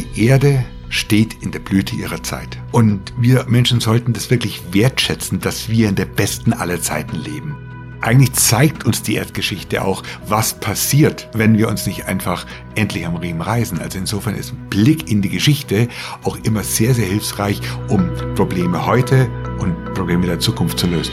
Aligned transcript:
Die 0.00 0.26
Erde 0.26 0.64
steht 0.88 1.42
in 1.42 1.50
der 1.50 1.58
Blüte 1.58 1.94
ihrer 1.94 2.22
Zeit. 2.22 2.58
Und 2.72 3.12
wir 3.18 3.44
Menschen 3.48 3.80
sollten 3.80 4.14
das 4.14 4.30
wirklich 4.30 4.62
wertschätzen, 4.72 5.40
dass 5.40 5.68
wir 5.68 5.90
in 5.90 5.94
der 5.94 6.06
besten 6.06 6.54
aller 6.54 6.80
Zeiten 6.80 7.16
leben. 7.16 7.54
Eigentlich 8.00 8.32
zeigt 8.32 8.86
uns 8.86 9.02
die 9.02 9.16
Erdgeschichte 9.16 9.84
auch, 9.84 10.02
was 10.26 10.54
passiert, 10.54 11.28
wenn 11.34 11.58
wir 11.58 11.68
uns 11.68 11.86
nicht 11.86 12.06
einfach 12.06 12.46
endlich 12.76 13.04
am 13.04 13.16
Riemen 13.16 13.42
reißen. 13.42 13.78
Also 13.78 13.98
insofern 13.98 14.36
ist 14.36 14.54
ein 14.54 14.70
Blick 14.70 15.10
in 15.10 15.20
die 15.20 15.28
Geschichte 15.28 15.88
auch 16.22 16.38
immer 16.44 16.62
sehr, 16.62 16.94
sehr 16.94 17.06
hilfreich, 17.06 17.60
um 17.88 18.08
Probleme 18.36 18.86
heute 18.86 19.28
und 19.58 19.92
Probleme 19.92 20.24
der 20.24 20.38
Zukunft 20.38 20.78
zu 20.78 20.86
lösen. 20.86 21.12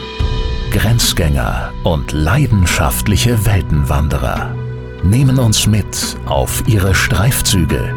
Grenzgänger 0.71 1.73
und 1.83 2.13
leidenschaftliche 2.13 3.45
Weltenwanderer 3.45 4.55
nehmen 5.03 5.39
uns 5.39 5.67
mit 5.67 6.15
auf 6.25 6.63
ihre 6.67 6.95
Streifzüge 6.95 7.96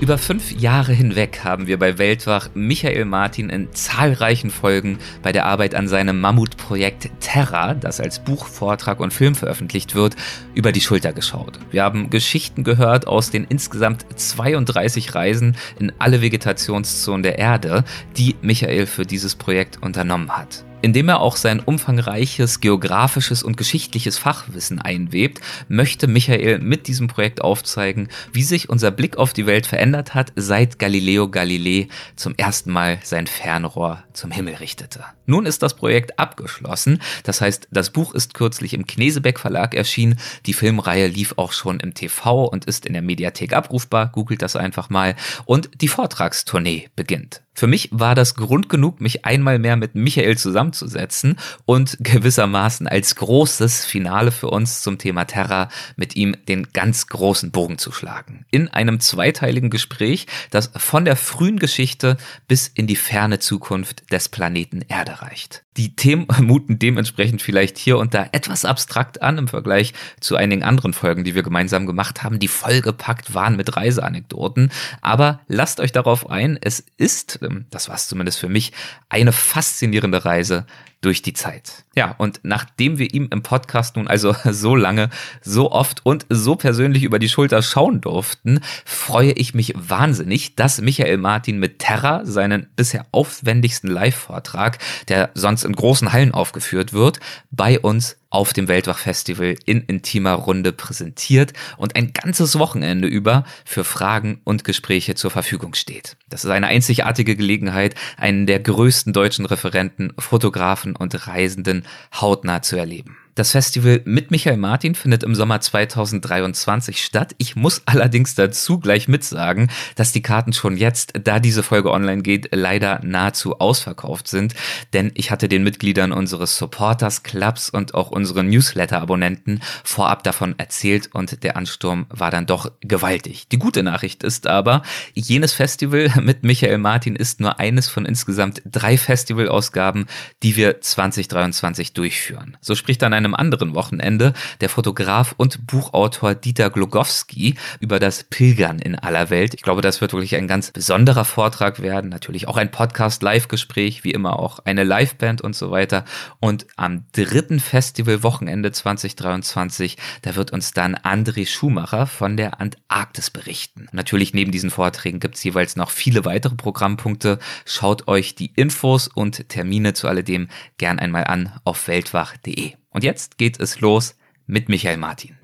Über 0.00 0.16
fünf 0.16 0.52
Jahre 0.52 0.92
hinweg 0.92 1.40
haben 1.42 1.66
wir 1.66 1.76
bei 1.76 1.98
Weltwach 1.98 2.50
Michael 2.54 3.04
Martin 3.04 3.50
in 3.50 3.72
zahlreichen 3.72 4.50
Folgen 4.50 4.98
bei 5.22 5.32
der 5.32 5.44
Arbeit 5.44 5.74
an 5.74 5.88
seinem 5.88 6.20
Mammutprojekt 6.20 7.10
Terra, 7.18 7.74
das 7.74 8.00
als 8.00 8.20
Buch, 8.20 8.46
Vortrag 8.46 9.00
und 9.00 9.12
Film 9.12 9.34
veröffentlicht 9.34 9.96
wird, 9.96 10.14
über 10.54 10.70
die 10.70 10.80
Schulter 10.80 11.12
geschaut. 11.12 11.58
Wir 11.72 11.82
haben 11.82 12.10
Geschichten 12.10 12.62
gehört 12.62 13.08
aus 13.08 13.32
den 13.32 13.42
insgesamt 13.42 14.06
32 14.14 15.16
Reisen 15.16 15.56
in 15.80 15.92
alle 15.98 16.22
Vegetationszonen 16.22 17.24
der 17.24 17.40
Erde, 17.40 17.82
die 18.16 18.36
Michael 18.40 18.86
für 18.86 19.04
dieses 19.04 19.34
Projekt 19.34 19.82
unternommen 19.82 20.30
hat 20.30 20.64
indem 20.82 21.08
er 21.08 21.20
auch 21.20 21.36
sein 21.36 21.60
umfangreiches 21.60 22.60
geografisches 22.60 23.42
und 23.42 23.56
geschichtliches 23.56 24.18
Fachwissen 24.18 24.80
einwebt, 24.80 25.40
möchte 25.68 26.06
Michael 26.06 26.58
mit 26.58 26.86
diesem 26.86 27.08
Projekt 27.08 27.40
aufzeigen, 27.42 28.08
wie 28.32 28.42
sich 28.42 28.68
unser 28.68 28.90
Blick 28.90 29.16
auf 29.16 29.32
die 29.32 29.46
Welt 29.46 29.66
verändert 29.66 30.14
hat, 30.14 30.32
seit 30.36 30.78
Galileo 30.78 31.28
Galilei 31.28 31.88
zum 32.16 32.34
ersten 32.36 32.70
Mal 32.70 32.98
sein 33.02 33.26
Fernrohr 33.26 34.04
zum 34.12 34.30
Himmel 34.30 34.54
richtete. 34.54 35.04
Nun 35.26 35.46
ist 35.46 35.62
das 35.62 35.74
Projekt 35.74 36.18
abgeschlossen, 36.18 37.00
das 37.22 37.40
heißt, 37.40 37.68
das 37.70 37.90
Buch 37.90 38.14
ist 38.14 38.34
kürzlich 38.34 38.74
im 38.74 38.86
Knesebeck 38.86 39.38
Verlag 39.38 39.74
erschienen, 39.74 40.18
die 40.46 40.52
Filmreihe 40.52 41.06
lief 41.06 41.34
auch 41.36 41.52
schon 41.52 41.80
im 41.80 41.94
TV 41.94 42.44
und 42.44 42.64
ist 42.64 42.86
in 42.86 42.94
der 42.94 43.02
Mediathek 43.02 43.52
abrufbar, 43.52 44.08
googelt 44.08 44.42
das 44.42 44.56
einfach 44.56 44.90
mal, 44.90 45.16
und 45.44 45.70
die 45.80 45.88
Vortragstournee 45.88 46.88
beginnt. 46.96 47.42
Für 47.58 47.66
mich 47.66 47.88
war 47.90 48.14
das 48.14 48.36
Grund 48.36 48.68
genug, 48.68 49.00
mich 49.00 49.24
einmal 49.24 49.58
mehr 49.58 49.74
mit 49.74 49.96
Michael 49.96 50.38
zusammenzusetzen 50.38 51.40
und 51.66 51.96
gewissermaßen 51.98 52.86
als 52.86 53.16
großes 53.16 53.84
Finale 53.84 54.30
für 54.30 54.48
uns 54.48 54.80
zum 54.80 54.96
Thema 54.96 55.24
Terra 55.24 55.68
mit 55.96 56.14
ihm 56.14 56.36
den 56.46 56.68
ganz 56.72 57.08
großen 57.08 57.50
Bogen 57.50 57.76
zu 57.76 57.90
schlagen. 57.90 58.46
In 58.52 58.68
einem 58.68 59.00
zweiteiligen 59.00 59.70
Gespräch, 59.70 60.28
das 60.52 60.70
von 60.76 61.04
der 61.04 61.16
frühen 61.16 61.58
Geschichte 61.58 62.16
bis 62.46 62.68
in 62.68 62.86
die 62.86 62.94
ferne 62.94 63.40
Zukunft 63.40 64.12
des 64.12 64.28
Planeten 64.28 64.82
Erde 64.82 65.20
reicht. 65.20 65.64
Die 65.78 65.94
Themen 65.94 66.26
muten 66.40 66.78
dementsprechend 66.78 67.40
vielleicht 67.40 67.78
hier 67.78 67.98
und 67.98 68.12
da 68.12 68.28
etwas 68.32 68.64
abstrakt 68.64 69.22
an 69.22 69.38
im 69.38 69.48
Vergleich 69.48 69.94
zu 70.20 70.36
einigen 70.36 70.64
anderen 70.64 70.92
Folgen, 70.92 71.24
die 71.24 71.34
wir 71.34 71.42
gemeinsam 71.42 71.86
gemacht 71.86 72.22
haben, 72.22 72.38
die 72.38 72.48
vollgepackt 72.48 73.32
waren 73.32 73.56
mit 73.56 73.76
Reiseanekdoten. 73.76 74.70
Aber 75.00 75.40
lasst 75.46 75.80
euch 75.80 75.92
darauf 75.92 76.28
ein, 76.28 76.58
es 76.60 76.84
ist, 76.96 77.38
ähm, 77.42 77.66
das 77.70 77.88
war 77.88 77.94
es 77.94 78.08
zumindest 78.08 78.38
für 78.40 78.48
mich, 78.48 78.72
eine 79.08 79.32
faszinierende 79.32 80.24
Reise 80.24 80.66
durch 81.00 81.22
die 81.22 81.32
Zeit. 81.32 81.84
Ja, 81.94 82.14
und 82.18 82.40
nachdem 82.42 82.98
wir 82.98 83.12
ihm 83.14 83.28
im 83.30 83.42
Podcast 83.42 83.96
nun 83.96 84.08
also 84.08 84.34
so 84.44 84.74
lange, 84.74 85.10
so 85.40 85.70
oft 85.70 86.04
und 86.04 86.26
so 86.28 86.56
persönlich 86.56 87.04
über 87.04 87.18
die 87.18 87.28
Schulter 87.28 87.62
schauen 87.62 88.00
durften, 88.00 88.60
freue 88.84 89.32
ich 89.32 89.54
mich 89.54 89.74
wahnsinnig, 89.76 90.56
dass 90.56 90.80
Michael 90.80 91.18
Martin 91.18 91.58
mit 91.58 91.78
Terra 91.78 92.24
seinen 92.24 92.66
bisher 92.76 93.06
aufwendigsten 93.12 93.88
Live-Vortrag, 93.88 94.78
der 95.08 95.30
sonst 95.34 95.64
in 95.64 95.72
großen 95.72 96.12
Hallen 96.12 96.34
aufgeführt 96.34 96.92
wird, 96.92 97.20
bei 97.50 97.78
uns 97.78 98.17
auf 98.30 98.52
dem 98.52 98.68
Weltwach-Festival 98.68 99.54
in 99.64 99.82
intimer 99.82 100.34
Runde 100.34 100.72
präsentiert 100.72 101.52
und 101.76 101.96
ein 101.96 102.12
ganzes 102.12 102.58
Wochenende 102.58 103.08
über 103.08 103.44
für 103.64 103.84
Fragen 103.84 104.40
und 104.44 104.64
Gespräche 104.64 105.14
zur 105.14 105.30
Verfügung 105.30 105.74
steht. 105.74 106.16
Das 106.28 106.44
ist 106.44 106.50
eine 106.50 106.66
einzigartige 106.66 107.36
Gelegenheit, 107.36 107.94
einen 108.16 108.46
der 108.46 108.60
größten 108.60 109.12
deutschen 109.12 109.46
Referenten, 109.46 110.12
Fotografen 110.18 110.94
und 110.94 111.26
Reisenden 111.26 111.84
hautnah 112.12 112.62
zu 112.62 112.76
erleben. 112.76 113.16
Das 113.38 113.52
Festival 113.52 114.00
mit 114.04 114.32
Michael 114.32 114.56
Martin 114.56 114.96
findet 114.96 115.22
im 115.22 115.36
Sommer 115.36 115.60
2023 115.60 117.00
statt. 117.00 117.36
Ich 117.38 117.54
muss 117.54 117.82
allerdings 117.86 118.34
dazu 118.34 118.80
gleich 118.80 119.06
mitsagen, 119.06 119.70
dass 119.94 120.10
die 120.10 120.22
Karten 120.22 120.52
schon 120.52 120.76
jetzt, 120.76 121.12
da 121.22 121.38
diese 121.38 121.62
Folge 121.62 121.92
online 121.92 122.22
geht, 122.22 122.48
leider 122.50 122.98
nahezu 123.04 123.60
ausverkauft 123.60 124.26
sind. 124.26 124.56
Denn 124.92 125.12
ich 125.14 125.30
hatte 125.30 125.48
den 125.48 125.62
Mitgliedern 125.62 126.10
unseres 126.10 126.58
Supporters 126.58 127.22
Clubs 127.22 127.70
und 127.70 127.94
auch 127.94 128.10
unseren 128.10 128.48
Newsletter-Abonnenten 128.48 129.60
vorab 129.84 130.24
davon 130.24 130.58
erzählt 130.58 131.14
und 131.14 131.44
der 131.44 131.56
Ansturm 131.56 132.06
war 132.08 132.32
dann 132.32 132.46
doch 132.46 132.72
gewaltig. 132.80 133.46
Die 133.50 133.60
gute 133.60 133.84
Nachricht 133.84 134.24
ist 134.24 134.48
aber, 134.48 134.82
jenes 135.14 135.52
Festival 135.52 136.10
mit 136.20 136.42
Michael 136.42 136.78
Martin 136.78 137.14
ist 137.14 137.38
nur 137.38 137.60
eines 137.60 137.88
von 137.88 138.04
insgesamt 138.04 138.62
drei 138.66 138.98
Festivalausgaben, 138.98 140.06
die 140.42 140.56
wir 140.56 140.80
2023 140.80 141.92
durchführen. 141.92 142.56
So 142.60 142.74
spricht 142.74 143.00
dann 143.00 143.12
eine 143.12 143.27
einem 143.28 143.34
anderen 143.34 143.74
Wochenende 143.74 144.32
der 144.60 144.68
Fotograf 144.68 145.34
und 145.36 145.66
Buchautor 145.66 146.34
Dieter 146.34 146.70
Glogowski 146.70 147.56
über 147.80 147.98
das 147.98 148.24
Pilgern 148.24 148.78
in 148.78 148.94
aller 148.94 149.30
Welt. 149.30 149.54
Ich 149.54 149.62
glaube, 149.62 149.82
das 149.82 150.00
wird 150.00 150.12
wirklich 150.12 150.36
ein 150.36 150.48
ganz 150.48 150.70
besonderer 150.70 151.24
Vortrag 151.24 151.80
werden. 151.82 152.10
Natürlich 152.10 152.48
auch 152.48 152.56
ein 152.56 152.70
Podcast-Live-Gespräch, 152.70 154.04
wie 154.04 154.12
immer 154.12 154.38
auch 154.38 154.60
eine 154.60 154.84
Liveband 154.84 155.42
und 155.42 155.54
so 155.54 155.70
weiter. 155.70 156.04
Und 156.40 156.66
am 156.76 157.04
dritten 157.12 157.60
Festival-Wochenende 157.60 158.72
2023, 158.72 159.96
da 160.22 160.34
wird 160.34 160.52
uns 160.52 160.72
dann 160.72 160.96
André 160.96 161.46
Schumacher 161.46 162.06
von 162.06 162.36
der 162.36 162.60
Antarktis 162.60 163.30
berichten. 163.30 163.88
Natürlich 163.92 164.34
neben 164.34 164.50
diesen 164.50 164.70
Vorträgen 164.70 165.20
gibt 165.20 165.36
es 165.36 165.44
jeweils 165.44 165.76
noch 165.76 165.90
viele 165.90 166.24
weitere 166.24 166.54
Programmpunkte. 166.54 167.38
Schaut 167.64 168.08
euch 168.08 168.34
die 168.34 168.52
Infos 168.56 169.08
und 169.08 169.48
Termine 169.48 169.92
zu 169.92 170.08
alledem 170.08 170.48
gern 170.78 170.98
einmal 170.98 171.24
an 171.24 171.52
auf 171.64 171.88
weltwach.de. 171.88 172.74
Und 172.90 173.04
jetzt 173.04 173.36
geht 173.36 173.60
es 173.60 173.80
los 173.80 174.16
mit 174.46 174.70
Michael 174.70 174.96
Martin. 174.96 175.36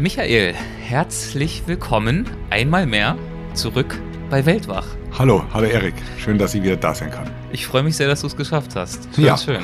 Michael, 0.00 0.54
herzlich 0.54 1.62
willkommen 1.66 2.28
einmal 2.50 2.84
mehr 2.84 3.16
zurück 3.54 4.00
bei 4.28 4.44
Weltwach. 4.44 4.86
Hallo, 5.16 5.44
hallo 5.52 5.66
Erik. 5.66 5.94
Schön, 6.18 6.36
dass 6.36 6.54
ich 6.54 6.64
wieder 6.64 6.76
da 6.76 6.96
sein 6.96 7.12
kann. 7.12 7.30
Ich 7.52 7.64
freue 7.64 7.84
mich 7.84 7.96
sehr, 7.96 8.08
dass 8.08 8.22
du 8.22 8.26
es 8.26 8.36
geschafft 8.36 8.74
hast. 8.74 9.08
Schön, 9.14 9.24
ja. 9.24 9.38
schön. 9.38 9.62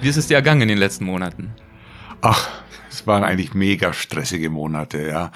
Wie 0.00 0.08
ist 0.08 0.16
es 0.16 0.26
dir 0.26 0.34
ergangen 0.34 0.62
in 0.62 0.68
den 0.68 0.78
letzten 0.78 1.04
Monaten? 1.04 1.52
Ach, 2.20 2.48
es 2.90 3.06
waren 3.06 3.22
eigentlich 3.22 3.54
mega 3.54 3.92
stressige 3.92 4.50
Monate, 4.50 5.06
ja. 5.06 5.30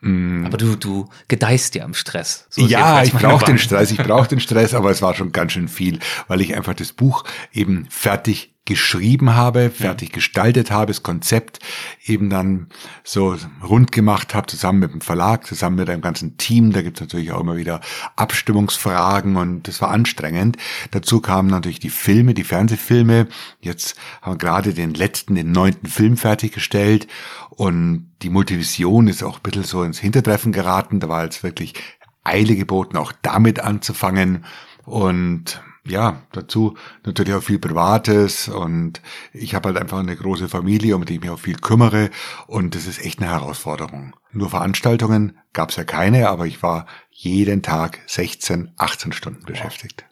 Mm. 0.00 0.46
Aber 0.46 0.56
du, 0.56 0.76
du 0.76 1.08
gedeihst 1.26 1.74
ja 1.74 1.84
im 1.84 1.94
Stress. 1.94 2.46
So 2.50 2.64
ja, 2.64 3.02
ich 3.02 3.12
brauche 3.12 3.44
den 3.46 3.58
Stress, 3.58 3.90
ich 3.90 3.98
brauche 3.98 4.28
den 4.28 4.40
Stress, 4.40 4.74
aber 4.74 4.90
es 4.90 5.02
war 5.02 5.14
schon 5.14 5.32
ganz 5.32 5.52
schön 5.52 5.66
viel, 5.66 5.98
weil 6.28 6.40
ich 6.40 6.54
einfach 6.54 6.74
das 6.74 6.92
Buch 6.92 7.24
eben 7.52 7.86
fertig 7.90 8.51
geschrieben 8.64 9.34
habe, 9.34 9.70
fertig 9.70 10.12
gestaltet 10.12 10.70
habe, 10.70 10.86
das 10.86 11.02
Konzept 11.02 11.58
eben 12.04 12.30
dann 12.30 12.68
so 13.02 13.36
rund 13.62 13.90
gemacht 13.90 14.34
habe, 14.34 14.46
zusammen 14.46 14.78
mit 14.78 14.92
dem 14.92 15.00
Verlag, 15.00 15.46
zusammen 15.46 15.76
mit 15.76 15.90
einem 15.90 16.00
ganzen 16.00 16.36
Team. 16.36 16.72
Da 16.72 16.82
gibt 16.82 16.98
es 16.98 17.00
natürlich 17.00 17.32
auch 17.32 17.40
immer 17.40 17.56
wieder 17.56 17.80
Abstimmungsfragen 18.14 19.36
und 19.36 19.66
das 19.66 19.82
war 19.82 19.90
anstrengend. 19.90 20.58
Dazu 20.92 21.20
kamen 21.20 21.48
natürlich 21.48 21.80
die 21.80 21.90
Filme, 21.90 22.34
die 22.34 22.44
Fernsehfilme. 22.44 23.26
Jetzt 23.60 23.96
haben 24.20 24.34
wir 24.34 24.38
gerade 24.38 24.74
den 24.74 24.94
letzten, 24.94 25.34
den 25.34 25.50
neunten 25.50 25.88
Film 25.88 26.16
fertiggestellt 26.16 27.08
und 27.50 28.12
die 28.22 28.30
Multivision 28.30 29.08
ist 29.08 29.24
auch 29.24 29.38
ein 29.38 29.42
bisschen 29.42 29.64
so 29.64 29.82
ins 29.82 29.98
Hintertreffen 29.98 30.52
geraten. 30.52 31.00
Da 31.00 31.08
war 31.08 31.24
jetzt 31.24 31.42
wirklich 31.42 31.74
Eile 32.22 32.54
geboten, 32.54 32.96
auch 32.96 33.12
damit 33.22 33.58
anzufangen 33.58 34.44
und 34.84 35.60
ja, 35.84 36.22
dazu 36.32 36.76
natürlich 37.04 37.34
auch 37.34 37.42
viel 37.42 37.58
Privates 37.58 38.48
und 38.48 39.00
ich 39.32 39.54
habe 39.54 39.68
halt 39.68 39.78
einfach 39.78 39.98
eine 39.98 40.16
große 40.16 40.48
Familie, 40.48 40.94
um 40.94 41.04
die 41.04 41.14
ich 41.14 41.20
mich 41.20 41.30
auch 41.30 41.40
viel 41.40 41.56
kümmere 41.56 42.10
und 42.46 42.74
das 42.74 42.86
ist 42.86 43.04
echt 43.04 43.20
eine 43.20 43.30
Herausforderung. 43.30 44.14
Nur 44.30 44.50
Veranstaltungen 44.50 45.38
gab 45.52 45.70
es 45.70 45.76
ja 45.76 45.84
keine, 45.84 46.28
aber 46.28 46.46
ich 46.46 46.62
war 46.62 46.86
jeden 47.10 47.62
Tag 47.62 48.00
16, 48.06 48.72
18 48.76 49.12
Stunden 49.12 49.44
beschäftigt. 49.44 50.04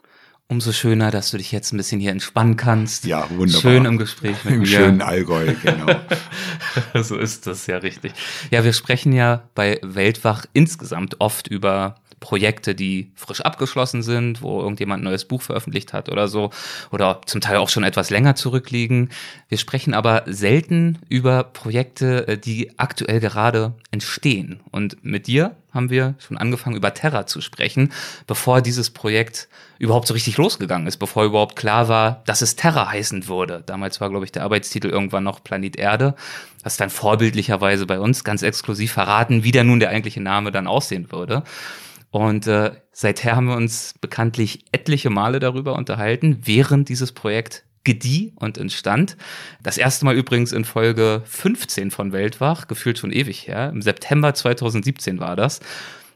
Umso 0.49 0.73
schöner, 0.73 1.13
dass 1.13 1.31
du 1.31 1.37
dich 1.37 1.53
jetzt 1.53 1.73
ein 1.73 1.77
bisschen 1.77 2.01
hier 2.01 2.11
entspannen 2.11 2.57
kannst. 2.57 3.05
Ja, 3.05 3.31
wunderbar. 3.31 3.61
Schön 3.61 3.85
im 3.85 3.99
Gespräch 3.99 4.45
mit 4.45 4.55
Im 4.55 4.61
mir. 4.61 4.67
schönen 4.67 5.01
Allgäu, 5.01 5.55
genau. 5.63 5.87
so 7.03 7.17
ist 7.17 7.47
das 7.47 7.69
ja 7.69 7.77
richtig. 7.77 8.13
Ja, 8.51 8.65
wir 8.65 8.73
sprechen 8.73 9.13
ja 9.13 9.45
bei 9.55 9.79
Weltwach 9.83 10.47
insgesamt 10.53 11.21
oft 11.21 11.47
über 11.47 11.95
Projekte, 12.21 12.75
die 12.75 13.11
frisch 13.17 13.41
abgeschlossen 13.41 14.03
sind, 14.03 14.43
wo 14.43 14.61
irgendjemand 14.61 15.01
ein 15.01 15.05
neues 15.05 15.25
Buch 15.25 15.43
veröffentlicht 15.43 15.93
hat 15.93 16.11
oder 16.11 16.29
so, 16.29 16.51
oder 16.93 17.21
zum 17.27 17.41
Teil 17.41 17.57
auch 17.57 17.71
schon 17.71 17.83
etwas 17.83 18.11
länger 18.11 18.35
zurückliegen. 18.35 19.09
Wir 19.49 19.59
sprechen 19.59 19.95
aber 19.95 20.23
selten 20.27 20.99
über 21.09 21.45
Projekte, 21.45 22.29
äh, 22.29 22.39
die 22.39 22.79
aktuell 22.79 23.21
gerade 23.21 23.73
entstehen. 23.91 24.61
Und 24.71 25.03
mit 25.03 25.27
dir 25.27 25.57
haben 25.73 25.89
wir 25.91 26.15
schon 26.19 26.37
angefangen, 26.37 26.77
über 26.77 26.95
Terra 26.95 27.27
zu 27.27 27.41
sprechen, 27.41 27.93
bevor 28.27 28.61
dieses 28.61 28.91
Projekt 28.91 29.49
überhaupt 29.79 30.07
so 30.07 30.15
richtig 30.15 30.37
losgegangen 30.37 30.87
ist, 30.87 30.99
bevor 30.99 31.25
überhaupt 31.25 31.57
klar 31.57 31.89
war, 31.89 32.23
dass 32.27 32.43
es 32.43 32.57
Terra 32.57 32.91
heißen 32.91 33.29
würde. 33.29 33.63
Damals 33.65 34.01
war, 34.01 34.11
glaube 34.11 34.25
ich, 34.25 34.33
der 34.33 34.43
Arbeitstitel 34.43 34.89
irgendwann 34.89 35.25
noch 35.25 35.43
Planet 35.43 35.77
Erde. 35.77 36.15
Das 36.63 36.77
dann 36.77 36.91
vorbildlicherweise 36.91 37.87
bei 37.87 37.99
uns 37.99 38.25
ganz 38.25 38.43
exklusiv 38.43 38.93
verraten, 38.93 39.45
wie 39.45 39.53
der 39.53 39.65
nun 39.65 39.81
der 39.81 39.91
eigentliche 39.91 40.21
Name 40.21 40.51
dann 40.51 40.67
aussehen 40.67 41.11
würde. 41.11 41.45
Und 42.11 42.47
äh, 42.47 42.73
seither 42.93 43.37
haben 43.37 43.47
wir 43.47 43.57
uns 43.57 43.95
bekanntlich 44.01 44.65
etliche 44.73 45.11
Male 45.11 45.39
darüber 45.39 45.77
unterhalten, 45.77 46.41
während 46.45 46.89
dieses 46.89 47.13
Projekt 47.13 47.65
gedieh 47.85 48.33
und 48.37 48.59
entstand. 48.59 49.17
Das 49.63 49.79
erste 49.79 50.05
Mal 50.05 50.17
übrigens 50.17 50.53
in 50.53 50.65
Folge 50.65 51.23
15 51.25 51.91
von 51.91 52.13
Weltwach, 52.13 52.67
gefühlt 52.67 52.99
schon 52.99 53.13
ewig 53.13 53.47
her. 53.47 53.71
Im 53.71 53.81
September 53.81 54.35
2017 54.35 55.19
war 55.21 55.37
das. 55.37 55.61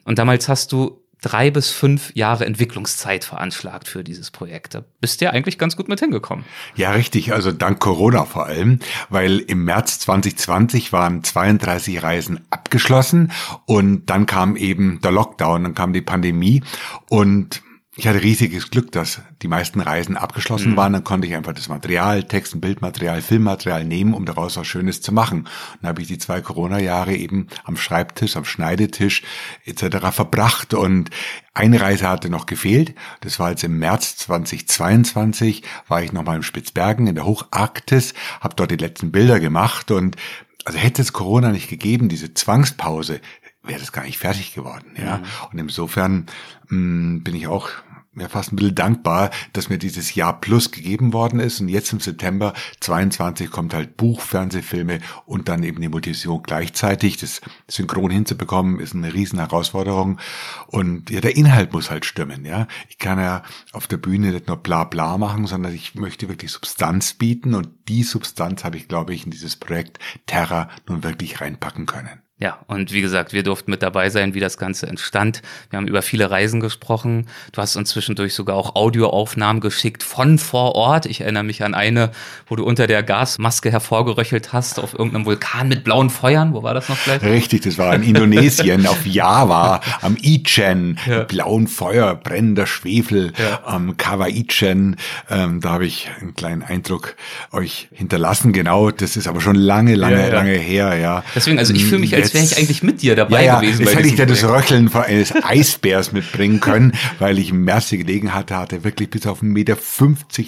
Und 0.04 0.18
damals 0.18 0.48
hast 0.48 0.72
du 0.72 1.03
drei 1.24 1.50
bis 1.50 1.70
fünf 1.70 2.14
Jahre 2.14 2.44
Entwicklungszeit 2.44 3.24
veranschlagt 3.24 3.88
für 3.88 4.04
dieses 4.04 4.30
Projekt. 4.30 4.74
Da 4.74 4.84
bist 5.00 5.20
du 5.20 5.24
ja 5.24 5.30
eigentlich 5.30 5.56
ganz 5.56 5.74
gut 5.74 5.88
mit 5.88 5.98
hingekommen. 5.98 6.44
Ja, 6.76 6.90
richtig. 6.90 7.32
Also 7.32 7.50
dank 7.50 7.80
Corona 7.80 8.26
vor 8.26 8.46
allem, 8.46 8.80
weil 9.08 9.38
im 9.38 9.64
März 9.64 10.00
2020 10.00 10.92
waren 10.92 11.24
32 11.24 12.02
Reisen 12.02 12.40
abgeschlossen 12.50 13.32
und 13.64 14.10
dann 14.10 14.26
kam 14.26 14.56
eben 14.56 15.00
der 15.00 15.12
Lockdown, 15.12 15.62
dann 15.62 15.74
kam 15.74 15.94
die 15.94 16.02
Pandemie 16.02 16.62
und 17.08 17.62
ich 17.96 18.08
hatte 18.08 18.22
riesiges 18.22 18.70
Glück, 18.70 18.90
dass 18.90 19.20
die 19.42 19.46
meisten 19.46 19.80
Reisen 19.80 20.16
abgeschlossen 20.16 20.72
mhm. 20.72 20.76
waren. 20.76 20.92
Dann 20.94 21.04
konnte 21.04 21.28
ich 21.28 21.34
einfach 21.34 21.52
das 21.52 21.68
Material, 21.68 22.24
Texten, 22.24 22.60
Bildmaterial, 22.60 23.22
Filmmaterial 23.22 23.84
nehmen, 23.84 24.14
um 24.14 24.24
daraus 24.24 24.56
was 24.56 24.66
Schönes 24.66 25.00
zu 25.00 25.12
machen. 25.12 25.40
Und 25.40 25.48
dann 25.82 25.90
habe 25.90 26.02
ich 26.02 26.08
die 26.08 26.18
zwei 26.18 26.40
Corona-Jahre 26.40 27.14
eben 27.14 27.46
am 27.62 27.76
Schreibtisch, 27.76 28.36
am 28.36 28.44
Schneidetisch 28.44 29.22
etc. 29.64 30.08
verbracht. 30.10 30.74
Und 30.74 31.10
eine 31.54 31.80
Reise 31.80 32.08
hatte 32.08 32.30
noch 32.30 32.46
gefehlt. 32.46 32.96
Das 33.20 33.38
war 33.38 33.50
jetzt 33.50 33.62
im 33.62 33.78
März 33.78 34.16
2022, 34.16 35.62
war 35.86 36.02
ich 36.02 36.12
nochmal 36.12 36.36
im 36.36 36.42
Spitzbergen 36.42 37.06
in 37.06 37.14
der 37.14 37.26
Hocharktis, 37.26 38.14
habe 38.40 38.56
dort 38.56 38.72
die 38.72 38.76
letzten 38.76 39.12
Bilder 39.12 39.38
gemacht 39.38 39.92
und 39.92 40.16
also 40.64 40.78
hätte 40.78 41.02
es 41.02 41.12
Corona 41.12 41.52
nicht 41.52 41.68
gegeben, 41.68 42.08
diese 42.08 42.32
Zwangspause, 42.32 43.20
wäre 43.64 43.80
das 43.80 43.92
gar 43.92 44.04
nicht 44.04 44.18
fertig 44.18 44.54
geworden. 44.54 44.94
Ja. 44.96 45.18
Mhm. 45.18 45.24
Und 45.52 45.58
insofern 45.58 46.26
mh, 46.68 46.78
mm, 46.78 47.22
bin 47.24 47.34
ich 47.34 47.46
auch 47.46 47.70
mir 48.14 48.28
fast 48.28 48.52
ein 48.52 48.56
bisschen 48.56 48.74
dankbar, 48.74 49.30
dass 49.52 49.68
mir 49.68 49.78
dieses 49.78 50.14
Jahr 50.14 50.40
plus 50.40 50.70
gegeben 50.70 51.12
worden 51.12 51.40
ist. 51.40 51.60
Und 51.60 51.68
jetzt 51.68 51.92
im 51.92 52.00
September 52.00 52.52
22 52.80 53.50
kommt 53.50 53.74
halt 53.74 53.96
Buch, 53.96 54.20
Fernsehfilme 54.20 55.00
und 55.26 55.48
dann 55.48 55.62
eben 55.62 55.80
die 55.80 55.88
Multivision 55.88 56.42
gleichzeitig. 56.42 57.16
Das 57.16 57.40
synchron 57.68 58.10
hinzubekommen 58.10 58.80
ist 58.80 58.94
eine 58.94 59.12
riesen 59.12 59.38
Herausforderung. 59.38 60.18
Und 60.66 61.10
ja, 61.10 61.20
der 61.20 61.36
Inhalt 61.36 61.72
muss 61.72 61.90
halt 61.90 62.04
stimmen, 62.04 62.44
ja. 62.44 62.66
Ich 62.88 62.98
kann 62.98 63.18
ja 63.18 63.42
auf 63.72 63.86
der 63.86 63.96
Bühne 63.96 64.32
nicht 64.32 64.46
nur 64.46 64.56
bla 64.56 64.84
bla 64.84 65.18
machen, 65.18 65.46
sondern 65.46 65.74
ich 65.74 65.94
möchte 65.94 66.28
wirklich 66.28 66.52
Substanz 66.52 67.14
bieten. 67.14 67.54
Und 67.54 67.68
die 67.88 68.02
Substanz 68.02 68.64
habe 68.64 68.76
ich, 68.76 68.88
glaube 68.88 69.14
ich, 69.14 69.24
in 69.24 69.30
dieses 69.30 69.56
Projekt 69.56 69.98
Terra 70.26 70.68
nun 70.86 71.02
wirklich 71.02 71.40
reinpacken 71.40 71.86
können. 71.86 72.23
Ja, 72.40 72.58
und 72.66 72.92
wie 72.92 73.00
gesagt, 73.00 73.32
wir 73.32 73.44
durften 73.44 73.70
mit 73.70 73.80
dabei 73.80 74.10
sein, 74.10 74.34
wie 74.34 74.40
das 74.40 74.58
Ganze 74.58 74.88
entstand. 74.88 75.40
Wir 75.70 75.76
haben 75.76 75.86
über 75.86 76.02
viele 76.02 76.32
Reisen 76.32 76.58
gesprochen. 76.58 77.28
Du 77.52 77.62
hast 77.62 77.76
uns 77.76 77.90
zwischendurch 77.90 78.34
sogar 78.34 78.56
auch 78.56 78.74
Audioaufnahmen 78.74 79.60
geschickt 79.60 80.02
von 80.02 80.40
vor 80.40 80.74
Ort. 80.74 81.06
Ich 81.06 81.20
erinnere 81.20 81.44
mich 81.44 81.62
an 81.62 81.74
eine, 81.74 82.10
wo 82.48 82.56
du 82.56 82.64
unter 82.64 82.88
der 82.88 83.04
Gasmaske 83.04 83.70
hervorgeröchelt 83.70 84.52
hast 84.52 84.80
auf 84.80 84.94
irgendeinem 84.94 85.26
Vulkan 85.26 85.68
mit 85.68 85.84
blauen 85.84 86.10
Feuern. 86.10 86.54
Wo 86.54 86.64
war 86.64 86.74
das 86.74 86.88
noch 86.88 87.00
gleich? 87.04 87.22
Richtig, 87.22 87.62
das 87.62 87.78
war 87.78 87.94
in 87.94 88.02
Indonesien, 88.14 88.84
auf 88.88 89.06
Java, 89.06 89.80
am 90.00 90.16
Ichen, 90.20 90.98
ja. 91.06 91.22
blauen 91.22 91.68
Feuer, 91.68 92.16
brennender 92.16 92.66
Schwefel, 92.66 93.32
ja. 93.38 93.60
am 93.64 93.96
Kawa 93.96 94.26
Ichen. 94.26 94.96
Ähm, 95.30 95.60
da 95.60 95.70
habe 95.70 95.86
ich 95.86 96.10
einen 96.20 96.34
kleinen 96.34 96.64
Eindruck 96.64 97.14
euch 97.52 97.88
hinterlassen. 97.92 98.52
Genau, 98.52 98.90
das 98.90 99.16
ist 99.16 99.28
aber 99.28 99.40
schon 99.40 99.54
lange, 99.54 99.94
lange, 99.94 100.20
ja, 100.20 100.34
lange 100.34 100.58
her. 100.58 100.96
Ja. 100.96 101.22
Deswegen, 101.36 101.60
also 101.60 101.72
ich 101.72 101.84
fühle 101.84 102.00
mich 102.00 102.12
als 102.16 102.24
als 102.24 102.33
wäre 102.34 102.44
ich 102.44 102.58
eigentlich 102.58 102.82
mit 102.82 103.02
dir 103.02 103.16
dabei 103.16 103.44
ja, 103.44 103.54
ja, 103.54 103.60
gewesen. 103.60 103.84
Jetzt 103.84 103.94
hätte 103.96 104.08
ich 104.08 104.16
dir 104.16 104.26
das 104.26 104.44
Röcheln 104.44 104.92
eines 104.92 105.32
Eisbärs 105.42 106.12
mitbringen 106.12 106.60
können, 106.60 106.92
weil 107.18 107.38
ich 107.38 107.52
die 107.52 107.98
Gelegenheit 107.98 108.50
hatte, 108.50 108.84
wirklich 108.84 109.10
bis 109.10 109.26
auf 109.26 109.42
1,50 109.42 109.46
Meter 109.46 109.76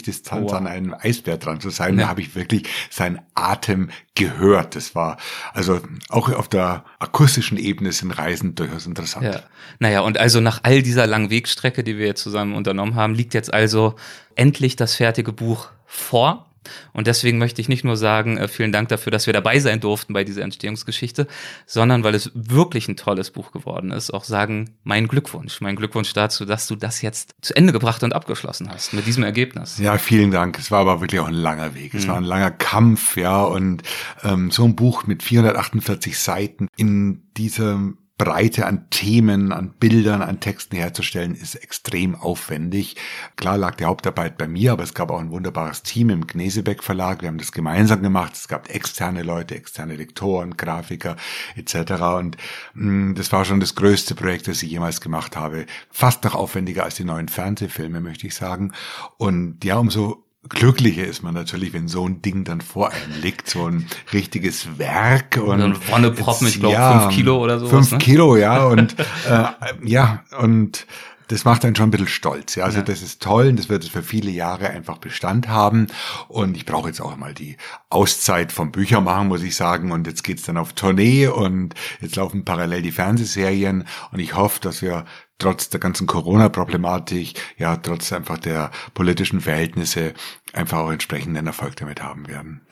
Distanz 0.06 0.52
oh. 0.52 0.54
an 0.54 0.66
einem 0.66 0.94
Eisbär 0.98 1.38
dran 1.38 1.60
zu 1.60 1.70
sein. 1.70 1.94
Ja. 1.94 2.04
Da 2.04 2.08
habe 2.10 2.20
ich 2.20 2.34
wirklich 2.34 2.64
seinen 2.90 3.20
Atem 3.34 3.90
gehört. 4.14 4.76
Das 4.76 4.94
war 4.94 5.16
also 5.54 5.80
auch 6.08 6.30
auf 6.32 6.48
der 6.48 6.84
akustischen 6.98 7.58
Ebene 7.58 7.92
sind 7.92 8.10
Reisen 8.10 8.54
durchaus 8.54 8.86
interessant. 8.86 9.26
Ja. 9.26 9.42
Naja, 9.78 10.00
und 10.00 10.18
also 10.18 10.40
nach 10.40 10.60
all 10.64 10.82
dieser 10.82 11.06
langen 11.06 11.30
Wegstrecke, 11.30 11.84
die 11.84 11.98
wir 11.98 12.06
jetzt 12.06 12.22
zusammen 12.22 12.54
unternommen 12.54 12.94
haben, 12.94 13.14
liegt 13.14 13.34
jetzt 13.34 13.52
also 13.52 13.94
endlich 14.34 14.76
das 14.76 14.94
fertige 14.94 15.32
Buch 15.32 15.68
vor. 15.86 16.45
Und 16.92 17.06
deswegen 17.06 17.38
möchte 17.38 17.60
ich 17.60 17.68
nicht 17.68 17.84
nur 17.84 17.96
sagen, 17.96 18.36
äh, 18.38 18.48
vielen 18.48 18.72
Dank 18.72 18.88
dafür, 18.88 19.10
dass 19.10 19.26
wir 19.26 19.32
dabei 19.32 19.58
sein 19.58 19.80
durften 19.80 20.12
bei 20.12 20.24
dieser 20.24 20.42
Entstehungsgeschichte, 20.42 21.26
sondern 21.66 22.04
weil 22.04 22.14
es 22.14 22.30
wirklich 22.34 22.88
ein 22.88 22.96
tolles 22.96 23.30
Buch 23.30 23.52
geworden 23.52 23.90
ist, 23.90 24.12
auch 24.12 24.24
sagen, 24.24 24.74
mein 24.84 25.08
Glückwunsch, 25.08 25.60
mein 25.60 25.76
Glückwunsch 25.76 26.12
dazu, 26.12 26.44
dass 26.44 26.66
du 26.66 26.76
das 26.76 27.02
jetzt 27.02 27.34
zu 27.40 27.54
Ende 27.54 27.72
gebracht 27.72 28.02
und 28.02 28.12
abgeschlossen 28.12 28.70
hast 28.70 28.92
mit 28.92 29.06
diesem 29.06 29.22
Ergebnis. 29.22 29.78
Ja, 29.78 29.98
vielen 29.98 30.30
Dank. 30.30 30.58
Es 30.58 30.70
war 30.70 30.80
aber 30.80 31.00
wirklich 31.00 31.20
auch 31.20 31.28
ein 31.28 31.34
langer 31.34 31.74
Weg. 31.74 31.94
Es 31.94 32.04
mhm. 32.04 32.08
war 32.08 32.16
ein 32.16 32.24
langer 32.24 32.50
Kampf, 32.50 33.16
ja, 33.16 33.42
und 33.42 33.82
ähm, 34.22 34.50
so 34.50 34.64
ein 34.64 34.76
Buch 34.76 35.06
mit 35.06 35.22
448 35.22 36.18
Seiten 36.18 36.68
in 36.76 37.22
diesem 37.36 37.98
Breite 38.18 38.64
an 38.64 38.88
Themen, 38.88 39.52
an 39.52 39.74
Bildern, 39.78 40.22
an 40.22 40.40
Texten 40.40 40.76
herzustellen, 40.76 41.34
ist 41.34 41.54
extrem 41.54 42.14
aufwendig. 42.14 42.96
Klar 43.36 43.58
lag 43.58 43.74
die 43.74 43.84
Hauptarbeit 43.84 44.38
bei 44.38 44.48
mir, 44.48 44.72
aber 44.72 44.84
es 44.84 44.94
gab 44.94 45.10
auch 45.10 45.20
ein 45.20 45.30
wunderbares 45.30 45.82
Team 45.82 46.08
im 46.08 46.26
Gnesebeck 46.26 46.82
Verlag. 46.82 47.20
Wir 47.20 47.28
haben 47.28 47.38
das 47.38 47.52
gemeinsam 47.52 48.02
gemacht. 48.02 48.34
Es 48.34 48.48
gab 48.48 48.74
externe 48.74 49.22
Leute, 49.22 49.54
externe 49.54 49.96
Lektoren, 49.96 50.56
Grafiker 50.56 51.16
etc. 51.56 51.92
Und 52.16 52.36
mh, 52.74 53.10
mm, 53.10 53.14
das 53.16 53.32
war 53.32 53.44
schon 53.44 53.60
das 53.60 53.74
größte 53.74 54.14
Projekt, 54.14 54.48
das 54.48 54.62
ich 54.62 54.70
jemals 54.70 55.02
gemacht 55.02 55.36
habe. 55.36 55.66
Fast 55.90 56.24
noch 56.24 56.34
aufwendiger 56.34 56.84
als 56.84 56.94
die 56.94 57.04
neuen 57.04 57.28
Fernsehfilme, 57.28 58.00
möchte 58.00 58.26
ich 58.26 58.34
sagen. 58.34 58.72
Und 59.18 59.62
ja, 59.64 59.76
umso 59.76 60.25
glücklicher 60.48 61.04
ist 61.04 61.22
man 61.22 61.34
natürlich, 61.34 61.72
wenn 61.72 61.88
so 61.88 62.06
ein 62.06 62.22
Ding 62.22 62.44
dann 62.44 62.60
vor 62.60 62.90
einem 62.90 63.20
liegt, 63.22 63.48
so 63.48 63.66
ein 63.66 63.86
richtiges 64.12 64.78
Werk 64.78 65.38
und 65.42 65.60
ein 65.60 65.76
Wonneproppen, 65.88 66.46
ich 66.48 66.60
glaube 66.60 66.74
ja, 66.74 67.00
fünf 67.00 67.14
Kilo 67.14 67.42
oder 67.42 67.58
so. 67.58 67.68
Fünf 67.68 67.92
ne? 67.92 67.98
Kilo, 67.98 68.36
ja 68.36 68.64
und 68.64 68.96
äh, 69.28 69.44
ja 69.84 70.24
und 70.38 70.86
das 71.28 71.44
macht 71.44 71.64
einen 71.64 71.74
schon 71.74 71.88
ein 71.88 71.90
bisschen 71.90 72.08
stolz. 72.08 72.54
Ja, 72.54 72.64
also 72.64 72.78
ja. 72.78 72.84
das 72.84 73.02
ist 73.02 73.22
toll 73.22 73.48
und 73.48 73.58
das 73.58 73.68
wird 73.68 73.84
für 73.84 74.02
viele 74.02 74.30
Jahre 74.30 74.70
einfach 74.70 74.98
Bestand 74.98 75.48
haben. 75.48 75.88
Und 76.28 76.56
ich 76.56 76.66
brauche 76.66 76.88
jetzt 76.88 77.00
auch 77.00 77.16
mal 77.16 77.34
die 77.34 77.56
Auszeit 77.90 78.52
vom 78.52 78.72
Büchermachen, 78.72 79.28
muss 79.28 79.42
ich 79.42 79.56
sagen. 79.56 79.92
Und 79.92 80.06
jetzt 80.06 80.22
geht's 80.24 80.44
dann 80.44 80.56
auf 80.56 80.72
Tournee 80.72 81.26
und 81.26 81.74
jetzt 82.00 82.16
laufen 82.16 82.44
parallel 82.44 82.82
die 82.82 82.92
Fernsehserien. 82.92 83.84
Und 84.12 84.18
ich 84.20 84.34
hoffe, 84.34 84.60
dass 84.60 84.82
wir 84.82 85.04
trotz 85.38 85.68
der 85.68 85.80
ganzen 85.80 86.06
Corona-Problematik, 86.06 87.34
ja, 87.58 87.76
trotz 87.76 88.12
einfach 88.12 88.38
der 88.38 88.70
politischen 88.94 89.40
Verhältnisse 89.40 90.14
einfach 90.52 90.78
auch 90.78 90.90
entsprechenden 90.90 91.46
Erfolg 91.46 91.76
damit 91.76 92.02
haben 92.02 92.28
werden. 92.28 92.62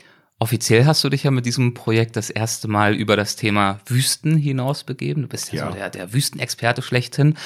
Offiziell 0.40 0.84
hast 0.84 1.02
du 1.04 1.08
dich 1.08 1.22
ja 1.22 1.30
mit 1.30 1.46
diesem 1.46 1.74
Projekt 1.74 2.16
das 2.16 2.28
erste 2.28 2.66
Mal 2.68 2.94
über 2.94 3.16
das 3.16 3.36
Thema 3.36 3.80
Wüsten 3.86 4.36
hinaus 4.36 4.84
begeben. 4.84 5.22
Du 5.22 5.28
bist 5.28 5.52
ja, 5.52 5.64
ja. 5.64 5.70
so 5.70 5.76
der, 5.76 5.90
der 5.90 6.12
Wüstenexperte 6.12 6.82
schlechthin, 6.82 7.36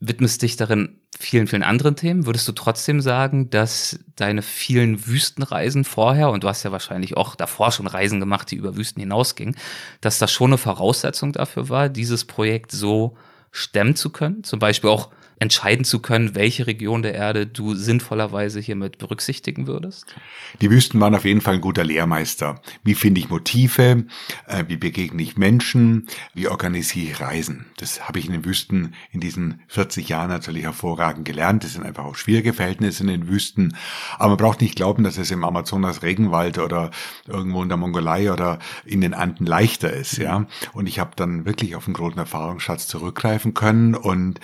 widmest 0.00 0.42
dich 0.42 0.56
darin 0.56 0.98
vielen, 1.18 1.46
vielen 1.46 1.62
anderen 1.62 1.94
Themen. 1.94 2.24
Würdest 2.24 2.48
du 2.48 2.52
trotzdem 2.52 3.00
sagen, 3.02 3.50
dass 3.50 3.98
deine 4.16 4.40
vielen 4.42 5.06
Wüstenreisen 5.06 5.84
vorher, 5.84 6.30
und 6.30 6.42
du 6.42 6.48
hast 6.48 6.62
ja 6.62 6.72
wahrscheinlich 6.72 7.16
auch 7.16 7.34
davor 7.34 7.70
schon 7.70 7.86
Reisen 7.86 8.18
gemacht, 8.18 8.50
die 8.50 8.56
über 8.56 8.76
Wüsten 8.76 9.00
hinausgingen, 9.00 9.56
dass 10.00 10.18
das 10.18 10.32
schon 10.32 10.50
eine 10.50 10.58
Voraussetzung 10.58 11.32
dafür 11.32 11.68
war, 11.68 11.88
dieses 11.90 12.24
Projekt 12.24 12.72
so 12.72 13.16
stemmen 13.52 13.94
zu 13.94 14.10
können? 14.10 14.42
Zum 14.42 14.58
Beispiel 14.58 14.88
auch 14.88 15.10
entscheiden 15.40 15.86
zu 15.86 16.00
können, 16.00 16.34
welche 16.34 16.66
Region 16.66 17.02
der 17.02 17.14
Erde 17.14 17.46
du 17.46 17.74
sinnvollerweise 17.74 18.60
hiermit 18.60 18.98
berücksichtigen 18.98 19.66
würdest? 19.66 20.14
Die 20.60 20.70
Wüsten 20.70 21.00
waren 21.00 21.14
auf 21.14 21.24
jeden 21.24 21.40
Fall 21.40 21.54
ein 21.54 21.60
guter 21.62 21.82
Lehrmeister. 21.82 22.60
Wie 22.84 22.94
finde 22.94 23.20
ich 23.20 23.30
Motive? 23.30 24.04
Äh, 24.46 24.64
wie 24.68 24.76
begegne 24.76 25.22
ich 25.22 25.38
Menschen? 25.38 26.06
Wie 26.34 26.46
organisiere 26.48 27.10
ich 27.10 27.20
Reisen? 27.20 27.64
Das 27.78 28.06
habe 28.06 28.18
ich 28.18 28.26
in 28.26 28.32
den 28.32 28.44
Wüsten 28.44 28.94
in 29.12 29.20
diesen 29.20 29.62
40 29.68 30.10
Jahren 30.10 30.28
natürlich 30.28 30.64
hervorragend 30.64 31.24
gelernt. 31.24 31.64
Das 31.64 31.72
sind 31.72 31.84
einfach 31.84 32.04
auch 32.04 32.16
schwierige 32.16 32.52
Verhältnisse 32.52 33.02
in 33.02 33.08
den 33.08 33.28
Wüsten. 33.28 33.74
Aber 34.18 34.28
man 34.28 34.36
braucht 34.36 34.60
nicht 34.60 34.76
glauben, 34.76 35.04
dass 35.04 35.16
es 35.16 35.30
im 35.30 35.42
Amazonas 35.42 36.02
Regenwald 36.02 36.58
oder 36.58 36.90
irgendwo 37.26 37.62
in 37.62 37.70
der 37.70 37.78
Mongolei 37.78 38.30
oder 38.30 38.58
in 38.84 39.00
den 39.00 39.14
Anden 39.14 39.46
leichter 39.46 39.90
ist, 39.90 40.18
ja. 40.18 40.46
Und 40.74 40.86
ich 40.86 40.98
habe 40.98 41.12
dann 41.16 41.46
wirklich 41.46 41.76
auf 41.76 41.86
einen 41.86 41.94
großen 41.94 42.18
Erfahrungsschatz 42.18 42.86
zurückgreifen 42.88 43.54
können 43.54 43.94
und 43.94 44.38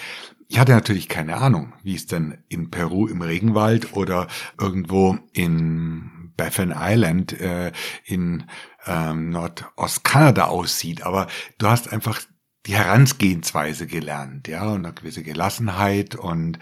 ich 0.48 0.58
hatte 0.58 0.72
natürlich 0.72 1.08
keine 1.08 1.36
Ahnung, 1.36 1.72
wie 1.82 1.94
es 1.94 2.06
denn 2.06 2.38
in 2.48 2.70
Peru 2.70 3.06
im 3.08 3.22
Regenwald 3.22 3.94
oder 3.94 4.28
irgendwo 4.60 5.18
in 5.32 6.32
Baffin 6.36 6.72
Island 6.76 7.32
äh, 7.40 7.72
in 8.04 8.44
ähm, 8.86 9.30
Nordostkanada 9.30 10.44
aussieht. 10.46 11.02
Aber 11.02 11.26
du 11.58 11.66
hast 11.66 11.92
einfach 11.92 12.20
die 12.66 12.76
Herangehensweise 12.76 13.86
gelernt, 13.86 14.48
ja, 14.48 14.68
und 14.68 14.84
eine 14.84 14.94
gewisse 14.94 15.22
Gelassenheit 15.22 16.14
und 16.14 16.58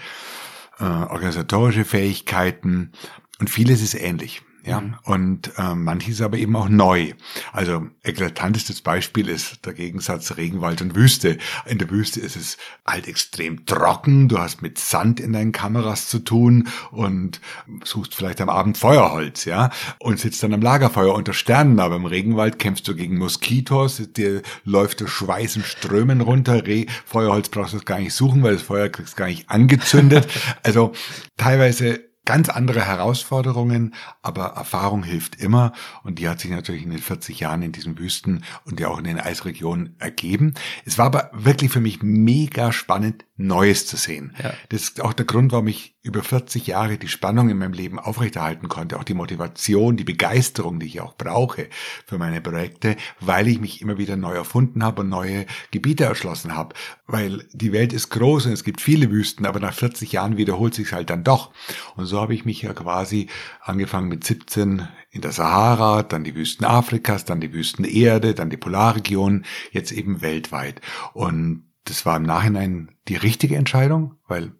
äh, 0.78 0.84
organisatorische 0.84 1.84
Fähigkeiten 1.84 2.92
und 3.40 3.50
vieles 3.50 3.82
ist 3.82 3.94
ähnlich. 3.94 4.42
Ja, 4.66 4.80
mhm. 4.80 4.96
und 5.04 5.52
äh, 5.58 5.74
manches 5.74 6.22
aber 6.22 6.38
eben 6.38 6.56
auch 6.56 6.70
neu. 6.70 7.12
Also 7.52 7.86
eklatantestes 8.02 8.80
Beispiel 8.80 9.28
ist 9.28 9.66
der 9.66 9.74
Gegensatz 9.74 10.38
Regenwald 10.38 10.80
und 10.80 10.94
Wüste. 10.94 11.36
In 11.66 11.76
der 11.76 11.90
Wüste 11.90 12.20
ist 12.20 12.36
es 12.36 12.56
halt 12.86 13.06
extrem 13.06 13.66
trocken, 13.66 14.28
du 14.28 14.38
hast 14.38 14.62
mit 14.62 14.78
Sand 14.78 15.20
in 15.20 15.34
deinen 15.34 15.52
Kameras 15.52 16.08
zu 16.08 16.18
tun 16.18 16.68
und 16.90 17.40
suchst 17.84 18.14
vielleicht 18.14 18.40
am 18.40 18.48
Abend 18.48 18.78
Feuerholz, 18.78 19.44
ja, 19.44 19.70
und 19.98 20.18
sitzt 20.18 20.42
dann 20.42 20.54
am 20.54 20.62
Lagerfeuer 20.62 21.14
unter 21.14 21.34
Sternen, 21.34 21.78
aber 21.78 21.96
im 21.96 22.06
Regenwald 22.06 22.58
kämpfst 22.58 22.88
du 22.88 22.94
gegen 22.94 23.18
Moskitos, 23.18 24.02
dir 24.12 24.40
läuft 24.64 25.00
der 25.00 25.08
Schweiß 25.08 25.56
in 25.56 25.64
Strömen 25.64 26.22
runter, 26.22 26.66
Re 26.66 26.86
Feuerholz 27.04 27.50
brauchst 27.50 27.74
du 27.74 27.80
gar 27.80 27.98
nicht 27.98 28.14
suchen, 28.14 28.42
weil 28.42 28.54
das 28.54 28.62
Feuer 28.62 28.88
kriegst 28.88 29.14
du 29.14 29.18
gar 29.18 29.26
nicht 29.26 29.50
angezündet. 29.50 30.26
Also 30.62 30.92
teilweise 31.36 32.00
ganz 32.24 32.48
andere 32.48 32.86
Herausforderungen, 32.86 33.94
aber 34.22 34.44
Erfahrung 34.56 35.02
hilft 35.02 35.40
immer 35.40 35.72
und 36.02 36.18
die 36.18 36.28
hat 36.28 36.40
sich 36.40 36.50
natürlich 36.50 36.82
in 36.82 36.90
den 36.90 37.00
40 37.00 37.40
Jahren 37.40 37.62
in 37.62 37.72
diesen 37.72 37.98
Wüsten 37.98 38.44
und 38.64 38.80
ja 38.80 38.88
auch 38.88 38.98
in 38.98 39.04
den 39.04 39.20
Eisregionen 39.20 39.96
ergeben. 39.98 40.54
Es 40.84 40.98
war 40.98 41.06
aber 41.06 41.30
wirklich 41.32 41.70
für 41.70 41.80
mich 41.80 42.02
mega 42.02 42.72
spannend, 42.72 43.24
Neues 43.36 43.86
zu 43.86 43.96
sehen. 43.96 44.32
Ja. 44.40 44.54
Das 44.68 44.82
ist 44.82 45.00
auch 45.00 45.12
der 45.12 45.26
Grund, 45.26 45.50
warum 45.50 45.66
ich 45.66 45.96
über 46.02 46.22
40 46.22 46.68
Jahre 46.68 46.98
die 46.98 47.08
Spannung 47.08 47.48
in 47.48 47.58
meinem 47.58 47.72
Leben 47.72 47.98
aufrechterhalten 47.98 48.68
konnte, 48.68 48.96
auch 48.96 49.04
die 49.04 49.14
Motivation, 49.14 49.96
die 49.96 50.04
Begeisterung, 50.04 50.78
die 50.78 50.86
ich 50.86 51.00
auch 51.00 51.16
brauche 51.16 51.68
für 52.06 52.16
meine 52.16 52.40
Projekte, 52.40 52.96
weil 53.18 53.48
ich 53.48 53.58
mich 53.58 53.80
immer 53.80 53.98
wieder 53.98 54.16
neu 54.16 54.34
erfunden 54.34 54.84
habe 54.84 55.00
und 55.00 55.08
neue 55.08 55.46
Gebiete 55.72 56.04
erschlossen 56.04 56.54
habe. 56.54 56.76
Weil 57.08 57.44
die 57.52 57.72
Welt 57.72 57.92
ist 57.92 58.10
groß 58.10 58.46
und 58.46 58.52
es 58.52 58.62
gibt 58.62 58.80
viele 58.80 59.10
Wüsten, 59.10 59.46
aber 59.46 59.58
nach 59.58 59.74
40 59.74 60.12
Jahren 60.12 60.36
wiederholt 60.36 60.74
sich 60.74 60.92
halt 60.92 61.10
dann 61.10 61.24
doch. 61.24 61.50
Und 61.96 62.06
so 62.06 62.13
habe 62.20 62.34
ich 62.34 62.44
mich 62.44 62.62
ja 62.62 62.72
quasi 62.72 63.28
angefangen 63.60 64.08
mit 64.08 64.24
17 64.24 64.88
in 65.10 65.20
der 65.20 65.32
Sahara, 65.32 66.02
dann 66.02 66.24
die 66.24 66.34
Wüsten 66.34 66.64
Afrikas, 66.64 67.24
dann 67.24 67.40
die 67.40 67.52
Wüsten 67.52 67.84
Erde, 67.84 68.34
dann 68.34 68.50
die 68.50 68.56
Polarregionen, 68.56 69.44
jetzt 69.70 69.92
eben 69.92 70.22
weltweit. 70.22 70.80
Und 71.12 71.64
das 71.84 72.06
war 72.06 72.16
im 72.16 72.22
Nachhinein 72.24 72.96
die 73.08 73.16
richtige 73.16 73.56
Entscheidung, 73.56 74.16
weil 74.26 74.52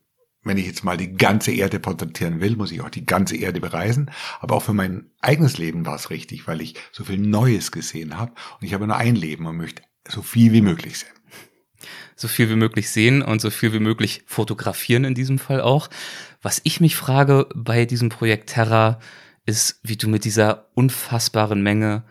wenn 0.45 0.59
ich 0.59 0.67
jetzt 0.67 0.85
mal 0.85 0.97
die 0.97 1.15
ganze 1.15 1.53
Erde 1.53 1.81
porträtieren 1.81 2.41
will, 2.41 2.57
muss 2.57 2.71
ich 2.71 2.83
auch 2.83 2.91
die 2.91 3.07
ganze 3.07 3.37
Erde 3.37 3.61
bereisen. 3.61 4.11
Aber 4.41 4.57
auch 4.57 4.63
für 4.63 4.75
mein 4.75 5.11
eigenes 5.21 5.57
Leben 5.59 5.87
war 5.87 5.97
es 5.97 6.11
richtig, 6.11 6.47
weil 6.47 6.61
ich 6.61 6.75
so 6.93 7.05
viel 7.05 7.19
Neues 7.19 7.73
gesehen 7.73 8.19
habe. 8.19 8.33
Und 8.61 8.67
ich 8.67 8.75
habe 8.75 8.87
nur 8.87 8.97
ein 8.97 9.17
Leben 9.17 9.47
und 9.47 9.57
möchte 9.57 9.83
so 10.07 10.23
viel 10.23 10.53
wie 10.53 10.61
möglich 10.61 10.99
sehen. 10.99 11.09
So 12.15 12.29
viel 12.29 12.49
wie 12.49 12.57
möglich 12.57 12.91
sehen 12.91 13.23
und 13.23 13.41
so 13.41 13.51
viel 13.51 13.73
wie 13.73 13.81
möglich 13.81 14.23
fotografieren 14.27 15.05
in 15.05 15.15
diesem 15.15 15.39
Fall 15.39 15.61
auch. 15.61 15.89
Was 16.45 16.61
ich 16.65 16.79
mich 16.79 16.95
frage 16.95 17.49
bei 17.55 17.87
diesem 17.87 18.11
Projekt 18.11 18.51
Terra 18.51 18.99
ist, 19.47 19.81
wie 19.83 19.97
du 19.97 20.09
mit 20.09 20.27
dieser 20.27 20.67
unfassbaren 20.75 21.63
Menge 21.63 22.05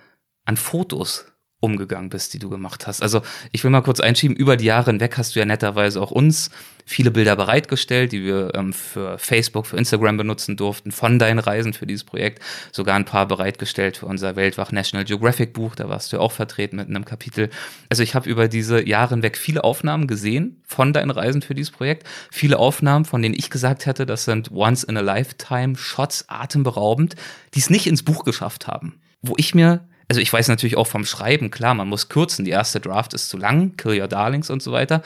an 0.43 0.57
Fotos 0.57 1.31
umgegangen 1.63 2.09
bist, 2.09 2.33
die 2.33 2.39
du 2.39 2.49
gemacht 2.49 2.85
hast. 2.87 3.01
Also 3.01 3.21
ich 3.51 3.63
will 3.63 3.71
mal 3.71 3.81
kurz 3.81 4.01
einschieben, 4.01 4.35
über 4.35 4.57
die 4.57 4.65
Jahre 4.65 4.91
hinweg 4.91 5.17
hast 5.17 5.35
du 5.35 5.39
ja 5.39 5.45
netterweise 5.45 6.01
auch 6.01 6.11
uns 6.11 6.51
viele 6.85 7.09
Bilder 7.09 7.37
bereitgestellt, 7.37 8.11
die 8.11 8.25
wir 8.25 8.53
ähm, 8.55 8.73
für 8.73 9.17
Facebook, 9.17 9.65
für 9.67 9.77
Instagram 9.77 10.17
benutzen 10.17 10.57
durften, 10.57 10.91
von 10.91 11.17
deinen 11.19 11.39
Reisen 11.39 11.71
für 11.71 11.87
dieses 11.87 12.03
Projekt. 12.03 12.43
Sogar 12.73 12.97
ein 12.97 13.05
paar 13.05 13.25
bereitgestellt 13.27 13.95
für 13.95 14.05
unser 14.05 14.35
Weltwach 14.35 14.73
National 14.73 15.05
Geographic 15.05 15.53
Buch, 15.53 15.75
da 15.75 15.87
warst 15.87 16.11
du 16.11 16.19
auch 16.19 16.33
vertreten 16.33 16.75
mit 16.75 16.89
einem 16.89 17.05
Kapitel. 17.05 17.49
Also 17.89 18.03
ich 18.03 18.15
habe 18.15 18.29
über 18.29 18.49
diese 18.49 18.85
Jahre 18.85 19.15
hinweg 19.15 19.37
viele 19.37 19.63
Aufnahmen 19.63 20.07
gesehen 20.07 20.61
von 20.65 20.91
deinen 20.91 21.11
Reisen 21.11 21.41
für 21.41 21.55
dieses 21.55 21.71
Projekt. 21.71 22.05
Viele 22.29 22.59
Aufnahmen, 22.59 23.05
von 23.05 23.21
denen 23.21 23.35
ich 23.35 23.49
gesagt 23.49 23.85
hätte, 23.85 24.05
das 24.05 24.25
sind 24.25 24.51
Once 24.51 24.83
in 24.83 24.97
a 24.97 25.01
Lifetime 25.01 25.77
Shots, 25.77 26.25
atemberaubend, 26.27 27.15
die 27.53 27.59
es 27.59 27.69
nicht 27.69 27.87
ins 27.87 28.03
Buch 28.03 28.25
geschafft 28.25 28.67
haben. 28.67 28.99
Wo 29.21 29.35
ich 29.37 29.55
mir 29.55 29.87
also 30.07 30.21
ich 30.21 30.31
weiß 30.31 30.47
natürlich 30.47 30.77
auch 30.77 30.87
vom 30.87 31.05
Schreiben, 31.05 31.51
klar, 31.51 31.73
man 31.73 31.87
muss 31.87 32.09
kürzen. 32.09 32.45
Die 32.45 32.51
erste 32.51 32.79
Draft 32.79 33.13
ist 33.13 33.29
zu 33.29 33.37
lang, 33.37 33.75
Kill 33.77 33.99
Your 33.99 34.07
Darlings 34.07 34.49
und 34.49 34.61
so 34.61 34.71
weiter. 34.71 35.01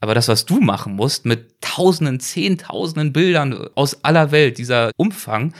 Aber 0.00 0.14
das, 0.14 0.28
was 0.28 0.46
du 0.46 0.60
machen 0.60 0.96
musst, 0.96 1.26
mit 1.26 1.60
tausenden, 1.60 2.20
zehntausenden 2.20 3.12
Bildern 3.12 3.68
aus 3.74 4.02
aller 4.02 4.32
Welt, 4.32 4.58
dieser 4.58 4.90
Umfang, 4.96 5.52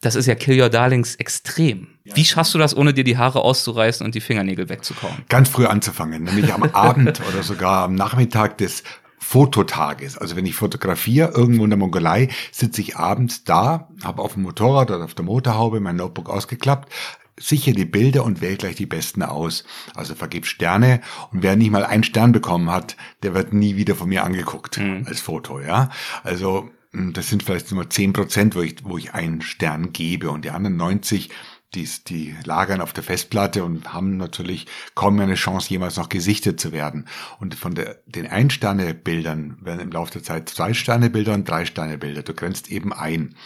das 0.00 0.14
ist 0.14 0.26
ja 0.26 0.34
Kill 0.34 0.60
Your 0.60 0.68
Darlings 0.68 1.16
extrem. 1.16 1.88
Wie 2.04 2.24
schaffst 2.24 2.54
du 2.54 2.58
das, 2.58 2.76
ohne 2.76 2.94
dir 2.94 3.04
die 3.04 3.18
Haare 3.18 3.40
auszureißen 3.40 4.04
und 4.04 4.14
die 4.14 4.20
Fingernägel 4.20 4.68
wegzukauen? 4.68 5.24
Ganz 5.28 5.48
früh 5.48 5.66
anzufangen, 5.66 6.24
nämlich 6.24 6.52
am 6.52 6.62
Abend 6.72 7.20
oder 7.28 7.42
sogar 7.42 7.84
am 7.84 7.94
Nachmittag 7.94 8.58
des 8.58 8.84
Fototages. 9.18 10.16
Also 10.16 10.36
wenn 10.36 10.46
ich 10.46 10.54
fotografiere 10.54 11.32
irgendwo 11.34 11.64
in 11.64 11.70
der 11.70 11.78
Mongolei, 11.78 12.28
sitze 12.52 12.80
ich 12.80 12.96
abends 12.96 13.42
da, 13.42 13.88
habe 14.04 14.22
auf 14.22 14.34
dem 14.34 14.42
Motorrad 14.42 14.90
oder 14.90 15.04
auf 15.04 15.14
der 15.14 15.24
Motorhaube 15.24 15.80
mein 15.80 15.96
Notebook 15.96 16.30
ausgeklappt, 16.30 16.92
sicher 17.38 17.72
die 17.72 17.84
Bilder 17.84 18.24
und 18.24 18.40
wähle 18.40 18.56
gleich 18.56 18.76
die 18.76 18.86
besten 18.86 19.22
aus. 19.22 19.64
Also 19.94 20.14
vergib 20.14 20.46
Sterne 20.46 21.00
und 21.32 21.42
wer 21.42 21.56
nicht 21.56 21.70
mal 21.70 21.84
einen 21.84 22.04
Stern 22.04 22.32
bekommen 22.32 22.70
hat, 22.70 22.96
der 23.22 23.34
wird 23.34 23.52
nie 23.52 23.76
wieder 23.76 23.94
von 23.94 24.08
mir 24.08 24.24
angeguckt 24.24 24.78
mhm. 24.78 25.04
als 25.06 25.20
Foto, 25.20 25.60
ja. 25.60 25.90
Also 26.22 26.70
hm, 26.92 27.12
das 27.12 27.28
sind 27.28 27.42
vielleicht 27.42 27.70
nur 27.72 27.90
zehn 27.90 28.12
Prozent, 28.12 28.54
wo 28.54 28.62
ich, 28.62 28.76
wo 28.84 28.96
ich 28.98 29.12
einen 29.14 29.42
Stern 29.42 29.92
gebe 29.92 30.30
und 30.30 30.44
die 30.44 30.50
anderen 30.50 30.76
90 30.76 31.30
die, 31.74 31.88
die 32.06 32.34
lagern 32.44 32.80
auf 32.80 32.92
der 32.92 33.02
Festplatte 33.02 33.64
und 33.64 33.92
haben 33.92 34.16
natürlich 34.16 34.66
kaum 34.94 35.16
mehr 35.16 35.24
eine 35.24 35.34
Chance, 35.34 35.70
jemals 35.70 35.96
noch 35.96 36.08
gesichtet 36.08 36.60
zu 36.60 36.72
werden. 36.72 37.06
Und 37.38 37.54
von 37.54 37.74
der, 37.74 38.00
den 38.06 38.26
Ein-Sterne-Bildern 38.26 39.58
werden 39.60 39.80
im 39.80 39.90
Laufe 39.90 40.12
der 40.12 40.22
Zeit 40.22 40.48
Zwei-Sterne-Bilder 40.48 41.34
und 41.34 41.48
Drei-Sterne-Bilder. 41.48 42.22
Du 42.22 42.34
grenzt 42.34 42.70
eben 42.70 42.92
ein. 42.92 43.36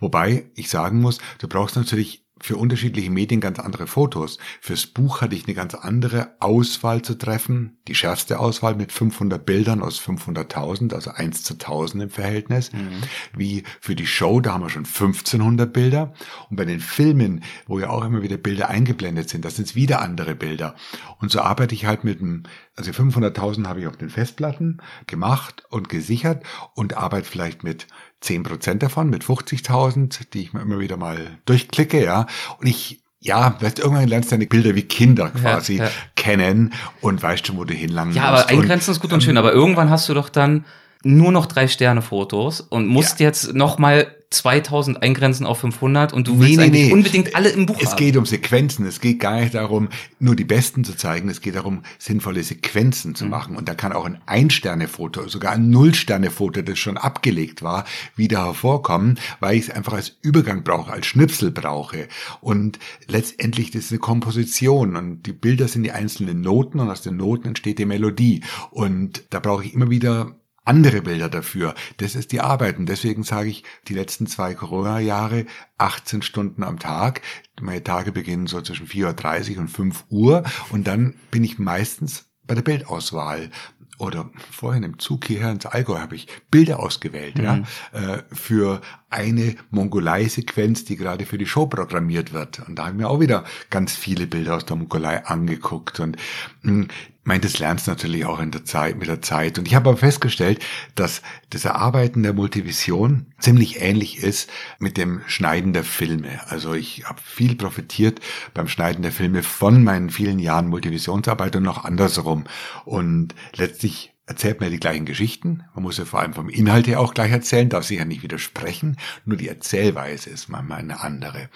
Wobei 0.00 0.46
ich 0.54 0.70
sagen 0.70 1.00
muss, 1.00 1.18
du 1.38 1.48
brauchst 1.48 1.76
natürlich 1.76 2.23
für 2.44 2.58
unterschiedliche 2.58 3.10
Medien 3.10 3.40
ganz 3.40 3.58
andere 3.58 3.86
Fotos. 3.86 4.36
Fürs 4.60 4.86
Buch 4.86 5.22
hatte 5.22 5.34
ich 5.34 5.46
eine 5.46 5.54
ganz 5.54 5.74
andere 5.74 6.34
Auswahl 6.40 7.00
zu 7.00 7.14
treffen. 7.14 7.78
Die 7.88 7.94
schärfste 7.94 8.38
Auswahl 8.38 8.74
mit 8.74 8.92
500 8.92 9.46
Bildern 9.46 9.82
aus 9.82 9.98
500.000, 9.98 10.92
also 10.92 11.10
1 11.10 11.42
zu 11.42 11.54
1000 11.54 12.02
im 12.02 12.10
Verhältnis. 12.10 12.70
Mhm. 12.70 13.00
Wie 13.34 13.62
für 13.80 13.94
die 13.94 14.06
Show, 14.06 14.40
da 14.40 14.52
haben 14.52 14.62
wir 14.62 14.68
schon 14.68 14.84
1500 14.84 15.72
Bilder. 15.72 16.12
Und 16.50 16.56
bei 16.56 16.66
den 16.66 16.80
Filmen, 16.80 17.42
wo 17.66 17.78
ja 17.78 17.88
auch 17.88 18.04
immer 18.04 18.20
wieder 18.20 18.36
Bilder 18.36 18.68
eingeblendet 18.68 19.30
sind, 19.30 19.46
das 19.46 19.56
sind 19.56 19.74
wieder 19.74 20.02
andere 20.02 20.34
Bilder. 20.34 20.74
Und 21.20 21.32
so 21.32 21.40
arbeite 21.40 21.74
ich 21.74 21.86
halt 21.86 22.04
mit 22.04 22.20
einem, 22.20 22.42
also 22.76 22.90
500.000 22.90 23.66
habe 23.66 23.80
ich 23.80 23.86
auf 23.86 23.96
den 23.96 24.10
Festplatten 24.10 24.82
gemacht 25.06 25.64
und 25.70 25.88
gesichert 25.88 26.44
und 26.74 26.94
arbeite 26.94 27.26
vielleicht 27.26 27.64
mit 27.64 27.86
10% 28.24 28.74
davon 28.78 29.10
mit 29.10 29.24
50.000, 29.24 30.30
die 30.32 30.42
ich 30.42 30.52
mir 30.52 30.62
immer 30.62 30.78
wieder 30.78 30.96
mal 30.96 31.38
durchklicke, 31.44 32.04
ja. 32.04 32.26
Und 32.58 32.66
ich 32.66 33.00
ja, 33.20 33.56
weißt, 33.58 33.78
irgendwann 33.78 34.06
lernst 34.06 34.30
du 34.30 34.34
deine 34.34 34.46
Bilder 34.46 34.74
wie 34.74 34.82
Kinder 34.82 35.30
quasi 35.30 35.78
ja, 35.78 35.84
ja. 35.84 35.90
kennen 36.14 36.74
und 37.00 37.22
weißt 37.22 37.46
schon, 37.46 37.56
wo 37.56 37.64
du 37.64 37.72
hinlangen 37.72 38.14
Ja, 38.14 38.24
aber 38.24 38.50
eingrenzen 38.50 38.90
ist 38.90 39.00
gut 39.00 39.14
und 39.14 39.22
schön, 39.22 39.38
aber 39.38 39.54
irgendwann 39.54 39.88
hast 39.88 40.10
du 40.10 40.14
doch 40.14 40.28
dann 40.28 40.66
nur 41.04 41.32
noch 41.32 41.46
drei 41.46 41.68
Sterne 41.68 42.02
Fotos 42.02 42.60
und 42.60 42.86
musst 42.86 43.20
ja. 43.20 43.26
jetzt 43.26 43.54
noch 43.54 43.78
mal 43.78 44.06
2000 44.34 45.02
eingrenzen 45.02 45.46
auf 45.46 45.58
500 45.60 46.12
und 46.12 46.28
du 46.28 46.38
willst 46.38 46.56
nee, 46.56 46.64
eigentlich 46.64 46.86
nee. 46.86 46.92
unbedingt 46.92 47.34
alle 47.36 47.50
im 47.50 47.66
Buch 47.66 47.76
es 47.78 47.86
haben. 47.86 47.92
Es 47.92 47.96
geht 47.96 48.16
um 48.16 48.26
Sequenzen. 48.26 48.86
Es 48.86 49.00
geht 49.00 49.20
gar 49.20 49.40
nicht 49.40 49.54
darum, 49.54 49.88
nur 50.18 50.36
die 50.36 50.44
besten 50.44 50.84
zu 50.84 50.96
zeigen. 50.96 51.28
Es 51.28 51.40
geht 51.40 51.54
darum, 51.54 51.82
sinnvolle 51.98 52.42
Sequenzen 52.42 53.14
zu 53.14 53.24
mhm. 53.24 53.30
machen. 53.30 53.56
Und 53.56 53.68
da 53.68 53.74
kann 53.74 53.92
auch 53.92 54.04
ein 54.04 54.20
Ein-Sterne-Foto, 54.26 55.28
sogar 55.28 55.52
ein 55.52 55.70
Null-Sterne-Foto, 55.70 56.62
das 56.62 56.78
schon 56.78 56.96
abgelegt 56.96 57.62
war, 57.62 57.84
wieder 58.16 58.44
hervorkommen, 58.44 59.18
weil 59.40 59.56
ich 59.56 59.68
es 59.68 59.70
einfach 59.70 59.94
als 59.94 60.16
Übergang 60.22 60.64
brauche, 60.64 60.92
als 60.92 61.06
Schnipsel 61.06 61.50
brauche. 61.50 62.08
Und 62.40 62.78
letztendlich 63.06 63.70
das 63.70 63.84
ist 63.84 63.92
eine 63.92 64.00
Komposition 64.00 64.96
und 64.96 65.22
die 65.22 65.32
Bilder 65.32 65.68
sind 65.68 65.84
die 65.84 65.92
einzelnen 65.92 66.40
Noten 66.40 66.80
und 66.80 66.90
aus 66.90 67.02
den 67.02 67.16
Noten 67.16 67.48
entsteht 67.48 67.78
die 67.78 67.86
Melodie. 67.86 68.42
Und 68.70 69.24
da 69.30 69.40
brauche 69.40 69.64
ich 69.64 69.74
immer 69.74 69.90
wieder 69.90 70.34
andere 70.64 71.02
Bilder 71.02 71.28
dafür. 71.28 71.74
Das 71.98 72.14
ist 72.14 72.32
die 72.32 72.40
Arbeit. 72.40 72.78
Und 72.78 72.86
deswegen 72.86 73.22
sage 73.22 73.50
ich, 73.50 73.64
die 73.88 73.94
letzten 73.94 74.26
zwei 74.26 74.54
Corona-Jahre, 74.54 75.46
18 75.78 76.22
Stunden 76.22 76.62
am 76.62 76.78
Tag. 76.78 77.22
Meine 77.60 77.84
Tage 77.84 78.12
beginnen 78.12 78.46
so 78.46 78.60
zwischen 78.60 78.86
4.30 78.86 79.54
Uhr 79.54 79.60
und 79.60 79.68
5 79.68 80.04
Uhr. 80.08 80.42
Und 80.70 80.86
dann 80.86 81.14
bin 81.30 81.44
ich 81.44 81.58
meistens 81.58 82.26
bei 82.46 82.54
der 82.54 82.62
Bildauswahl 82.62 83.50
oder 83.98 84.30
vorhin 84.50 84.82
im 84.82 84.98
Zug 84.98 85.26
hierher 85.26 85.50
ins 85.50 85.66
Allgäu 85.66 85.98
habe 85.98 86.16
ich 86.16 86.26
Bilder 86.50 86.80
ausgewählt, 86.80 87.38
mhm. 87.38 87.44
ja, 87.44 87.62
äh, 87.92 88.22
für 88.32 88.80
eine 89.08 89.54
Mongolei-Sequenz, 89.70 90.84
die 90.84 90.96
gerade 90.96 91.26
für 91.26 91.38
die 91.38 91.46
Show 91.46 91.66
programmiert 91.66 92.32
wird. 92.32 92.66
Und 92.66 92.76
da 92.76 92.86
haben 92.86 92.98
wir 92.98 93.08
auch 93.08 93.20
wieder 93.20 93.44
ganz 93.70 93.94
viele 93.94 94.26
Bilder 94.26 94.56
aus 94.56 94.66
der 94.66 94.76
Mongolei 94.76 95.24
angeguckt. 95.24 96.00
Und 96.00 96.16
mh, 96.62 96.72
hm, 96.72 96.88
meine, 97.24 97.40
das 97.40 97.58
lernst 97.58 97.86
du 97.86 97.90
natürlich 97.90 98.26
auch 98.26 98.38
in 98.38 98.50
der 98.50 98.64
Zeit, 98.64 98.98
mit 98.98 99.08
der 99.08 99.22
Zeit. 99.22 99.58
Und 99.58 99.66
ich 99.66 99.74
habe 99.74 99.88
aber 99.88 99.98
festgestellt, 99.98 100.62
dass 100.94 101.22
das 101.50 101.64
Erarbeiten 101.64 102.22
der 102.22 102.34
Multivision 102.34 103.26
ziemlich 103.38 103.80
ähnlich 103.80 104.18
ist 104.18 104.50
mit 104.78 104.96
dem 104.96 105.22
Schneiden 105.26 105.72
der 105.72 105.84
Filme. 105.84 106.40
Also 106.48 106.74
ich 106.74 107.04
habe 107.04 107.20
viel 107.22 107.56
profitiert 107.56 108.20
beim 108.52 108.68
Schneiden 108.68 109.02
der 109.02 109.12
Filme 109.12 109.42
von 109.42 109.82
meinen 109.82 110.10
vielen 110.10 110.38
Jahren 110.38 110.68
Multivisionsarbeit 110.68 111.56
und 111.56 111.62
noch 111.62 111.84
andersrum. 111.84 112.44
Und 112.84 113.34
letztlich 113.56 114.12
erzählt 114.26 114.60
man 114.60 114.68
ja 114.68 114.72
die 114.72 114.80
gleichen 114.80 115.06
Geschichten. 115.06 115.64
Man 115.74 115.82
muss 115.82 115.98
ja 115.98 116.04
vor 116.04 116.20
allem 116.20 116.34
vom 116.34 116.48
Inhalt 116.48 116.86
her 116.86 117.00
auch 117.00 117.14
gleich 117.14 117.32
erzählen, 117.32 117.68
darf 117.68 117.84
sich 117.84 117.98
ja 117.98 118.04
nicht 118.04 118.22
widersprechen. 118.22 118.96
Nur 119.24 119.36
die 119.36 119.48
Erzählweise 119.48 120.30
ist 120.30 120.48
manchmal 120.48 120.80
eine 120.80 121.00
andere. 121.00 121.48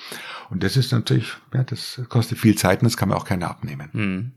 Und 0.51 0.63
das 0.63 0.77
ist 0.77 0.93
natürlich, 0.93 1.33
ja, 1.55 1.63
das 1.63 2.01
kostet 2.09 2.39
viel 2.39 2.57
Zeit 2.57 2.81
und 2.81 2.87
das 2.87 2.97
kann 2.97 3.09
man 3.09 3.19
auch 3.19 3.25
keiner 3.25 3.51
abnehmen. 3.51 3.91
Hm. 3.93 4.33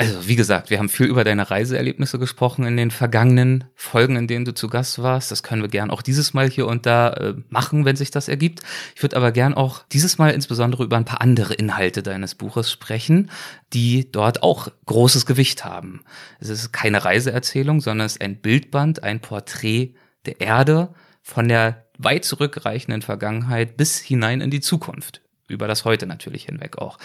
Also, 0.00 0.26
wie 0.26 0.34
gesagt, 0.34 0.70
wir 0.70 0.78
haben 0.78 0.88
viel 0.88 1.04
über 1.04 1.24
deine 1.24 1.50
Reiseerlebnisse 1.50 2.18
gesprochen 2.18 2.64
in 2.64 2.78
den 2.78 2.90
vergangenen 2.90 3.64
Folgen, 3.74 4.16
in 4.16 4.28
denen 4.28 4.46
du 4.46 4.54
zu 4.54 4.68
Gast 4.68 5.02
warst. 5.02 5.30
Das 5.30 5.42
können 5.42 5.60
wir 5.60 5.68
gern 5.68 5.90
auch 5.90 6.00
dieses 6.00 6.32
Mal 6.32 6.48
hier 6.48 6.68
und 6.68 6.86
da 6.86 7.10
äh, 7.10 7.34
machen, 7.50 7.84
wenn 7.84 7.96
sich 7.96 8.10
das 8.10 8.26
ergibt. 8.26 8.62
Ich 8.96 9.02
würde 9.02 9.18
aber 9.18 9.30
gern 9.30 9.52
auch 9.52 9.84
dieses 9.92 10.16
Mal 10.16 10.30
insbesondere 10.30 10.84
über 10.84 10.96
ein 10.96 11.04
paar 11.04 11.20
andere 11.20 11.52
Inhalte 11.52 12.02
deines 12.02 12.34
Buches 12.34 12.72
sprechen, 12.72 13.30
die 13.74 14.10
dort 14.10 14.42
auch 14.42 14.68
großes 14.86 15.26
Gewicht 15.26 15.66
haben. 15.66 16.00
Es 16.38 16.48
ist 16.48 16.72
keine 16.72 17.04
Reiseerzählung, 17.04 17.82
sondern 17.82 18.06
es 18.06 18.12
ist 18.12 18.22
ein 18.22 18.36
Bildband, 18.36 19.02
ein 19.02 19.20
Porträt 19.20 19.92
der 20.24 20.40
Erde 20.40 20.94
von 21.20 21.46
der 21.46 21.84
weit 21.98 22.24
zurückreichenden 22.24 23.02
Vergangenheit 23.02 23.76
bis 23.76 23.98
hinein 23.98 24.40
in 24.40 24.50
die 24.50 24.60
Zukunft. 24.60 25.20
Über 25.46 25.68
das 25.68 25.84
Heute 25.84 26.06
natürlich 26.06 26.46
hinweg 26.46 26.78
auch. 26.78 26.96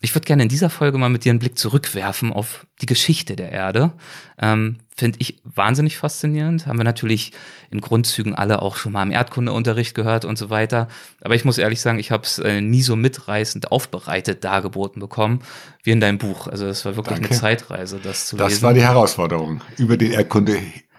Ich 0.00 0.14
würde 0.14 0.26
gerne 0.26 0.44
in 0.44 0.48
dieser 0.48 0.70
Folge 0.70 0.96
mal 0.98 1.08
mit 1.08 1.24
dir 1.24 1.30
einen 1.30 1.38
Blick 1.38 1.58
zurückwerfen 1.58 2.32
auf 2.32 2.66
die 2.80 2.86
Geschichte 2.86 3.34
der 3.34 3.50
Erde. 3.50 3.92
Ähm, 4.40 4.76
Finde 4.96 5.18
ich 5.20 5.40
wahnsinnig 5.44 5.96
faszinierend. 5.96 6.66
Haben 6.66 6.78
wir 6.78 6.84
natürlich 6.84 7.32
in 7.70 7.80
Grundzügen 7.80 8.34
alle 8.34 8.62
auch 8.62 8.76
schon 8.76 8.92
mal 8.92 9.02
im 9.02 9.10
Erdkundeunterricht 9.10 9.94
gehört 9.94 10.24
und 10.24 10.38
so 10.38 10.50
weiter. 10.50 10.88
Aber 11.20 11.34
ich 11.34 11.44
muss 11.44 11.58
ehrlich 11.58 11.80
sagen, 11.80 11.98
ich 11.98 12.10
habe 12.10 12.24
es 12.24 12.38
äh, 12.38 12.60
nie 12.60 12.82
so 12.82 12.96
mitreißend 12.96 13.72
aufbereitet 13.72 14.44
dargeboten 14.44 15.00
bekommen 15.00 15.40
wie 15.82 15.90
in 15.90 16.00
deinem 16.00 16.18
Buch. 16.18 16.46
Also 16.46 16.66
es 16.66 16.84
war 16.84 16.96
wirklich 16.96 17.18
Danke. 17.18 17.30
eine 17.30 17.38
Zeitreise, 17.38 18.00
das 18.02 18.26
zu 18.26 18.36
das 18.36 18.48
lesen. 18.48 18.56
Das 18.56 18.62
war 18.62 18.74
die 18.74 18.82
Herausforderung, 18.82 19.62
über 19.76 19.96
den 19.96 20.12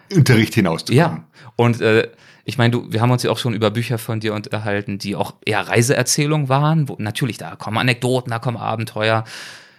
Erdkundeunterricht 0.09 0.55
hinauszukommen. 0.55 0.97
Ja, 0.97 1.23
und 1.55 1.81
äh, 1.81 2.09
ich 2.45 2.57
meine, 2.57 2.71
du, 2.71 2.91
wir 2.91 3.01
haben 3.01 3.11
uns 3.11 3.23
ja 3.23 3.31
auch 3.31 3.37
schon 3.37 3.53
über 3.53 3.69
Bücher 3.69 3.97
von 3.97 4.19
dir 4.19 4.33
unterhalten, 4.33 4.97
die 4.97 5.15
auch 5.15 5.35
eher 5.45 5.67
Reiseerzählungen 5.67 6.49
waren. 6.49 6.89
Wo, 6.89 6.95
natürlich, 6.97 7.37
da 7.37 7.55
kommen 7.55 7.77
Anekdoten, 7.77 8.31
da 8.31 8.39
kommen 8.39 8.57
Abenteuer. 8.57 9.23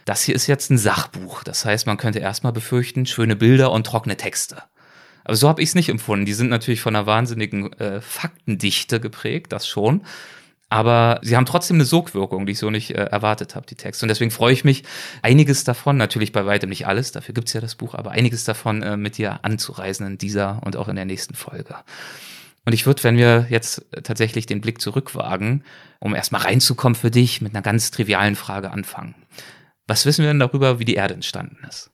Das 0.05 0.23
hier 0.23 0.35
ist 0.35 0.47
jetzt 0.47 0.71
ein 0.71 0.79
Sachbuch. 0.79 1.43
Das 1.43 1.65
heißt, 1.65 1.87
man 1.87 1.97
könnte 1.97 2.21
erstmal 2.21 2.53
befürchten, 2.53 3.07
schöne 3.07 3.37
Bilder 3.37 3.73
und 3.73 3.87
trockene 3.87 4.17
Texte. 4.17 4.63
Aber 5.25 5.37
so 5.37 5.49
habe 5.49 5.63
ich 5.63 5.71
es 5.71 5.75
nicht 5.75 5.89
empfunden. 5.89 6.27
Die 6.27 6.33
sind 6.33 6.49
natürlich 6.49 6.81
von 6.81 6.97
einer 6.97 7.07
wahnsinnigen 7.07 7.73
äh, 7.75 8.01
Faktendichte 8.01 9.01
geprägt, 9.01 9.53
das 9.53 9.67
schon. 9.67 10.03
Aber 10.71 11.19
sie 11.23 11.37
haben 11.37 11.47
trotzdem 11.47 11.77
eine 11.77 11.85
Sogwirkung, 11.85 12.47
die 12.47 12.53
ich 12.53 12.59
so 12.59 12.71
nicht 12.71 12.93
äh, 12.93 13.03
erwartet 13.03 13.57
habe, 13.57 13.67
die 13.67 13.75
Texte. 13.75 14.05
Und 14.05 14.09
deswegen 14.09 14.31
freue 14.31 14.53
ich 14.53 14.65
mich, 14.65 14.85
einiges 15.21 15.65
davon, 15.65 15.97
natürlich 15.97 16.31
bei 16.31 16.47
weitem 16.47 16.71
nicht 16.71 16.87
alles, 16.87 17.11
dafür 17.11 17.35
gibt's 17.35 17.53
ja 17.53 17.61
das 17.61 17.75
Buch, 17.75 17.95
aber 17.95 18.13
einiges 18.13 18.45
davon 18.45 18.83
äh, 18.83 18.97
mit 18.97 19.19
dir 19.19 19.41
anzureisen 19.43 20.07
in 20.07 20.17
dieser 20.17 20.63
und 20.65 20.77
auch 20.77 20.87
in 20.87 20.95
der 20.95 21.05
nächsten 21.05 21.35
Folge. 21.35 21.75
Und 22.65 22.73
ich 22.73 22.87
würde, 22.87 23.03
wenn 23.03 23.17
wir 23.17 23.47
jetzt 23.51 23.85
tatsächlich 24.05 24.47
den 24.47 24.61
Blick 24.61 24.81
zurückwagen, 24.81 25.65
um 25.99 26.15
erstmal 26.15 26.43
reinzukommen 26.43 26.95
für 26.95 27.11
dich, 27.11 27.41
mit 27.41 27.53
einer 27.53 27.63
ganz 27.63 27.91
trivialen 27.91 28.37
Frage 28.37 28.71
anfangen. 28.71 29.17
Was 29.89 30.07
wissen 30.07 30.23
wir 30.23 30.31
denn 30.31 30.39
darüber, 30.39 30.79
wie 30.79 30.85
die 30.85 30.95
Erde 30.95 31.15
entstanden 31.15 31.59
ist? 31.69 31.91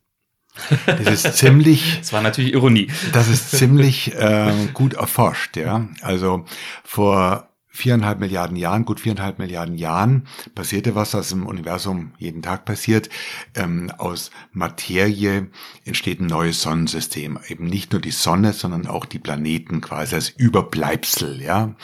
Das 0.87 1.24
ist 1.24 1.38
ziemlich. 1.38 1.96
Das 2.01 2.12
war 2.12 2.20
natürlich 2.20 2.53
Ironie. 2.53 2.90
Das 3.12 3.29
ist 3.29 3.53
ziemlich 3.53 4.14
äh, 4.14 4.53
gut 4.74 4.94
erforscht, 4.94 5.57
ja. 5.57 5.88
Also 6.03 6.44
vor 6.85 7.48
viereinhalb 7.77 8.19
Milliarden 8.19 8.57
Jahren, 8.57 8.85
gut 8.85 9.01
viereinhalb 9.01 9.39
Milliarden 9.39 9.77
Jahren, 9.77 10.27
passierte 10.55 10.95
was, 10.95 11.15
was 11.15 11.33
im 11.33 11.47
Universum 11.47 12.12
jeden 12.19 12.43
Tag 12.43 12.65
passiert. 12.65 13.09
Ähm, 13.55 13.93
aus 13.99 14.31
Materie 14.53 15.49
entsteht 15.85 16.21
ein 16.21 16.27
neues 16.27 16.62
Sonnensystem. 16.62 17.39
Eben 17.49 17.67
nicht 17.67 17.93
nur 17.93 18.01
die 18.01 18.11
Sonne, 18.11 18.53
sondern 18.53 18.87
auch 18.87 19.05
die 19.05 19.19
Planeten 19.19 19.81
quasi 19.81 20.15
als 20.15 20.31
Überbleibsel, 20.31 21.41
ja. 21.43 21.75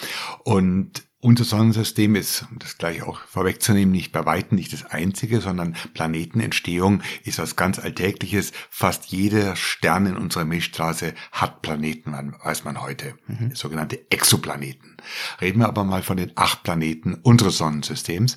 Und 0.45 1.05
unser 1.25 1.45
Sonnensystem 1.45 2.17
ist, 2.17 2.47
um 2.51 2.59
das 2.59 2.79
gleich 2.79 3.03
auch 3.03 3.21
vorwegzunehmen, 3.21 3.93
nicht 3.93 4.11
bei 4.11 4.27
Weitem 4.27 4.57
nicht 4.57 4.73
das 4.73 4.85
einzige, 4.85 5.41
sondern 5.41 5.77
Planetenentstehung 5.95 7.01
ist 7.23 7.39
was 7.39 7.55
ganz 7.55 7.79
Alltägliches. 7.79 8.51
Fast 8.71 9.07
jeder 9.07 9.55
Stern 9.55 10.07
in 10.07 10.17
unserer 10.17 10.45
Milchstraße 10.45 11.15
hat 11.31 11.63
Planeten, 11.63 12.13
weiß 12.43 12.65
man 12.65 12.83
heute. 12.83 13.15
Mhm. 13.29 13.55
Sogenannte 13.55 14.01
Exoplaneten. 14.11 14.92
Reden 15.41 15.61
wir 15.61 15.69
aber 15.69 15.85
mal 15.85 16.03
von 16.03 16.17
den 16.17 16.33
acht 16.35 16.62
Planeten 16.62 17.15
unseres 17.15 17.59
Sonnensystems. 17.59 18.37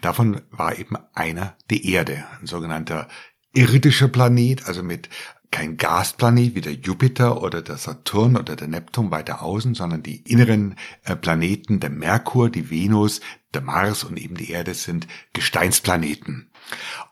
Davon 0.00 0.40
war 0.50 0.78
eben 0.78 0.96
einer 1.12 1.56
die 1.70 1.92
Erde, 1.92 2.24
ein 2.40 2.46
sogenannter 2.46 3.08
irdischer 3.52 4.08
Planet, 4.08 4.66
also 4.66 4.82
mit 4.82 5.08
kein 5.54 5.76
Gasplanet 5.76 6.56
wie 6.56 6.60
der 6.60 6.72
Jupiter 6.72 7.40
oder 7.40 7.62
der 7.62 7.76
Saturn 7.76 8.36
oder 8.36 8.56
der 8.56 8.66
Neptun 8.66 9.12
weiter 9.12 9.40
außen, 9.40 9.74
sondern 9.74 10.02
die 10.02 10.16
inneren 10.22 10.74
äh, 11.04 11.14
Planeten, 11.14 11.78
der 11.78 11.90
Merkur, 11.90 12.50
die 12.50 12.70
Venus, 12.70 13.20
der 13.54 13.62
Mars 13.62 14.02
und 14.02 14.18
eben 14.18 14.36
die 14.36 14.50
Erde 14.50 14.74
sind 14.74 15.06
Gesteinsplaneten. 15.32 16.50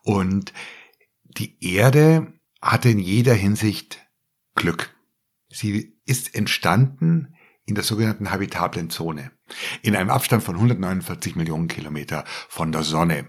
Und 0.02 0.52
die 1.22 1.56
Erde 1.64 2.32
hatte 2.60 2.88
in 2.88 2.98
jeder 2.98 3.34
Hinsicht 3.34 4.04
Glück. 4.56 4.92
Sie 5.48 5.96
ist 6.04 6.34
entstanden 6.34 7.36
in 7.64 7.74
der 7.74 7.84
sogenannten 7.84 8.30
habitablen 8.30 8.90
Zone, 8.90 9.30
in 9.82 9.94
einem 9.94 10.10
Abstand 10.10 10.42
von 10.42 10.56
149 10.56 11.36
Millionen 11.36 11.68
Kilometer 11.68 12.24
von 12.48 12.72
der 12.72 12.82
Sonne. 12.82 13.28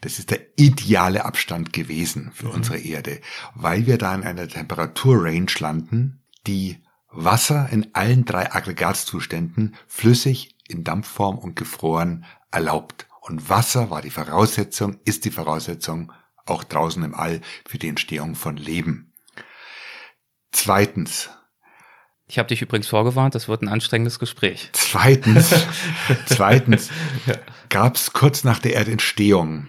Das 0.00 0.18
ist 0.18 0.30
der 0.30 0.40
ideale 0.56 1.24
Abstand 1.24 1.72
gewesen 1.72 2.30
für 2.32 2.46
mhm. 2.46 2.52
unsere 2.52 2.78
Erde, 2.78 3.20
weil 3.54 3.86
wir 3.86 3.98
da 3.98 4.14
in 4.14 4.22
einer 4.22 4.48
Temperaturrange 4.48 5.52
landen, 5.58 6.22
die 6.46 6.82
Wasser 7.08 7.68
in 7.70 7.94
allen 7.94 8.24
drei 8.24 8.52
Aggregatzuständen, 8.52 9.74
flüssig, 9.86 10.56
in 10.68 10.84
Dampfform 10.84 11.38
und 11.38 11.56
gefroren, 11.56 12.24
erlaubt. 12.50 13.06
Und 13.20 13.48
Wasser 13.48 13.90
war 13.90 14.00
die 14.02 14.10
Voraussetzung, 14.10 14.98
ist 15.04 15.24
die 15.24 15.30
Voraussetzung 15.30 16.12
auch 16.46 16.64
draußen 16.64 17.02
im 17.04 17.14
All 17.14 17.40
für 17.68 17.78
die 17.78 17.88
Entstehung 17.88 18.34
von 18.34 18.56
Leben. 18.56 19.12
Zweitens, 20.50 21.30
ich 22.32 22.38
habe 22.38 22.48
dich 22.48 22.62
übrigens 22.62 22.88
vorgewarnt, 22.88 23.34
das 23.34 23.46
wird 23.46 23.60
ein 23.60 23.68
anstrengendes 23.68 24.18
Gespräch. 24.18 24.70
Zweitens, 24.72 25.50
zweitens 26.24 26.88
ja. 27.26 27.34
gab 27.68 27.96
es 27.96 28.14
kurz 28.14 28.42
nach 28.42 28.58
der 28.58 28.72
Erdentstehung 28.72 29.68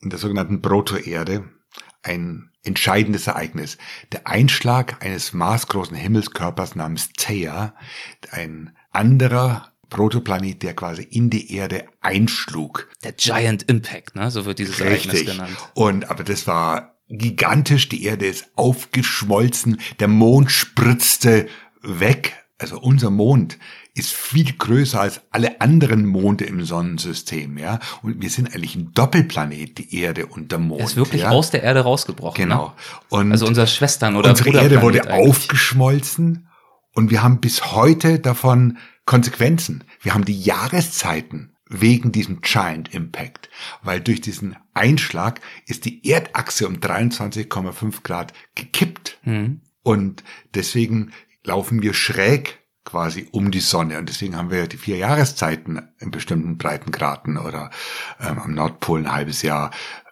in 0.00 0.08
der 0.08 0.18
sogenannten 0.18 0.62
Protoerde 0.62 1.44
ein 2.02 2.50
entscheidendes 2.64 3.26
Ereignis. 3.26 3.76
Der 4.10 4.26
Einschlag 4.26 5.04
eines 5.04 5.34
maßgroßen 5.34 5.94
Himmelskörpers 5.94 6.76
namens 6.76 7.10
Theia, 7.14 7.74
ein 8.30 8.74
anderer 8.90 9.74
Protoplanet, 9.90 10.62
der 10.62 10.72
quasi 10.72 11.02
in 11.02 11.28
die 11.28 11.54
Erde 11.54 11.88
einschlug. 12.00 12.88
Der 13.04 13.12
Giant 13.12 13.64
Impact, 13.64 14.16
ne? 14.16 14.30
so 14.30 14.46
wird 14.46 14.58
dieses 14.58 14.80
Richtig. 14.80 15.12
Ereignis 15.12 15.26
genannt. 15.26 15.56
Und 15.74 16.10
aber 16.10 16.24
das 16.24 16.46
war 16.46 16.98
gigantisch, 17.10 17.88
die 17.90 18.04
Erde 18.04 18.26
ist 18.26 18.50
aufgeschmolzen, 18.54 19.78
der 20.00 20.08
Mond 20.08 20.50
spritzte 20.50 21.48
weg. 21.88 22.36
Also 22.60 22.80
unser 22.80 23.10
Mond 23.10 23.56
ist 23.94 24.12
viel 24.12 24.52
größer 24.52 25.00
als 25.00 25.20
alle 25.30 25.60
anderen 25.60 26.04
Monde 26.06 26.44
im 26.44 26.64
Sonnensystem, 26.64 27.56
ja. 27.56 27.78
Und 28.02 28.20
wir 28.20 28.30
sind 28.30 28.52
eigentlich 28.52 28.74
ein 28.74 28.92
Doppelplanet, 28.94 29.78
die 29.78 30.00
Erde 30.00 30.26
und 30.26 30.50
der 30.50 30.58
Mond. 30.58 30.80
Er 30.80 30.86
ist 30.86 30.96
wirklich 30.96 31.22
ja? 31.22 31.30
aus 31.30 31.50
der 31.50 31.62
Erde 31.62 31.80
rausgebrochen. 31.80 32.42
Genau. 32.42 32.66
Ne? 32.66 32.72
Und 33.10 33.32
also 33.32 33.46
unsere 33.46 33.68
Schwestern 33.68 34.16
oder 34.16 34.30
Unsere 34.30 34.50
Erde 34.50 34.82
wurde 34.82 35.02
eigentlich. 35.08 35.28
aufgeschmolzen 35.28 36.48
und 36.94 37.10
wir 37.10 37.22
haben 37.22 37.40
bis 37.40 37.72
heute 37.72 38.18
davon 38.18 38.78
Konsequenzen. 39.04 39.84
Wir 40.00 40.14
haben 40.14 40.24
die 40.24 40.40
Jahreszeiten 40.40 41.54
wegen 41.68 42.12
diesem 42.12 42.40
Giant 42.40 42.92
Impact, 42.92 43.50
weil 43.82 44.00
durch 44.00 44.20
diesen 44.20 44.56
Einschlag 44.74 45.40
ist 45.66 45.84
die 45.84 46.08
Erdachse 46.08 46.66
um 46.66 46.76
23,5 46.76 48.02
Grad 48.02 48.32
gekippt. 48.54 49.18
Mhm. 49.24 49.60
Und 49.82 50.24
deswegen 50.54 51.12
laufen 51.48 51.82
wir 51.82 51.94
schräg 51.94 52.60
quasi 52.84 53.28
um 53.32 53.50
die 53.50 53.60
Sonne. 53.60 53.98
Und 53.98 54.08
deswegen 54.08 54.36
haben 54.36 54.50
wir 54.50 54.66
die 54.66 54.76
vier 54.76 54.96
Jahreszeiten 54.96 55.88
in 55.98 56.10
bestimmten 56.10 56.56
Breitengraden 56.56 57.36
oder 57.36 57.70
ähm, 58.20 58.38
am 58.38 58.54
Nordpol 58.54 59.00
ein 59.00 59.12
halbes 59.12 59.42
Jahr 59.42 59.70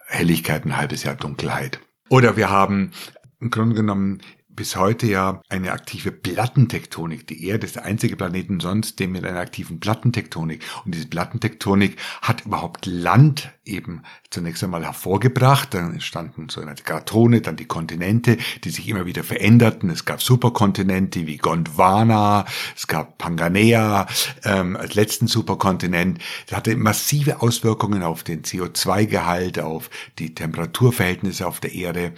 Helligkeit, 0.08 0.64
ein 0.64 0.76
halbes 0.76 1.04
Jahr 1.04 1.14
Dunkelheit. 1.14 1.80
Oder 2.08 2.36
wir 2.36 2.50
haben 2.50 2.92
im 3.40 3.50
Grunde 3.50 3.76
genommen 3.76 4.20
bis 4.56 4.74
heute 4.74 5.06
ja 5.06 5.42
eine 5.48 5.72
aktive 5.72 6.10
Plattentektonik. 6.10 7.26
Die 7.26 7.46
Erde 7.46 7.66
ist 7.66 7.76
der 7.76 7.84
einzige 7.84 8.16
Planeten 8.16 8.58
sonst, 8.58 8.98
der 8.98 9.06
mit 9.06 9.24
einer 9.24 9.38
aktiven 9.38 9.78
Plattentektonik. 9.78 10.64
Und 10.84 10.94
diese 10.94 11.06
Plattentektonik 11.06 11.96
hat 12.22 12.46
überhaupt 12.46 12.86
Land 12.86 13.52
eben 13.64 14.02
zunächst 14.30 14.64
einmal 14.64 14.84
hervorgebracht. 14.84 15.74
Dann 15.74 15.92
entstanden 15.92 16.48
sogenannte 16.48 16.82
Kratone, 16.82 17.42
dann 17.42 17.56
die 17.56 17.66
Kontinente, 17.66 18.38
die 18.64 18.70
sich 18.70 18.88
immer 18.88 19.04
wieder 19.04 19.22
veränderten. 19.22 19.90
Es 19.90 20.06
gab 20.06 20.22
Superkontinente 20.22 21.26
wie 21.26 21.36
Gondwana, 21.36 22.46
es 22.74 22.86
gab 22.86 23.18
Pangaea 23.18 24.06
ähm, 24.44 24.76
als 24.76 24.94
letzten 24.94 25.26
Superkontinent. 25.26 26.18
Das 26.46 26.56
hatte 26.56 26.76
massive 26.76 27.42
Auswirkungen 27.42 28.02
auf 28.02 28.24
den 28.24 28.42
CO2-Gehalt, 28.42 29.58
auf 29.58 29.90
die 30.18 30.34
Temperaturverhältnisse 30.34 31.46
auf 31.46 31.60
der 31.60 31.74
Erde. 31.74 32.14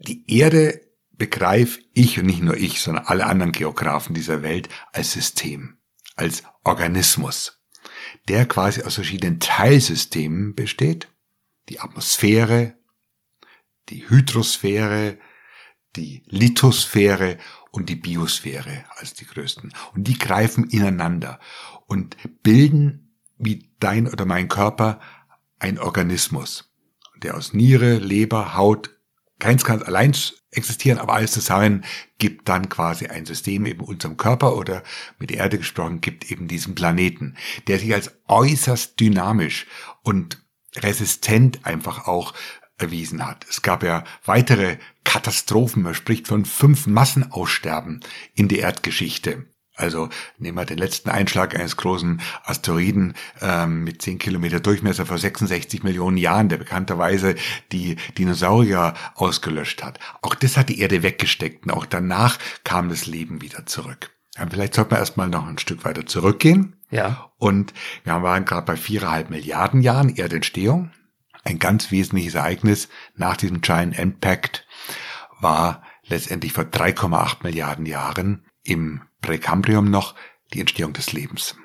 Die 0.00 0.24
Erde 0.26 0.80
begreife 1.22 1.80
ich 1.92 2.18
und 2.18 2.26
nicht 2.26 2.42
nur 2.42 2.56
ich, 2.56 2.80
sondern 2.80 3.06
alle 3.06 3.26
anderen 3.26 3.52
Geografen 3.52 4.12
dieser 4.12 4.42
Welt 4.42 4.68
als 4.90 5.12
System, 5.12 5.76
als 6.16 6.42
Organismus, 6.64 7.62
der 8.26 8.44
quasi 8.44 8.82
aus 8.82 8.96
verschiedenen 8.96 9.38
Teilsystemen 9.38 10.56
besteht. 10.56 11.06
Die 11.68 11.78
Atmosphäre, 11.78 12.74
die 13.88 14.10
Hydrosphäre, 14.10 15.16
die 15.94 16.24
Lithosphäre 16.26 17.38
und 17.70 17.88
die 17.88 17.94
Biosphäre 17.94 18.84
als 18.96 19.14
die 19.14 19.26
größten. 19.26 19.72
Und 19.94 20.08
die 20.08 20.18
greifen 20.18 20.68
ineinander 20.70 21.38
und 21.86 22.16
bilden 22.42 23.14
wie 23.38 23.70
dein 23.78 24.08
oder 24.08 24.24
mein 24.24 24.48
Körper 24.48 24.98
ein 25.60 25.78
Organismus, 25.78 26.72
der 27.22 27.36
aus 27.36 27.52
Niere, 27.52 27.98
Leber, 27.98 28.56
Haut, 28.56 28.90
keins 29.42 29.64
kann 29.64 29.82
allein 29.82 30.14
existieren, 30.52 30.98
aber 30.98 31.14
alles 31.14 31.32
zusammen 31.32 31.84
gibt 32.18 32.48
dann 32.48 32.68
quasi 32.68 33.08
ein 33.08 33.26
System 33.26 33.66
eben 33.66 33.80
unserem 33.80 34.16
Körper 34.16 34.56
oder 34.56 34.84
mit 35.18 35.30
der 35.30 35.38
Erde 35.38 35.58
gesprochen 35.58 36.00
gibt 36.00 36.30
eben 36.30 36.46
diesen 36.46 36.76
Planeten, 36.76 37.36
der 37.66 37.80
sich 37.80 37.92
als 37.92 38.12
äußerst 38.28 39.00
dynamisch 39.00 39.66
und 40.04 40.40
resistent 40.76 41.66
einfach 41.66 42.06
auch 42.06 42.34
erwiesen 42.78 43.26
hat. 43.26 43.44
Es 43.50 43.62
gab 43.62 43.82
ja 43.82 44.04
weitere 44.24 44.76
Katastrophen, 45.02 45.82
man 45.82 45.94
spricht 45.94 46.28
von 46.28 46.44
fünf 46.44 46.86
Massenaussterben 46.86 47.98
in 48.34 48.46
der 48.46 48.60
Erdgeschichte. 48.60 49.51
Also 49.74 50.10
nehmen 50.38 50.58
wir 50.58 50.66
den 50.66 50.78
letzten 50.78 51.08
Einschlag 51.08 51.54
eines 51.54 51.76
großen 51.76 52.20
Asteroiden 52.44 53.14
ähm, 53.40 53.84
mit 53.84 54.02
10 54.02 54.18
Kilometer 54.18 54.60
Durchmesser 54.60 55.06
vor 55.06 55.18
66 55.18 55.82
Millionen 55.82 56.18
Jahren, 56.18 56.48
der 56.48 56.58
bekannterweise 56.58 57.36
die 57.72 57.96
Dinosaurier 58.18 58.94
ausgelöscht 59.14 59.82
hat. 59.82 59.98
Auch 60.20 60.34
das 60.34 60.56
hat 60.56 60.68
die 60.68 60.80
Erde 60.80 61.02
weggesteckt 61.02 61.64
und 61.64 61.72
auch 61.72 61.86
danach 61.86 62.38
kam 62.64 62.90
das 62.90 63.06
Leben 63.06 63.40
wieder 63.40 63.64
zurück. 63.64 64.10
Ja, 64.36 64.46
vielleicht 64.48 64.74
sollten 64.74 64.92
wir 64.92 64.98
erstmal 64.98 65.28
noch 65.28 65.46
ein 65.46 65.58
Stück 65.58 65.84
weiter 65.84 66.06
zurückgehen. 66.06 66.76
Ja. 66.90 67.30
Und 67.38 67.72
wir 68.04 68.22
waren 68.22 68.44
gerade 68.44 68.66
bei 68.66 68.76
viereinhalb 68.76 69.30
Milliarden 69.30 69.82
Jahren 69.82 70.14
Erdentstehung. 70.14 70.90
Ein 71.44 71.58
ganz 71.58 71.90
wesentliches 71.90 72.34
Ereignis 72.34 72.88
nach 73.16 73.36
diesem 73.36 73.62
Giant 73.62 73.98
Impact 73.98 74.66
war 75.40 75.82
letztendlich 76.06 76.52
vor 76.52 76.64
3,8 76.64 77.38
Milliarden 77.42 77.86
Jahren 77.86 78.44
im 78.62 79.02
Präkambrium 79.22 79.90
noch 79.90 80.14
die 80.52 80.60
Entstehung 80.60 80.92
des 80.92 81.12
Lebens. 81.12 81.56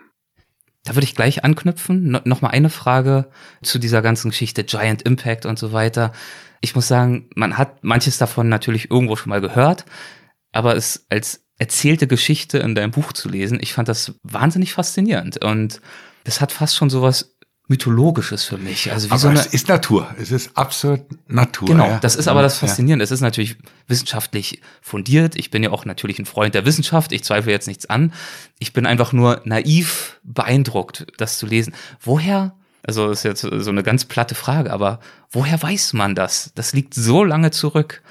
Da 0.86 0.96
würde 0.96 1.04
ich 1.04 1.15
gleich 1.15 1.43
anknüpfen. 1.43 2.12
No, 2.12 2.22
noch 2.24 2.41
mal 2.41 2.50
eine 2.50 2.70
Frage 2.70 3.30
zu 3.62 3.78
dieser 3.78 4.02
ganzen 4.02 4.30
Geschichte 4.30 4.63
Giant 4.63 5.02
Impact 5.02 5.46
und 5.46 5.60
so 5.60 5.74
weiter. 5.74 6.13
Ich 6.62 6.76
muss 6.76 6.88
sagen, 6.88 7.30
man 7.36 7.58
hat 7.58 7.84
manches 7.84 8.17
davon 8.17 8.48
natürlich 8.48 8.89
irgendwo 8.89 9.17
schon 9.17 9.30
mal 9.30 9.41
gehört, 9.41 9.86
aber 10.54 10.78
es 10.78 11.06
als 11.10 11.46
erzählte 11.60 12.08
Geschichte 12.08 12.60
in 12.60 12.76
deinem 12.76 12.91
Buch 12.91 13.13
zu 13.13 13.30
lesen, 13.30 13.58
ich 13.62 13.74
fand 13.74 13.89
das 13.89 14.13
wahnsinnig 14.24 14.74
faszinierend 14.74 15.43
und 15.43 15.82
das 16.24 16.39
hat 16.39 16.52
fast 16.52 16.76
schon 16.76 16.89
sowas 16.89 17.37
mythologisches 17.68 18.46
für 18.46 18.58
mich. 18.58 18.92
Also 18.92 19.08
wie 19.08 19.12
aber 19.12 19.20
so 19.20 19.28
eine, 19.28 19.40
es 19.40 19.48
ist 19.48 19.68
Natur. 19.68 20.08
Es 20.20 20.32
ist 20.32 20.56
absolut 20.56 21.02
Natur. 21.28 21.68
Genau, 21.68 21.88
ja. 21.88 22.00
das 22.00 22.16
ist 22.16 22.28
aber 22.28 22.42
das 22.42 22.58
Faszinierende. 22.60 23.04
Es 23.04 23.12
ist 23.12 23.22
natürlich 23.22 23.58
wissenschaftlich 23.88 24.62
fundiert. 24.82 25.36
Ich 25.36 25.52
bin 25.52 25.64
ja 25.64 25.72
auch 25.72 25.84
natürlich 25.84 26.18
ein 26.20 26.26
Freund 26.26 26.56
der 26.56 26.66
Wissenschaft. 26.66 27.12
Ich 27.12 27.24
zweifle 27.24 27.52
jetzt 27.52 27.68
nichts 27.68 27.86
an. 27.90 28.14
Ich 28.60 28.72
bin 28.72 28.86
einfach 28.86 29.12
nur 29.12 29.42
naiv 29.44 30.20
beeindruckt, 30.24 31.08
das 31.18 31.38
zu 31.38 31.46
lesen. 31.46 31.74
Woher, 32.00 32.54
also 32.84 33.10
das 33.10 33.20
ist 33.20 33.24
jetzt 33.24 33.42
so 33.42 33.70
eine 33.70 33.84
ganz 33.84 34.06
platte 34.06 34.36
Frage, 34.36 34.72
aber 34.72 35.00
woher 35.32 35.62
weiß 35.62 35.92
man 35.94 36.16
das? 36.16 36.52
Das 36.56 36.72
liegt 36.74 36.94
so 36.94 37.24
lange 37.24 37.52
zurück. 37.52 38.02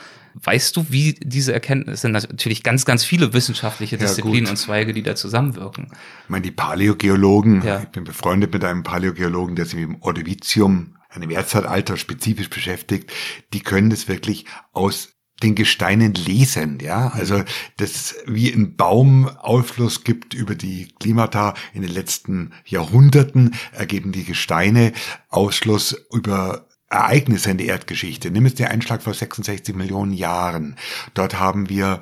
Weißt 0.43 0.77
du, 0.77 0.87
wie 0.91 1.15
diese 1.23 1.53
Erkenntnisse 1.55 2.03
sind 2.03 2.13
natürlich 2.13 2.63
ganz, 2.63 2.85
ganz 2.85 3.05
viele 3.05 3.33
wissenschaftliche 3.33 3.97
Disziplinen 3.97 4.41
gut. 4.45 4.51
und 4.51 4.57
Zweige, 4.57 4.93
die 4.93 5.03
da 5.03 5.17
zusammenwirken. 5.17 5.89
Ich 6.25 6.29
meine, 6.29 6.43
die 6.43 6.51
Paläogeologen, 6.51 7.63
Ja. 7.63 7.81
ich 7.81 7.89
bin 7.89 8.05
befreundet 8.05 8.53
mit 8.53 8.63
einem 8.65 8.83
Paläogeologen, 8.83 9.57
der 9.57 9.65
sich 9.65 9.77
mit 9.77 9.85
dem 9.89 10.03
Ordovicium, 10.03 10.97
einem 11.09 11.31
Erdzeitalter 11.31 11.97
spezifisch 11.97 12.51
beschäftigt, 12.51 13.11
die 13.55 13.61
können 13.61 13.89
das 13.89 14.09
wirklich 14.09 14.45
aus 14.73 15.15
den 15.43 15.55
Gesteinen 15.55 16.15
lesen, 16.15 16.79
ja. 16.81 17.09
Also, 17.09 17.43
das 17.77 18.15
wie 18.27 18.51
ein 18.53 18.77
Baum 18.77 19.29
Aufschluss 19.29 20.03
gibt 20.05 20.33
über 20.35 20.55
die 20.55 20.89
Klimata 20.99 21.55
in 21.75 21.83
den 21.83 21.91
letzten 21.93 22.53
Jahrhunderten, 22.65 23.55
ergeben 23.73 24.13
die 24.13 24.25
Gesteine 24.25 24.93
Ausschluss 25.29 25.95
über 26.13 26.66
Ereignisse 26.89 27.51
in 27.51 27.59
der 27.59 27.67
Erdgeschichte. 27.67 28.31
Nimm 28.31 28.47
jetzt 28.47 28.59
den 28.59 28.67
Einschlag 28.67 29.03
vor 29.03 29.15
66 29.15 29.75
Millionen 29.75 30.13
Jahren. 30.13 30.77
Dort 31.15 31.39
haben 31.41 31.69
wir 31.69 32.01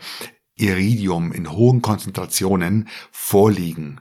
Iridium 0.56 1.32
in 1.32 1.50
hohen 1.50 1.82
Konzentrationen 1.82 2.88
vorliegen. 3.10 4.00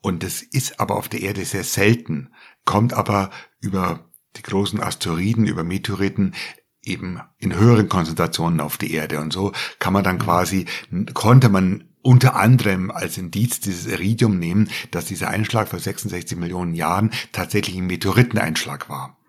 Und 0.00 0.22
das 0.22 0.42
ist 0.42 0.80
aber 0.80 0.96
auf 0.96 1.08
der 1.08 1.20
Erde 1.20 1.44
sehr 1.44 1.64
selten, 1.64 2.30
kommt 2.64 2.92
aber 2.92 3.30
über 3.60 4.10
die 4.36 4.42
großen 4.42 4.80
Asteroiden, 4.80 5.46
über 5.46 5.62
Meteoriten 5.62 6.34
eben 6.82 7.20
in 7.38 7.54
höheren 7.54 7.88
Konzentrationen 7.88 8.60
auf 8.60 8.78
die 8.78 8.92
Erde. 8.92 9.20
Und 9.20 9.32
so 9.32 9.52
kann 9.78 9.92
man 9.92 10.02
dann 10.02 10.18
quasi, 10.18 10.66
konnte 11.14 11.48
man 11.48 11.84
unter 12.02 12.34
anderem 12.34 12.90
als 12.90 13.16
Indiz 13.16 13.60
dieses 13.60 13.86
Iridium 13.86 14.38
nehmen, 14.38 14.68
dass 14.90 15.04
dieser 15.04 15.28
Einschlag 15.28 15.68
vor 15.68 15.78
66 15.78 16.36
Millionen 16.36 16.74
Jahren 16.74 17.12
tatsächlich 17.30 17.76
ein 17.76 17.86
Meteoriteneinschlag 17.86 18.88
war. 18.88 19.21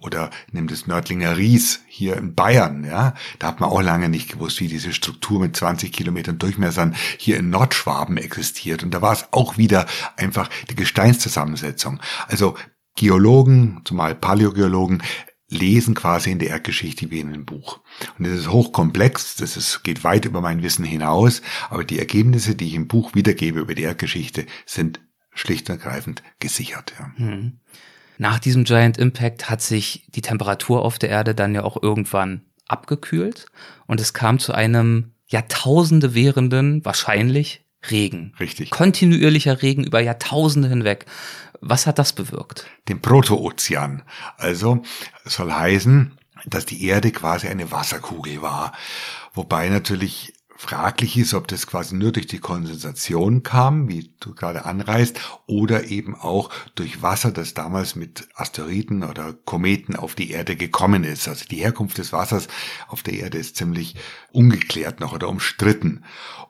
Oder 0.00 0.30
nimm 0.52 0.68
das 0.68 0.86
Nördlinger 0.86 1.36
Ries 1.36 1.80
hier 1.86 2.16
in 2.16 2.34
Bayern, 2.34 2.84
ja. 2.84 3.14
Da 3.38 3.48
hat 3.48 3.60
man 3.60 3.70
auch 3.70 3.82
lange 3.82 4.08
nicht 4.08 4.30
gewusst, 4.30 4.60
wie 4.60 4.68
diese 4.68 4.92
Struktur 4.92 5.40
mit 5.40 5.56
20 5.56 5.92
Kilometern 5.92 6.38
Durchmessern 6.38 6.94
hier 7.18 7.38
in 7.38 7.50
Nordschwaben 7.50 8.16
existiert. 8.16 8.82
Und 8.82 8.92
da 8.92 9.02
war 9.02 9.12
es 9.12 9.26
auch 9.32 9.56
wieder 9.58 9.86
einfach 10.16 10.50
die 10.70 10.76
Gesteinszusammensetzung. 10.76 12.00
Also 12.28 12.56
Geologen, 12.96 13.80
zumal 13.84 14.14
Paläogeologen, 14.14 15.02
lesen 15.48 15.94
quasi 15.94 16.30
in 16.30 16.38
der 16.38 16.50
Erdgeschichte 16.50 17.10
wie 17.10 17.20
in 17.20 17.28
einem 17.28 17.44
Buch. 17.44 17.80
Und 18.18 18.26
das 18.26 18.38
ist 18.38 18.50
hochkomplex, 18.50 19.36
das 19.36 19.56
ist, 19.56 19.84
geht 19.84 20.04
weit 20.04 20.24
über 20.24 20.40
mein 20.40 20.62
Wissen 20.62 20.84
hinaus, 20.84 21.42
aber 21.70 21.84
die 21.84 21.98
Ergebnisse, 21.98 22.54
die 22.54 22.66
ich 22.68 22.74
im 22.74 22.88
Buch 22.88 23.14
wiedergebe 23.14 23.60
über 23.60 23.74
die 23.74 23.82
Erdgeschichte, 23.82 24.46
sind 24.66 25.00
schlicht 25.32 25.68
und 25.68 25.76
ergreifend 25.76 26.22
gesichert. 26.38 26.94
Ja. 26.98 27.12
Hm. 27.16 27.60
Nach 28.18 28.38
diesem 28.38 28.64
Giant 28.64 28.98
Impact 28.98 29.50
hat 29.50 29.60
sich 29.60 30.06
die 30.08 30.22
Temperatur 30.22 30.82
auf 30.82 30.98
der 30.98 31.10
Erde 31.10 31.34
dann 31.34 31.54
ja 31.54 31.64
auch 31.64 31.82
irgendwann 31.82 32.42
abgekühlt 32.66 33.46
und 33.86 34.00
es 34.00 34.14
kam 34.14 34.38
zu 34.38 34.52
einem 34.52 35.12
Jahrtausende 35.26 36.14
währenden, 36.14 36.84
wahrscheinlich 36.84 37.64
Regen. 37.90 38.32
Richtig. 38.40 38.70
Kontinuierlicher 38.70 39.62
Regen 39.62 39.84
über 39.84 40.00
Jahrtausende 40.00 40.68
hinweg. 40.68 41.06
Was 41.60 41.86
hat 41.86 41.98
das 41.98 42.12
bewirkt? 42.12 42.66
Den 42.88 43.00
Protoozean. 43.00 44.02
Also 44.36 44.82
soll 45.24 45.52
heißen, 45.52 46.18
dass 46.46 46.66
die 46.66 46.84
Erde 46.84 47.10
quasi 47.10 47.48
eine 47.48 47.70
Wasserkugel 47.70 48.42
war. 48.42 48.72
Wobei 49.32 49.68
natürlich 49.68 50.33
fraglich 50.64 51.18
ist, 51.18 51.34
ob 51.34 51.46
das 51.46 51.66
quasi 51.66 51.94
nur 51.94 52.10
durch 52.10 52.26
die 52.26 52.38
Kondensation 52.38 53.42
kam, 53.42 53.88
wie 53.88 54.10
du 54.18 54.34
gerade 54.34 54.64
anreißt, 54.64 55.20
oder 55.46 55.84
eben 55.88 56.14
auch 56.14 56.48
durch 56.74 57.02
Wasser, 57.02 57.32
das 57.32 57.52
damals 57.52 57.96
mit 57.96 58.26
Asteroiden 58.34 59.04
oder 59.04 59.34
Kometen 59.44 59.94
auf 59.94 60.14
die 60.14 60.30
Erde 60.30 60.56
gekommen 60.56 61.04
ist. 61.04 61.28
Also 61.28 61.44
die 61.44 61.58
Herkunft 61.58 61.98
des 61.98 62.14
Wassers 62.14 62.48
auf 62.88 63.02
der 63.02 63.14
Erde 63.14 63.36
ist 63.36 63.56
ziemlich 63.56 63.94
ungeklärt 64.32 65.00
noch 65.00 65.12
oder 65.12 65.28
umstritten. 65.28 66.02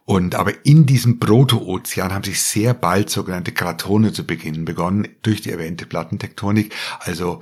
Und 0.04 0.36
aber 0.36 0.64
in 0.64 0.86
diesem 0.86 1.18
Protoozean 1.18 2.12
haben 2.12 2.24
sich 2.24 2.40
sehr 2.40 2.72
bald 2.72 3.10
sogenannte 3.10 3.52
Kratone 3.52 4.12
zu 4.12 4.24
beginnen 4.24 4.64
begonnen 4.64 5.08
durch 5.22 5.40
die 5.42 5.50
erwähnte 5.50 5.86
Plattentektonik, 5.86 6.72
also 7.00 7.40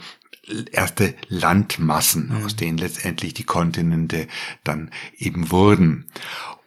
erste 0.72 1.14
Landmassen, 1.28 2.28
mhm. 2.28 2.44
aus 2.44 2.56
denen 2.56 2.78
letztendlich 2.78 3.34
die 3.34 3.44
Kontinente 3.44 4.26
dann 4.64 4.90
eben 5.16 5.50
wurden. 5.50 6.06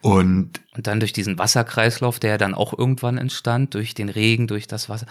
Und, 0.02 0.62
und 0.76 0.88
dann 0.88 1.00
durch 1.00 1.14
diesen 1.14 1.40
Wasserkreislauf, 1.40 2.20
der 2.20 2.38
dann 2.38 2.54
auch 2.54 2.78
irgendwann 2.78 3.18
entstand, 3.18 3.74
durch 3.74 3.96
den 3.96 4.10
Regen, 4.10 4.48
durch 4.48 4.68
das 4.68 4.88
Wasser, 4.88 5.08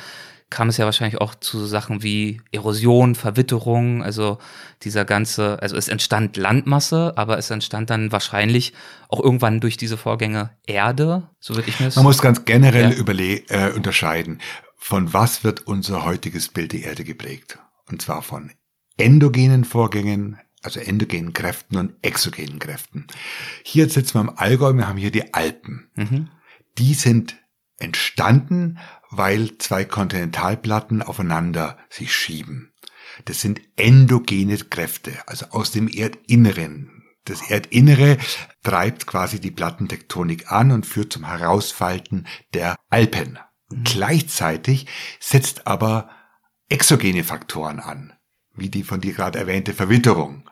kam 0.50 0.68
es 0.68 0.76
ja 0.76 0.84
wahrscheinlich 0.84 1.20
auch 1.20 1.34
zu 1.34 1.66
Sachen 1.66 2.04
wie 2.04 2.40
Erosion, 2.52 3.16
Verwitterung, 3.16 4.04
also 4.04 4.38
dieser 4.82 5.04
ganze, 5.04 5.60
also 5.60 5.76
es 5.76 5.88
entstand 5.88 6.36
Landmasse, 6.36 7.14
aber 7.16 7.38
es 7.38 7.50
entstand 7.50 7.90
dann 7.90 8.12
wahrscheinlich 8.12 8.72
auch 9.08 9.18
irgendwann 9.18 9.58
durch 9.58 9.76
diese 9.76 9.96
Vorgänge 9.96 10.50
Erde, 10.64 11.28
so 11.40 11.56
würde 11.56 11.68
ich 11.68 11.80
mir 11.80 11.86
das 11.86 11.96
Man 11.96 12.04
muss 12.04 12.22
ganz 12.22 12.44
generell 12.44 12.92
ja. 12.92 12.96
überle 12.96 13.38
äh, 13.48 13.72
unterscheiden, 13.72 14.38
von 14.76 15.12
was 15.12 15.42
wird 15.42 15.66
unser 15.66 16.04
heutiges 16.04 16.48
Bild 16.48 16.72
der 16.72 16.84
Erde 16.84 17.02
geprägt? 17.02 17.58
Und 17.90 18.02
zwar 18.02 18.22
von 18.22 18.52
endogenen 18.96 19.64
Vorgängen, 19.64 20.38
also 20.62 20.80
endogenen 20.80 21.32
Kräften 21.32 21.76
und 21.76 21.94
exogenen 22.02 22.58
Kräften. 22.58 23.06
Hier 23.62 23.88
sitzen 23.88 24.14
wir 24.14 24.20
im 24.22 24.38
Allgäu, 24.38 24.72
wir 24.72 24.88
haben 24.88 24.98
hier 24.98 25.10
die 25.10 25.34
Alpen. 25.34 25.90
Mhm. 25.94 26.30
Die 26.78 26.94
sind 26.94 27.36
entstanden, 27.76 28.78
weil 29.10 29.58
zwei 29.58 29.84
Kontinentalplatten 29.84 31.02
aufeinander 31.02 31.78
sich 31.90 32.14
schieben. 32.14 32.72
Das 33.26 33.40
sind 33.40 33.60
endogene 33.76 34.56
Kräfte, 34.56 35.12
also 35.26 35.46
aus 35.50 35.70
dem 35.70 35.88
Erdinneren. 35.88 37.04
Das 37.24 37.48
Erdinnere 37.48 38.18
treibt 38.62 39.06
quasi 39.06 39.40
die 39.40 39.50
Plattentektonik 39.50 40.50
an 40.50 40.72
und 40.72 40.86
führt 40.86 41.12
zum 41.12 41.26
Herausfalten 41.26 42.26
der 42.52 42.76
Alpen. 42.90 43.38
Mhm. 43.70 43.84
Gleichzeitig 43.84 44.86
setzt 45.20 45.66
aber 45.66 46.10
exogene 46.68 47.24
Faktoren 47.24 47.80
an 47.80 48.12
wie 48.56 48.68
die 48.68 48.84
von 48.84 49.00
dir 49.00 49.12
gerade 49.12 49.38
erwähnte 49.38 49.74
Verwitterung 49.74 50.48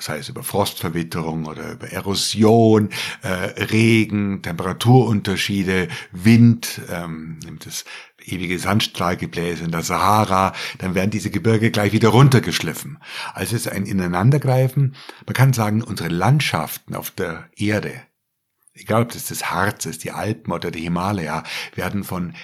sei 0.00 0.18
es 0.18 0.28
über 0.28 0.42
Frostverwitterung 0.42 1.44
oder 1.44 1.72
über 1.72 1.88
Erosion, 1.88 2.88
äh, 3.22 3.28
Regen, 3.28 4.42
Temperaturunterschiede, 4.42 5.88
Wind, 6.12 6.80
ähm, 6.90 7.38
nimmt 7.44 7.66
das 7.66 7.84
ewige 8.24 8.58
Sandstrahlgebläse 8.58 9.64
in 9.64 9.70
der 9.70 9.82
Sahara, 9.82 10.54
dann 10.78 10.94
werden 10.94 11.10
diese 11.10 11.30
Gebirge 11.30 11.70
gleich 11.70 11.92
wieder 11.92 12.08
runtergeschliffen. 12.08 12.98
Also 13.34 13.54
es 13.54 13.66
ist 13.66 13.72
ein 13.72 13.84
Ineinandergreifen. 13.84 14.96
Man 15.26 15.34
kann 15.34 15.52
sagen, 15.52 15.82
unsere 15.82 16.08
Landschaften 16.08 16.94
auf 16.94 17.10
der 17.10 17.50
Erde, 17.54 18.00
egal 18.72 19.02
ob 19.02 19.12
das 19.12 19.26
das 19.26 19.50
Harz 19.50 19.84
ist, 19.84 20.04
die 20.04 20.12
Alpen 20.12 20.52
oder 20.52 20.70
die 20.70 20.80
Himalaya, 20.80 21.42
werden 21.74 22.02
von 22.02 22.34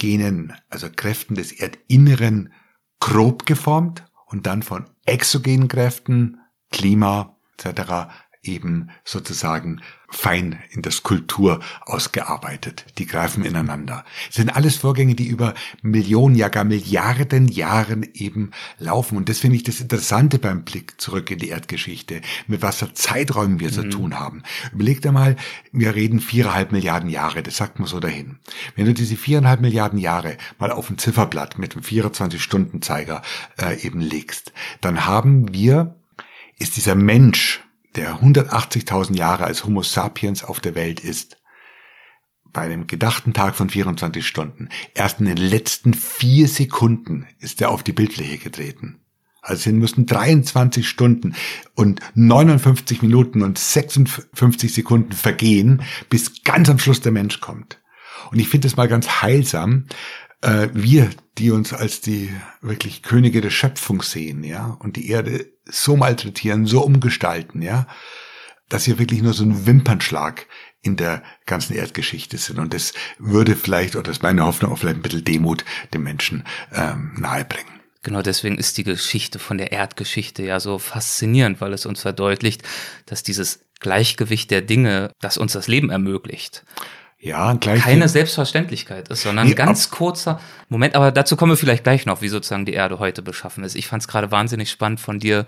endogenen, 0.00 0.54
also 0.68 0.88
Kräften 0.90 1.34
des 1.34 1.52
Erdinneren 1.52 2.52
grob 3.00 3.46
geformt 3.46 4.04
und 4.26 4.46
dann 4.46 4.62
von 4.62 4.88
exogenen 5.04 5.68
Kräften, 5.68 6.38
Klima 6.70 7.36
etc. 7.58 8.08
eben 8.42 8.90
sozusagen 9.04 9.82
fein 10.10 10.58
in 10.70 10.82
der 10.82 10.92
Skulptur 10.92 11.60
ausgearbeitet. 11.82 12.84
Die 12.98 13.06
greifen 13.06 13.44
ineinander. 13.44 14.04
Es 14.28 14.36
sind 14.36 14.50
alles 14.50 14.76
Vorgänge, 14.76 15.14
die 15.14 15.26
über 15.26 15.54
Millionen, 15.82 16.34
ja 16.34 16.48
gar 16.48 16.64
Milliarden 16.64 17.48
Jahren 17.48 18.06
eben 18.14 18.50
laufen. 18.78 19.16
Und 19.16 19.28
das 19.28 19.38
finde 19.38 19.56
ich 19.56 19.62
das 19.62 19.80
Interessante 19.80 20.38
beim 20.38 20.64
Blick 20.64 21.00
zurück 21.00 21.30
in 21.30 21.38
die 21.38 21.48
Erdgeschichte, 21.48 22.20
mit 22.46 22.62
was 22.62 22.76
für 22.76 22.92
Zeiträumen 22.92 23.60
wir 23.60 23.70
zu 23.70 23.84
mhm. 23.84 23.90
tun 23.90 24.18
haben. 24.18 24.42
Überleg 24.72 25.00
dir 25.00 25.12
mal, 25.12 25.36
wir 25.72 25.94
reden 25.94 26.20
viereinhalb 26.20 26.72
Milliarden 26.72 27.08
Jahre, 27.08 27.42
das 27.42 27.56
sagt 27.56 27.78
man 27.78 27.88
so 27.88 28.00
dahin. 28.00 28.38
Wenn 28.76 28.86
du 28.86 28.94
diese 28.94 29.16
viereinhalb 29.16 29.60
Milliarden 29.60 29.98
Jahre 29.98 30.36
mal 30.58 30.72
auf 30.72 30.90
ein 30.90 30.98
Zifferblatt 30.98 31.58
mit 31.58 31.74
einem 31.74 31.84
24-Stunden-Zeiger 31.84 33.22
äh, 33.60 33.80
eben 33.86 34.00
legst, 34.00 34.52
dann 34.80 35.06
haben 35.06 35.52
wir, 35.52 35.94
ist 36.58 36.76
dieser 36.76 36.94
Mensch, 36.94 37.60
der 37.96 38.20
180.000 38.20 39.16
Jahre 39.16 39.44
als 39.44 39.64
Homo 39.64 39.82
sapiens 39.82 40.44
auf 40.44 40.60
der 40.60 40.74
Welt 40.74 41.00
ist, 41.00 41.36
bei 42.52 42.62
einem 42.62 42.86
gedachten 42.86 43.32
Tag 43.32 43.54
von 43.54 43.70
24 43.70 44.26
Stunden, 44.26 44.68
erst 44.94 45.20
in 45.20 45.26
den 45.26 45.36
letzten 45.36 45.94
vier 45.94 46.48
Sekunden 46.48 47.26
ist 47.38 47.60
er 47.60 47.70
auf 47.70 47.82
die 47.82 47.92
Bildfläche 47.92 48.38
getreten. 48.38 49.00
Also 49.42 49.70
müssen 49.70 50.06
23 50.06 50.86
Stunden 50.86 51.34
und 51.74 52.00
59 52.14 53.02
Minuten 53.02 53.42
und 53.42 53.58
56 53.58 54.72
Sekunden 54.72 55.12
vergehen, 55.12 55.82
bis 56.10 56.44
ganz 56.44 56.68
am 56.68 56.78
Schluss 56.78 57.00
der 57.00 57.12
Mensch 57.12 57.40
kommt. 57.40 57.80
Und 58.30 58.38
ich 58.38 58.48
finde 58.48 58.68
es 58.68 58.76
mal 58.76 58.88
ganz 58.88 59.22
heilsam, 59.22 59.86
äh, 60.42 60.68
wir, 60.72 61.10
die 61.38 61.50
uns 61.50 61.72
als 61.72 62.00
die 62.00 62.30
wirklich 62.60 63.02
Könige 63.02 63.40
der 63.40 63.50
Schöpfung 63.50 64.02
sehen, 64.02 64.44
ja, 64.44 64.76
und 64.80 64.96
die 64.96 65.10
Erde 65.10 65.46
so 65.64 65.96
malträtieren, 65.96 66.66
so 66.66 66.82
umgestalten, 66.82 67.62
ja, 67.62 67.86
dass 68.68 68.86
wir 68.86 68.98
wirklich 68.98 69.22
nur 69.22 69.34
so 69.34 69.44
ein 69.44 69.66
Wimpernschlag 69.66 70.46
in 70.82 70.96
der 70.96 71.22
ganzen 71.46 71.74
Erdgeschichte 71.74 72.38
sind. 72.38 72.58
Und 72.58 72.72
das 72.72 72.94
würde 73.18 73.54
vielleicht, 73.54 73.96
oder 73.96 74.04
das 74.04 74.18
ist 74.18 74.22
meine 74.22 74.46
Hoffnung, 74.46 74.72
auch 74.72 74.78
vielleicht 74.78 74.96
ein 74.96 75.02
bisschen 75.02 75.24
Demut 75.24 75.64
dem 75.92 76.02
Menschen 76.02 76.44
ähm, 76.72 77.14
nahebringen. 77.18 77.80
Genau 78.02 78.22
deswegen 78.22 78.56
ist 78.56 78.78
die 78.78 78.84
Geschichte 78.84 79.38
von 79.38 79.58
der 79.58 79.72
Erdgeschichte 79.72 80.42
ja 80.42 80.58
so 80.58 80.78
faszinierend, 80.78 81.60
weil 81.60 81.74
es 81.74 81.84
uns 81.84 82.00
verdeutlicht, 82.00 82.62
dass 83.04 83.22
dieses 83.22 83.66
Gleichgewicht 83.78 84.50
der 84.50 84.62
Dinge, 84.62 85.12
das 85.20 85.36
uns 85.36 85.52
das 85.52 85.68
Leben 85.68 85.90
ermöglicht, 85.90 86.64
ja, 87.22 87.52
gleich 87.52 87.82
keine 87.82 88.08
Selbstverständlichkeit 88.08 89.08
ist, 89.08 89.22
sondern 89.22 89.46
ein 89.46 89.54
ganz 89.54 89.90
kurzer 89.90 90.40
Moment. 90.70 90.94
Aber 90.94 91.12
dazu 91.12 91.36
kommen 91.36 91.52
wir 91.52 91.56
vielleicht 91.58 91.84
gleich 91.84 92.06
noch, 92.06 92.22
wie 92.22 92.28
sozusagen 92.28 92.64
die 92.64 92.72
Erde 92.72 92.98
heute 92.98 93.20
beschaffen 93.20 93.62
ist. 93.62 93.74
Ich 93.74 93.88
fand 93.88 94.02
es 94.02 94.08
gerade 94.08 94.30
wahnsinnig 94.30 94.70
spannend 94.70 95.00
von 95.00 95.18
dir, 95.18 95.44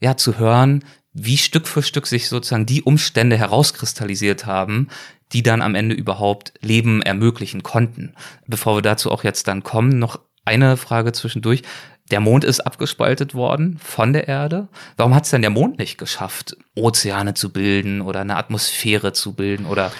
ja, 0.00 0.16
zu 0.16 0.38
hören, 0.38 0.84
wie 1.12 1.36
Stück 1.36 1.66
für 1.66 1.82
Stück 1.82 2.06
sich 2.06 2.28
sozusagen 2.28 2.64
die 2.64 2.82
Umstände 2.82 3.36
herauskristallisiert 3.36 4.46
haben, 4.46 4.88
die 5.32 5.42
dann 5.42 5.62
am 5.62 5.74
Ende 5.74 5.96
überhaupt 5.96 6.52
Leben 6.60 7.02
ermöglichen 7.02 7.64
konnten. 7.64 8.14
Bevor 8.46 8.76
wir 8.76 8.82
dazu 8.82 9.10
auch 9.10 9.24
jetzt 9.24 9.48
dann 9.48 9.64
kommen, 9.64 9.98
noch 9.98 10.20
eine 10.44 10.76
Frage 10.76 11.12
zwischendurch. 11.12 11.62
Der 12.10 12.20
Mond 12.20 12.44
ist 12.44 12.60
abgespaltet 12.60 13.34
worden 13.34 13.78
von 13.82 14.12
der 14.12 14.26
Erde. 14.26 14.68
Warum 14.96 15.14
hat 15.14 15.24
es 15.24 15.30
denn 15.30 15.42
der 15.42 15.50
Mond 15.50 15.78
nicht 15.78 15.96
geschafft, 15.96 16.56
Ozeane 16.74 17.34
zu 17.34 17.52
bilden 17.52 18.00
oder 18.00 18.20
eine 18.20 18.36
Atmosphäre 18.36 19.12
zu 19.12 19.34
bilden 19.34 19.66
oder 19.66 19.92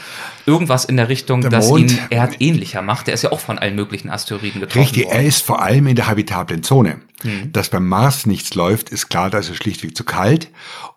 irgendwas 0.46 0.84
in 0.84 0.96
der 0.96 1.08
Richtung, 1.08 1.40
der 1.42 1.50
das 1.50 1.68
Mond, 1.68 1.92
ihn 1.92 1.98
erdähnlicher 2.10 2.82
macht? 2.82 3.06
Der 3.06 3.14
ist 3.14 3.22
ja 3.22 3.30
auch 3.30 3.40
von 3.40 3.58
allen 3.58 3.76
möglichen 3.76 4.10
Asteroiden 4.10 4.60
getroffen 4.60 4.80
Richtig, 4.80 5.04
worden. 5.04 5.16
er 5.16 5.24
ist 5.24 5.42
vor 5.42 5.62
allem 5.62 5.86
in 5.86 5.96
der 5.96 6.08
habitablen 6.08 6.62
Zone. 6.62 7.00
Mhm. 7.22 7.52
Dass 7.52 7.68
beim 7.68 7.86
Mars 7.86 8.26
nichts 8.26 8.54
läuft, 8.54 8.90
ist 8.90 9.08
klar, 9.08 9.30
da 9.30 9.38
ist 9.38 9.50
es 9.50 9.56
schlichtweg 9.56 9.96
zu 9.96 10.04
kalt. 10.04 10.50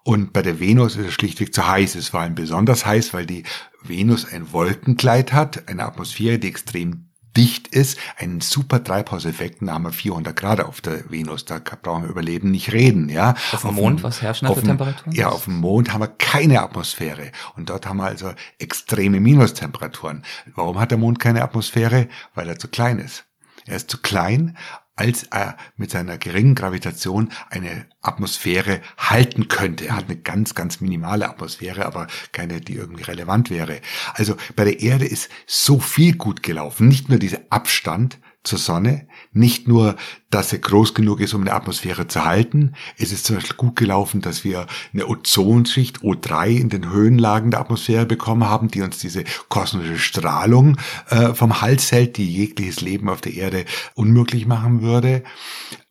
Und 0.04 0.34
bei 0.34 0.42
der 0.42 0.60
Venus 0.60 0.96
ist 0.96 1.08
es 1.08 1.14
schlichtweg 1.14 1.54
zu 1.54 1.68
heiß. 1.68 1.96
Es 1.96 2.14
war 2.14 2.22
allem 2.22 2.36
besonders 2.36 2.86
heiß, 2.86 3.14
weil 3.14 3.26
die 3.26 3.44
Venus 3.84 4.26
ein 4.32 4.52
Wolkenkleid 4.52 5.34
hat, 5.34 5.68
eine 5.68 5.84
Atmosphäre, 5.84 6.40
die 6.40 6.48
extrem 6.48 7.10
dicht 7.36 7.68
ist, 7.70 7.98
einen 8.18 8.42
super 8.42 8.84
Treibhauseffekt, 8.84 9.62
da 9.62 9.74
haben 9.74 9.86
wir 9.86 9.92
400 9.92 10.36
Grad 10.36 10.62
auf 10.62 10.82
der 10.82 11.10
Venus, 11.10 11.46
da 11.46 11.60
brauchen 11.60 12.04
wir 12.04 12.10
über 12.10 12.22
Leben 12.22 12.52
nicht 12.52 12.74
reden, 12.74 13.10
ja. 13.10 13.36
Auf 13.52 13.62
dem 13.62 13.76
Mond, 13.76 14.04
was 14.04 14.22
herrschen 14.22 14.48
da 14.48 14.54
für 14.54 14.62
Temperaturen? 14.62 15.14
Ja, 15.14 15.30
auf 15.30 15.46
dem 15.46 15.60
Mond 15.60 15.92
haben 15.94 16.02
wir 16.02 16.08
keine 16.08 16.62
Atmosphäre 16.62 17.32
und 17.56 17.70
dort 17.70 17.88
haben 17.88 17.98
wir 17.98 18.06
also 18.06 18.34
extreme 18.60 19.20
Minustemperaturen. 19.20 20.24
Warum 20.56 20.80
hat 20.80 20.92
der 20.92 20.98
Mond 20.98 21.20
keine 21.20 21.42
Atmosphäre? 21.44 22.08
Weil 22.36 22.50
er 22.50 22.60
zu 22.60 22.68
klein 22.68 23.00
ist. 23.00 23.26
Er 23.66 23.78
ist 23.78 23.90
zu 23.90 24.00
klein, 24.00 24.58
als 24.96 25.24
er 25.24 25.58
mit 25.76 25.92
seiner 25.92 26.18
geringen 26.18 26.56
Gravitation 26.56 27.32
eine 27.50 27.88
Atmosphäre 28.02 28.82
halten 28.98 29.48
könnte. 29.48 29.88
Er 29.88 29.96
hat 29.96 30.06
eine 30.06 30.18
ganz, 30.18 30.54
ganz 30.54 30.82
minimale 30.82 31.28
Atmosphäre, 31.28 31.86
aber 31.86 32.08
keine, 32.32 32.62
die 32.62 32.76
irgendwie 32.76 33.04
relevant 33.04 33.50
wäre. 33.50 33.82
Also 34.14 34.36
bei 34.56 34.66
der 34.66 34.82
Erde 34.82 35.06
ist 35.06 35.30
so 35.48 35.80
viel 35.80 36.16
gut 36.16 36.44
gelaufen. 36.44 36.88
Nicht 36.88 37.10
nur 37.10 37.18
dieser 37.18 37.42
Abstand, 37.50 38.20
zur 38.44 38.60
Sonne. 38.60 39.08
Nicht 39.32 39.68
nur, 39.68 39.96
dass 40.30 40.50
sie 40.50 40.60
groß 40.60 40.94
genug 40.94 41.22
ist, 41.22 41.34
um 41.34 41.42
eine 41.42 41.54
Atmosphäre 41.54 42.08
zu 42.08 42.26
halten. 42.26 42.74
Es 42.98 43.12
ist 43.12 43.26
zum 43.26 43.38
Beispiel 43.38 43.56
gut 43.56 43.76
gelaufen, 43.76 44.22
dass 44.22 44.44
wir 44.44 44.68
eine 44.94 45.08
Ozonschicht 45.08 46.00
O3 46.00 46.50
in 46.50 46.70
den 46.70 46.90
Höhenlagen 46.90 47.52
der 47.52 47.62
Atmosphäre 47.62 48.06
bekommen 48.06 48.46
haben, 48.46 48.68
die 48.68 48.82
uns 48.82 49.00
diese 49.00 49.24
kosmische 49.50 49.98
Strahlung 49.98 50.78
äh, 51.10 51.34
vom 51.34 51.62
Hals 51.62 51.92
hält, 51.92 52.18
die 52.18 52.30
jegliches 52.30 52.82
Leben 52.82 53.10
auf 53.10 53.22
der 53.22 53.34
Erde 53.34 53.66
unmöglich 53.96 54.46
machen 54.46 54.82
würde. 54.82 55.24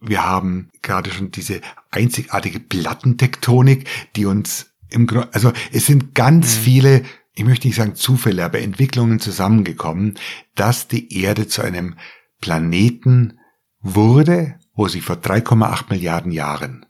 Wir 0.00 0.24
haben 0.24 0.70
gerade 0.82 1.10
schon 1.10 1.30
diese 1.30 1.60
einzigartige 1.90 2.60
Plattentektonik, 2.60 3.88
die 4.16 4.26
uns 4.26 4.66
im 4.90 5.06
Grunde, 5.06 5.28
also 5.32 5.52
es 5.72 5.86
sind 5.86 6.14
ganz 6.14 6.56
mhm. 6.56 6.60
viele 6.60 7.02
ich 7.34 7.44
möchte 7.44 7.66
nicht 7.66 7.76
sagen 7.76 7.94
Zufälle, 7.94 8.44
aber 8.44 8.60
Entwicklungen 8.60 9.18
zusammengekommen, 9.18 10.18
dass 10.54 10.88
die 10.88 11.22
Erde 11.22 11.48
zu 11.48 11.62
einem 11.62 11.96
Planeten 12.42 13.38
wurde, 13.80 14.58
wo 14.74 14.88
sie 14.88 15.00
vor 15.00 15.16
3,8 15.16 15.84
Milliarden 15.88 16.32
Jahren, 16.32 16.84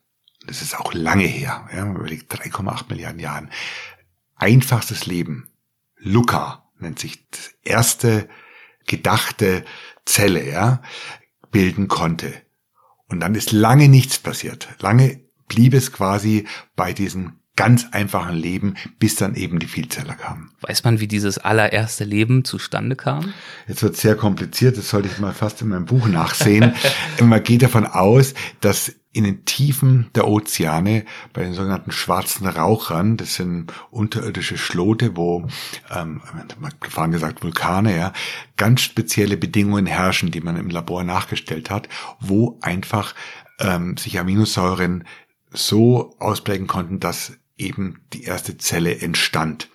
das 0.47 0.63
ist 0.63 0.77
auch 0.77 0.93
lange 0.93 1.27
her, 1.27 1.69
ja, 1.73 1.85
man 1.85 1.97
überlegt 1.97 2.35
3,8 2.35 2.87
Milliarden 2.89 3.21
Jahren, 3.21 3.51
einfachstes 4.35 5.07
Leben, 5.07 5.49
Luca 5.97 6.69
nennt 6.81 6.99
sich 6.99 7.29
das 7.31 7.55
erste 7.63 8.29
gedachte 8.87 9.65
Zelle, 10.05 10.51
ja, 10.51 10.83
bilden 11.53 11.87
konnte. 11.87 12.33
Und 13.07 13.21
dann 13.21 13.37
ist 13.37 13.53
lange 13.53 13.89
nichts 13.89 14.19
passiert. 14.19 14.69
Lange 14.81 15.21
blieb 15.47 15.75
es 15.75 15.93
quasi 15.93 16.49
bei 16.75 16.93
diesem 16.93 17.42
ganz 17.57 17.87
einfachen 17.93 18.37
Leben, 18.37 18.77
bis 18.99 19.17
dann 19.17 19.35
eben 19.35 19.59
die 19.59 19.67
Vielzeller 19.67 20.15
kamen. 20.15 20.51
Weiß 20.63 20.85
man, 20.85 21.01
wie 21.01 21.09
dieses 21.09 21.39
allererste 21.39 22.05
Leben 22.05 22.45
zustande 22.45 22.97
kam? 22.97 23.35
Jetzt 23.69 23.83
wird 23.83 23.97
sehr 23.97 24.17
kompliziert, 24.17 24.79
das 24.79 24.89
sollte 24.89 25.09
ich 25.09 25.19
mal 25.19 25.35
fast 25.35 25.61
in 25.61 25.69
meinem 25.69 25.85
Buch 25.85 26.07
nachsehen. 26.07 26.73
man 27.21 27.43
geht 27.43 27.63
davon 27.63 27.87
aus, 27.87 28.33
dass 28.61 28.95
in 29.13 29.25
den 29.25 29.45
Tiefen 29.45 30.09
der 30.15 30.27
Ozeane 30.27 31.05
bei 31.35 31.43
den 31.43 31.53
sogenannten 31.53 31.93
schwarzen 31.93 32.47
Rauchern, 32.47 33.19
das 33.19 33.35
sind 33.35 33.71
unterirdische 33.91 34.57
Schlote, 34.57 35.17
wo, 35.17 35.47
ähm, 35.95 36.23
man 36.59 36.73
vorhin 36.89 37.13
gesagt 37.13 37.43
Vulkane, 37.43 37.95
ja, 37.95 38.13
ganz 38.57 38.81
spezielle 38.81 39.37
Bedingungen 39.37 39.85
herrschen, 39.85 40.31
die 40.31 40.41
man 40.41 40.57
im 40.57 40.71
Labor 40.71 41.05
nachgestellt 41.05 41.69
hat, 41.69 41.91
wo 42.21 42.59
einfach 42.63 43.15
ähm, 43.61 43.99
sich 43.99 44.19
Aminosäuren 44.19 45.05
so 45.51 46.17
ausprägen 46.19 46.67
konnten, 46.67 46.99
dass 46.99 47.35
eben 47.57 48.01
die 48.13 48.25
erste 48.25 48.57
Zelle 48.59 49.01
entstand. 49.01 49.69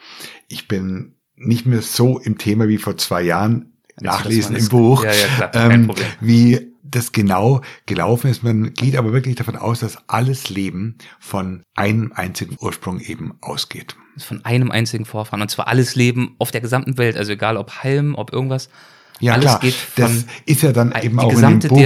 Ich 0.47 0.67
bin 0.67 1.15
nicht 1.35 1.65
mehr 1.65 1.81
so 1.81 2.19
im 2.19 2.37
Thema 2.37 2.67
wie 2.67 2.77
vor 2.77 2.97
zwei 2.97 3.21
Jahren, 3.21 3.73
nachlesen 3.99 4.55
im 4.55 4.67
Buch, 4.69 5.03
ja, 5.03 5.11
ja, 5.11 5.47
klar, 5.47 5.71
ähm, 5.71 5.91
wie 6.19 6.73
das 6.83 7.11
genau 7.11 7.61
gelaufen 7.85 8.29
ist. 8.29 8.43
Man 8.43 8.73
geht 8.73 8.95
aber 8.95 9.11
wirklich 9.11 9.35
davon 9.35 9.55
aus, 9.55 9.79
dass 9.79 9.97
alles 10.07 10.49
Leben 10.49 10.97
von 11.19 11.63
einem 11.75 12.13
einzigen 12.13 12.57
Ursprung 12.59 12.99
eben 12.99 13.33
ausgeht. 13.41 13.95
Von 14.17 14.43
einem 14.45 14.71
einzigen 14.71 15.05
Vorfahren. 15.05 15.41
Und 15.41 15.49
zwar 15.49 15.67
alles 15.67 15.95
Leben 15.95 16.35
auf 16.39 16.51
der 16.51 16.61
gesamten 16.61 16.97
Welt. 16.97 17.17
Also 17.17 17.33
egal 17.33 17.57
ob 17.57 17.83
Halm, 17.83 18.15
ob 18.15 18.31
irgendwas. 18.31 18.69
Ja, 19.19 19.33
Alles 19.33 19.45
klar. 19.45 19.61
das 19.95 20.25
ist 20.45 20.61
ja 20.61 20.71
dann 20.71 20.93
eben 21.01 21.19
auch 21.19 21.31
in 21.31 21.59
dem 21.59 21.69
Buch, 21.69 21.79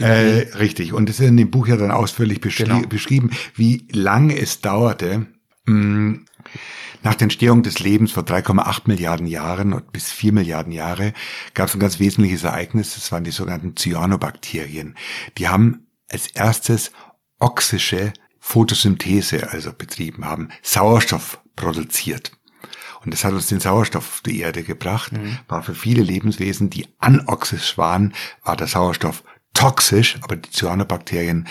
äh, 0.00 0.48
richtig. 0.56 0.92
Und 0.92 1.10
es 1.10 1.18
ist 1.18 1.26
in 1.26 1.36
dem 1.36 1.50
Buch 1.50 1.66
ja 1.66 1.76
dann 1.76 1.90
ausführlich 1.90 2.40
beschri 2.40 2.64
genau. 2.64 2.80
beschrieben, 2.82 3.30
wie 3.56 3.86
lange 3.90 4.38
es 4.38 4.60
dauerte, 4.60 5.26
mh, 5.66 5.74
mm, 5.74 6.26
nach 7.02 7.14
der 7.14 7.26
Entstehung 7.26 7.62
des 7.62 7.78
Lebens 7.78 8.12
vor 8.12 8.24
3,8 8.24 8.82
Milliarden 8.84 9.26
Jahren 9.26 9.82
bis 9.90 10.10
4 10.10 10.32
Milliarden 10.32 10.72
Jahre 10.72 11.14
gab 11.54 11.68
es 11.68 11.74
ein 11.74 11.80
ganz 11.80 11.98
wesentliches 11.98 12.44
Ereignis. 12.44 12.94
Das 12.94 13.10
waren 13.10 13.24
die 13.24 13.30
sogenannten 13.30 13.74
Cyanobakterien. 13.74 14.96
Die 15.38 15.48
haben 15.48 15.86
als 16.10 16.26
erstes 16.28 16.92
oxische 17.38 18.12
Photosynthese 18.38 19.50
also 19.50 19.72
betrieben, 19.72 20.24
haben 20.26 20.50
Sauerstoff 20.62 21.40
produziert. 21.56 22.32
Und 23.04 23.12
das 23.12 23.24
hat 23.24 23.32
uns 23.32 23.46
den 23.46 23.60
Sauerstoff 23.60 24.08
auf 24.08 24.20
die 24.24 24.40
Erde 24.40 24.62
gebracht. 24.62 25.12
Mhm. 25.12 25.38
War 25.48 25.62
für 25.62 25.74
viele 25.74 26.02
Lebenswesen, 26.02 26.70
die 26.70 26.88
anoxisch 26.98 27.78
waren, 27.78 28.14
war 28.44 28.56
der 28.56 28.66
Sauerstoff 28.66 29.22
toxisch, 29.54 30.18
aber 30.22 30.36
die 30.36 30.50
Cyanobakterien 30.50 31.48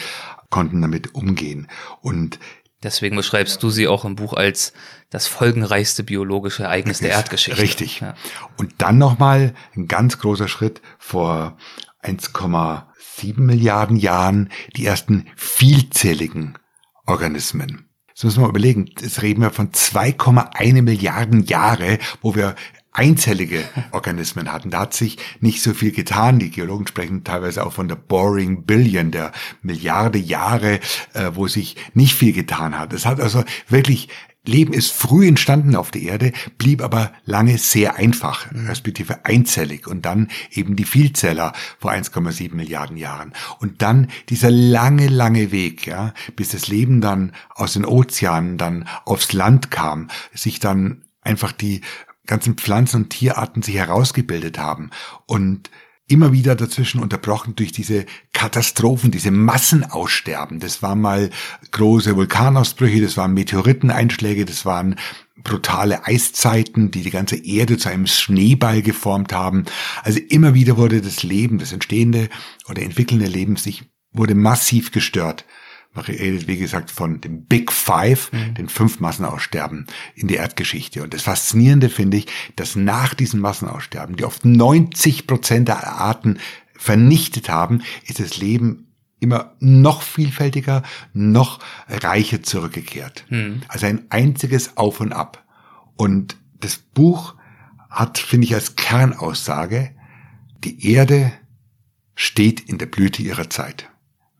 konnten 0.49 0.81
damit 0.81 1.15
umgehen. 1.15 1.67
Und 2.01 2.39
Deswegen 2.81 3.17
beschreibst 3.17 3.61
du 3.61 3.69
sie 3.69 3.89
auch 3.89 4.05
im 4.05 4.15
Buch 4.15 4.33
als 4.33 4.71
das 5.09 5.27
folgenreichste 5.27 6.03
biologische 6.03 6.63
Ereignis 6.63 6.99
der 6.99 7.09
Erdgeschichte. 7.09 7.61
Richtig. 7.61 7.99
Ja. 7.99 8.15
Und 8.57 8.75
dann 8.77 8.97
nochmal 8.97 9.53
ein 9.75 9.87
ganz 9.87 10.19
großer 10.19 10.47
Schritt 10.47 10.81
vor 10.97 11.57
1,7 12.03 13.41
Milliarden 13.41 13.97
Jahren 13.97 14.49
die 14.77 14.85
ersten 14.85 15.27
vielzelligen 15.35 16.57
Organismen. 17.05 17.88
Das 18.19 18.25
müssen 18.25 18.43
wir 18.43 18.49
überlegen. 18.49 18.89
Jetzt 18.99 19.21
reden 19.21 19.41
wir 19.41 19.49
von 19.49 19.71
2,1 19.71 20.81
Milliarden 20.81 21.45
Jahre, 21.45 21.99
wo 22.21 22.35
wir 22.35 22.53
einzellige 22.91 23.63
Organismen 23.91 24.51
hatten. 24.51 24.71
Da 24.71 24.81
hat 24.81 24.93
sich 24.93 25.17
nicht 25.39 25.61
so 25.61 25.73
viel 25.73 25.93
getan. 25.93 26.37
Die 26.37 26.51
Geologen 26.51 26.85
sprechen 26.85 27.23
teilweise 27.23 27.65
auch 27.65 27.71
von 27.71 27.87
der 27.87 27.95
Boring 27.95 28.63
Billion, 28.63 29.11
der 29.11 29.31
Milliarde 29.61 30.19
Jahre, 30.19 30.81
äh, 31.13 31.31
wo 31.33 31.47
sich 31.47 31.77
nicht 31.93 32.13
viel 32.13 32.33
getan 32.33 32.77
hat. 32.77 32.91
Es 32.91 33.05
hat 33.05 33.21
also 33.21 33.45
wirklich 33.69 34.09
Leben 34.45 34.73
ist 34.73 34.91
früh 34.91 35.27
entstanden 35.27 35.75
auf 35.75 35.91
der 35.91 36.01
Erde, 36.01 36.31
blieb 36.57 36.81
aber 36.81 37.11
lange 37.25 37.57
sehr 37.57 37.97
einfach, 37.97 38.47
respektive 38.51 39.25
einzellig 39.25 39.87
und 39.87 40.05
dann 40.05 40.29
eben 40.51 40.75
die 40.75 40.85
Vielzeller 40.85 41.53
vor 41.77 41.91
1,7 41.91 42.55
Milliarden 42.55 42.97
Jahren. 42.97 43.33
Und 43.59 43.81
dann 43.81 44.07
dieser 44.29 44.49
lange, 44.49 45.07
lange 45.07 45.51
Weg, 45.51 45.85
ja, 45.85 46.13
bis 46.35 46.49
das 46.49 46.67
Leben 46.67 47.01
dann 47.01 47.33
aus 47.53 47.73
den 47.73 47.85
Ozeanen 47.85 48.57
dann 48.57 48.87
aufs 49.05 49.33
Land 49.33 49.71
kam, 49.71 50.09
sich 50.33 50.59
dann 50.59 51.03
einfach 51.21 51.51
die 51.51 51.81
ganzen 52.25 52.55
Pflanzen 52.55 53.03
und 53.03 53.09
Tierarten 53.09 53.61
sich 53.61 53.75
herausgebildet 53.75 54.57
haben 54.57 54.91
und 55.25 55.69
immer 56.09 56.33
wieder 56.33 56.55
dazwischen 56.55 57.01
unterbrochen 57.01 57.55
durch 57.55 57.71
diese 57.71 58.05
Katastrophen, 58.33 59.11
diese 59.11 59.31
Massenaussterben. 59.31 60.59
Das 60.59 60.81
waren 60.81 60.99
mal 60.99 61.29
große 61.71 62.15
Vulkanausbrüche, 62.15 63.01
das 63.01 63.15
waren 63.15 63.33
Meteoriteneinschläge, 63.33 64.45
das 64.45 64.65
waren 64.65 64.95
brutale 65.43 66.05
Eiszeiten, 66.05 66.91
die 66.91 67.01
die 67.01 67.11
ganze 67.11 67.37
Erde 67.37 67.77
zu 67.77 67.89
einem 67.89 68.07
Schneeball 68.07 68.81
geformt 68.81 69.31
haben. 69.31 69.65
Also 70.03 70.19
immer 70.29 70.53
wieder 70.53 70.77
wurde 70.77 71.01
das 71.01 71.23
Leben, 71.23 71.59
das 71.59 71.71
entstehende 71.71 72.29
oder 72.67 72.81
entwickelnde 72.81 73.27
Leben 73.27 73.55
sich 73.55 73.83
wurde 74.11 74.35
massiv 74.35 74.91
gestört. 74.91 75.45
Redet, 75.95 76.47
wie 76.47 76.57
gesagt, 76.57 76.91
von 76.91 77.19
dem 77.19 77.45
Big 77.45 77.71
Five, 77.71 78.31
mhm. 78.31 78.53
den 78.53 78.69
fünf 78.69 78.99
Massenaussterben 78.99 79.87
in 80.15 80.27
der 80.27 80.37
Erdgeschichte. 80.37 81.03
Und 81.03 81.13
das 81.13 81.23
Faszinierende 81.23 81.89
finde 81.89 82.17
ich, 82.17 82.27
dass 82.55 82.75
nach 82.75 83.13
diesen 83.13 83.39
Massenaussterben, 83.39 84.15
die 84.15 84.23
oft 84.23 84.45
90 84.45 85.27
Prozent 85.27 85.67
der 85.67 85.87
Arten 85.87 86.39
vernichtet 86.75 87.49
haben, 87.49 87.81
ist 88.05 88.19
das 88.19 88.37
Leben 88.37 88.87
immer 89.19 89.55
noch 89.59 90.01
vielfältiger, 90.01 90.83
noch 91.13 91.59
reicher 91.89 92.43
zurückgekehrt. 92.43 93.25
Mhm. 93.29 93.63
Also 93.67 93.87
ein 93.87 94.05
einziges 94.09 94.77
Auf 94.77 95.01
und 95.01 95.11
Ab. 95.11 95.43
Und 95.97 96.37
das 96.59 96.77
Buch 96.77 97.35
hat, 97.89 98.17
finde 98.17 98.45
ich, 98.45 98.53
als 98.53 98.75
Kernaussage, 98.75 99.91
die 100.63 100.93
Erde 100.93 101.33
steht 102.15 102.61
in 102.61 102.77
der 102.77 102.85
Blüte 102.85 103.21
ihrer 103.21 103.49
Zeit. 103.49 103.89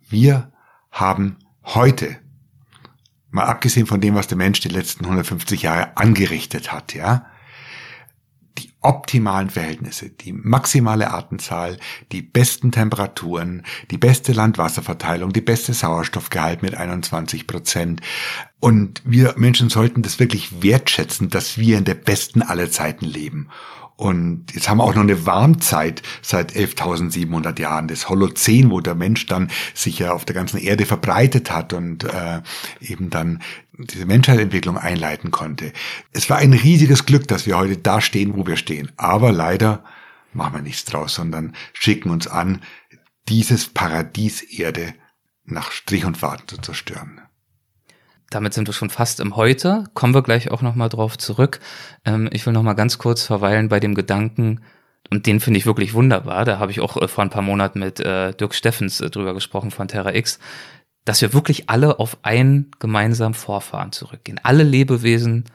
Wir 0.07 0.51
haben 0.91 1.37
heute, 1.63 2.17
mal 3.29 3.45
abgesehen 3.45 3.87
von 3.87 4.01
dem, 4.01 4.15
was 4.15 4.27
der 4.27 4.37
Mensch 4.37 4.59
die 4.59 4.69
letzten 4.69 5.05
150 5.05 5.61
Jahre 5.61 5.95
angerichtet 5.97 6.71
hat, 6.71 6.93
ja, 6.93 7.25
die 8.57 8.71
optimalen 8.81 9.49
Verhältnisse, 9.49 10.09
die 10.09 10.33
maximale 10.33 11.11
Artenzahl, 11.11 11.77
die 12.11 12.21
besten 12.21 12.71
Temperaturen, 12.71 13.63
die 13.91 13.97
beste 13.97 14.33
Landwasserverteilung, 14.33 15.33
die 15.33 15.41
beste 15.41 15.73
Sauerstoffgehalt 15.73 16.61
mit 16.61 16.75
21 16.75 17.47
Prozent. 17.47 18.01
Und 18.59 19.01
wir 19.05 19.35
Menschen 19.37 19.69
sollten 19.69 20.01
das 20.01 20.19
wirklich 20.19 20.61
wertschätzen, 20.61 21.29
dass 21.29 21.57
wir 21.57 21.77
in 21.77 21.85
der 21.85 21.95
besten 21.95 22.41
aller 22.41 22.69
Zeiten 22.69 23.05
leben. 23.05 23.49
Und 23.99 24.53
jetzt 24.53 24.69
haben 24.69 24.77
wir 24.77 24.85
auch 24.85 24.95
noch 24.95 25.01
eine 25.01 25.25
Warmzeit 25.25 26.03
seit 26.21 26.53
11.700 26.55 27.59
Jahren, 27.59 27.89
das 27.89 28.07
Holozän, 28.07 28.71
wo 28.71 28.79
der 28.79 28.95
Mensch 28.95 29.25
dann 29.25 29.51
sich 29.73 29.99
ja 29.99 30.13
auf 30.13 30.23
der 30.23 30.35
ganzen 30.35 30.57
Erde 30.57 30.85
verbreitet 30.85 31.51
hat 31.51 31.73
und 31.73 32.05
äh, 32.05 32.41
eben 32.79 33.09
dann 33.09 33.41
diese 33.77 34.05
Menschheitsentwicklung 34.05 34.77
einleiten 34.77 35.31
konnte. 35.31 35.73
Es 36.13 36.29
war 36.29 36.37
ein 36.37 36.53
riesiges 36.53 37.05
Glück, 37.05 37.27
dass 37.27 37.45
wir 37.45 37.57
heute 37.57 37.75
da 37.75 37.99
stehen, 37.99 38.37
wo 38.37 38.47
wir 38.47 38.55
stehen. 38.55 38.89
Aber 38.95 39.33
leider 39.33 39.83
machen 40.31 40.53
wir 40.53 40.61
nichts 40.61 40.85
draus, 40.85 41.15
sondern 41.15 41.53
schicken 41.73 42.09
uns 42.09 42.25
an, 42.25 42.61
dieses 43.27 43.67
Paradies 43.67 44.43
Erde 44.43 44.93
nach 45.43 45.73
Strich 45.73 46.05
und 46.05 46.17
Faden 46.17 46.47
zu 46.47 46.57
zerstören 46.59 47.19
damit 48.29 48.53
sind 48.53 48.67
wir 48.67 48.73
schon 48.73 48.89
fast 48.89 49.19
im 49.19 49.35
Heute. 49.35 49.85
Kommen 49.93 50.13
wir 50.13 50.23
gleich 50.23 50.51
auch 50.51 50.61
nochmal 50.61 50.89
drauf 50.89 51.17
zurück. 51.17 51.59
Ähm, 52.05 52.29
ich 52.31 52.45
will 52.45 52.53
nochmal 52.53 52.75
ganz 52.75 52.97
kurz 52.97 53.23
verweilen 53.23 53.69
bei 53.69 53.79
dem 53.79 53.95
Gedanken, 53.95 54.61
und 55.09 55.25
den 55.25 55.39
finde 55.39 55.57
ich 55.57 55.65
wirklich 55.65 55.93
wunderbar. 55.93 56.45
Da 56.45 56.59
habe 56.59 56.71
ich 56.71 56.81
auch 56.81 56.97
äh, 56.97 57.07
vor 57.07 57.23
ein 57.23 57.29
paar 57.29 57.41
Monaten 57.41 57.79
mit 57.79 57.99
äh, 57.99 58.33
Dirk 58.33 58.53
Steffens 58.53 59.01
äh, 59.01 59.09
drüber 59.09 59.33
gesprochen 59.33 59.71
von 59.71 59.87
Terra 59.87 60.13
X, 60.13 60.39
dass 61.05 61.21
wir 61.21 61.33
wirklich 61.33 61.69
alle 61.69 61.99
auf 61.99 62.17
einen 62.21 62.71
gemeinsamen 62.79 63.33
Vorfahren 63.33 63.91
zurückgehen. 63.91 64.39
Alle 64.43 64.63
Lebewesen 64.63 65.45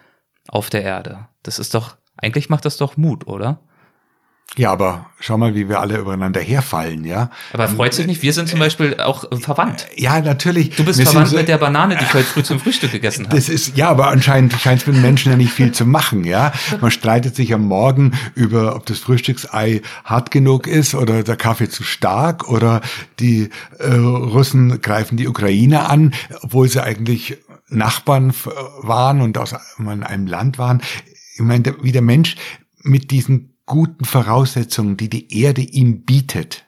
auf 0.48 0.70
der 0.70 0.82
Erde. 0.82 1.28
Das 1.42 1.58
ist 1.58 1.74
doch, 1.74 1.96
eigentlich 2.16 2.48
macht 2.48 2.64
das 2.64 2.76
doch 2.76 2.96
Mut, 2.96 3.26
oder? 3.26 3.60
Ja, 4.57 4.70
aber 4.70 5.07
schau 5.18 5.37
mal, 5.37 5.57
wie 5.57 5.68
wir 5.68 5.80
alle 5.80 5.98
übereinander 5.98 6.40
herfallen, 6.40 7.04
ja. 7.04 7.30
Aber 7.52 7.66
freut 7.66 7.92
sich 7.92 8.07
nicht? 8.07 8.22
Wir 8.22 8.33
sind 8.33 8.48
zum 8.48 8.61
Beispiel 8.61 9.00
auch 9.00 9.30
äh, 9.33 9.37
verwandt. 9.37 9.88
Ja, 9.96 10.20
natürlich. 10.20 10.76
Du 10.76 10.85
bist 10.85 11.00
wir 11.00 11.07
verwandt 11.07 11.30
so, 11.30 11.37
mit 11.37 11.48
der 11.48 11.59
Banane, 11.59 11.96
die 11.96 12.04
ich 12.04 12.14
heute 12.14 12.24
früh 12.24 12.44
zum 12.44 12.61
Frühstück 12.61 12.92
gegessen 12.92 13.26
habe. 13.26 13.35
Das 13.35 13.48
ist, 13.48 13.76
ja, 13.76 13.88
aber 13.88 14.09
anscheinend 14.09 14.52
scheint 14.52 14.83
es 14.83 14.87
mit 14.87 15.02
Menschen 15.02 15.33
ja 15.33 15.37
nicht 15.37 15.52
viel 15.52 15.72
zu 15.72 15.85
machen, 15.85 16.22
ja. 16.22 16.52
Man 16.80 16.92
streitet 16.92 17.35
sich 17.35 17.52
am 17.52 17.66
Morgen 17.66 18.12
über, 18.37 18.77
ob 18.77 18.87
das 18.87 19.00
Frühstücksei 19.00 19.83
hart 20.04 20.31
genug 20.31 20.69
ist 20.69 20.94
oder 20.94 21.25
der 21.25 21.37
Kaffee 21.37 21.69
zu 21.69 21.83
stark 21.83 22.48
oder 22.48 22.81
die 23.19 23.50
äh, 23.81 23.92
Russen 23.92 24.81
greifen 24.81 25.16
die 25.16 25.27
Ukraine 25.27 25.88
an, 25.88 26.14
obwohl 26.42 26.69
sie 26.69 26.81
eigentlich 26.81 27.38
Nachbarn 27.69 28.33
waren 28.83 29.21
und 29.21 29.37
aus 29.37 29.52
einem 29.85 30.27
Land 30.29 30.58
waren. 30.58 30.81
Ich 31.35 31.40
meine, 31.40 31.75
wie 31.83 31.90
der 31.90 32.02
Mensch 32.02 32.37
mit 32.83 33.10
diesen 33.10 33.54
guten 33.67 34.04
Voraussetzungen, 34.04 34.96
die 34.96 35.08
die 35.08 35.40
Erde 35.40 35.62
ihm 35.62 36.04
bietet, 36.04 36.67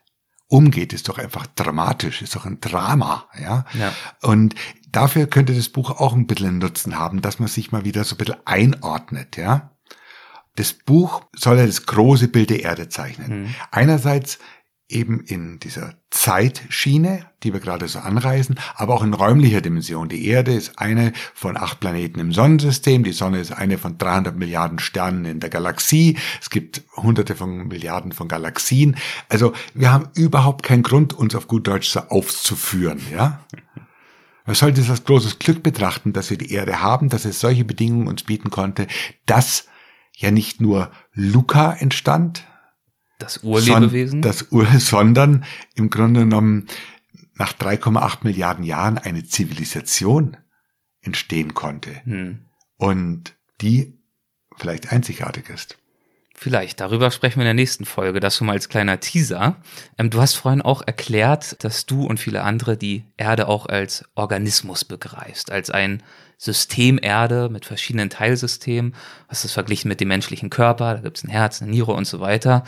umgeht, 0.48 0.92
ist 0.92 1.08
doch 1.08 1.18
einfach 1.18 1.46
dramatisch, 1.46 2.22
ist 2.22 2.36
doch 2.36 2.46
ein 2.46 2.60
Drama, 2.60 3.28
ja. 3.40 3.64
Ja. 3.74 3.92
Und 4.22 4.54
dafür 4.90 5.26
könnte 5.26 5.54
das 5.54 5.68
Buch 5.68 5.90
auch 5.90 6.14
ein 6.14 6.26
bisschen 6.26 6.48
einen 6.48 6.58
Nutzen 6.58 6.98
haben, 6.98 7.20
dass 7.20 7.38
man 7.38 7.48
sich 7.48 7.72
mal 7.72 7.84
wieder 7.84 8.04
so 8.04 8.14
ein 8.14 8.18
bisschen 8.18 8.36
einordnet, 8.44 9.36
ja. 9.36 9.72
Das 10.54 10.72
Buch 10.72 11.22
soll 11.34 11.58
ja 11.58 11.66
das 11.66 11.84
große 11.84 12.28
Bild 12.28 12.48
der 12.48 12.62
Erde 12.62 12.88
zeichnen. 12.88 13.54
Einerseits 13.70 14.38
eben 14.88 15.20
in 15.20 15.58
dieser 15.58 15.94
Zeitschiene, 16.10 17.26
die 17.42 17.52
wir 17.52 17.60
gerade 17.60 17.88
so 17.88 17.98
anreisen, 17.98 18.58
aber 18.76 18.94
auch 18.94 19.02
in 19.02 19.14
räumlicher 19.14 19.60
Dimension. 19.60 20.08
Die 20.08 20.26
Erde 20.26 20.54
ist 20.54 20.78
eine 20.78 21.12
von 21.34 21.56
acht 21.56 21.80
Planeten 21.80 22.20
im 22.20 22.32
Sonnensystem, 22.32 23.02
die 23.02 23.12
Sonne 23.12 23.40
ist 23.40 23.52
eine 23.52 23.78
von 23.78 23.98
300 23.98 24.36
Milliarden 24.36 24.78
Sternen 24.78 25.24
in 25.24 25.40
der 25.40 25.50
Galaxie, 25.50 26.16
es 26.40 26.50
gibt 26.50 26.82
hunderte 26.96 27.34
von 27.34 27.66
Milliarden 27.66 28.12
von 28.12 28.28
Galaxien. 28.28 28.96
Also 29.28 29.52
wir 29.74 29.92
haben 29.92 30.08
überhaupt 30.14 30.62
keinen 30.62 30.84
Grund, 30.84 31.12
uns 31.12 31.34
auf 31.34 31.48
gut 31.48 31.66
Deutsch 31.66 31.88
so 31.88 32.00
aufzuführen, 32.00 33.00
ja. 33.12 33.44
Man 34.44 34.54
sollte 34.54 34.80
es 34.80 34.88
als 34.88 35.04
großes 35.04 35.40
Glück 35.40 35.64
betrachten, 35.64 36.12
dass 36.12 36.30
wir 36.30 36.38
die 36.38 36.52
Erde 36.52 36.80
haben, 36.80 37.08
dass 37.08 37.24
es 37.24 37.40
solche 37.40 37.64
Bedingungen 37.64 38.06
uns 38.06 38.22
bieten 38.22 38.50
konnte, 38.50 38.86
dass 39.26 39.66
ja 40.16 40.30
nicht 40.30 40.60
nur 40.60 40.92
Luca 41.12 41.72
entstand, 41.72 42.46
Das 43.18 43.42
Urlebewesen. 43.42 44.22
Das 44.22 44.50
Ur, 44.50 44.66
sondern 44.78 45.44
im 45.74 45.90
Grunde 45.90 46.20
genommen 46.20 46.66
nach 47.34 47.52
3,8 47.52 48.18
Milliarden 48.22 48.64
Jahren 48.64 48.98
eine 48.98 49.24
Zivilisation 49.24 50.36
entstehen 51.00 51.54
konnte 51.54 52.02
hm. 52.04 52.46
und 52.76 53.34
die 53.60 53.98
vielleicht 54.56 54.92
einzigartig 54.92 55.48
ist. 55.50 55.78
Vielleicht, 56.38 56.80
darüber 56.80 57.10
sprechen 57.10 57.36
wir 57.36 57.44
in 57.44 57.48
der 57.48 57.54
nächsten 57.54 57.86
Folge. 57.86 58.20
Das 58.20 58.36
schon 58.36 58.46
mal 58.46 58.52
als 58.52 58.68
kleiner 58.68 59.00
Teaser. 59.00 59.56
Ähm, 59.96 60.10
du 60.10 60.20
hast 60.20 60.34
vorhin 60.34 60.60
auch 60.60 60.82
erklärt, 60.86 61.64
dass 61.64 61.86
du 61.86 62.04
und 62.04 62.20
viele 62.20 62.42
andere 62.42 62.76
die 62.76 63.04
Erde 63.16 63.48
auch 63.48 63.66
als 63.66 64.04
Organismus 64.14 64.84
begreifst, 64.84 65.50
als 65.50 65.70
ein 65.70 66.02
System 66.38 66.98
Erde 67.00 67.48
mit 67.48 67.64
verschiedenen 67.64 68.10
Teilsystemen. 68.10 68.94
Hast 69.28 69.44
das 69.44 69.52
verglichen 69.52 69.88
mit 69.88 70.00
dem 70.00 70.08
menschlichen 70.08 70.50
Körper, 70.50 70.94
da 70.94 71.00
gibt 71.00 71.16
es 71.16 71.24
ein 71.24 71.30
Herz, 71.30 71.62
eine 71.62 71.70
Niere 71.70 71.92
und 71.92 72.06
so 72.06 72.20
weiter. 72.20 72.64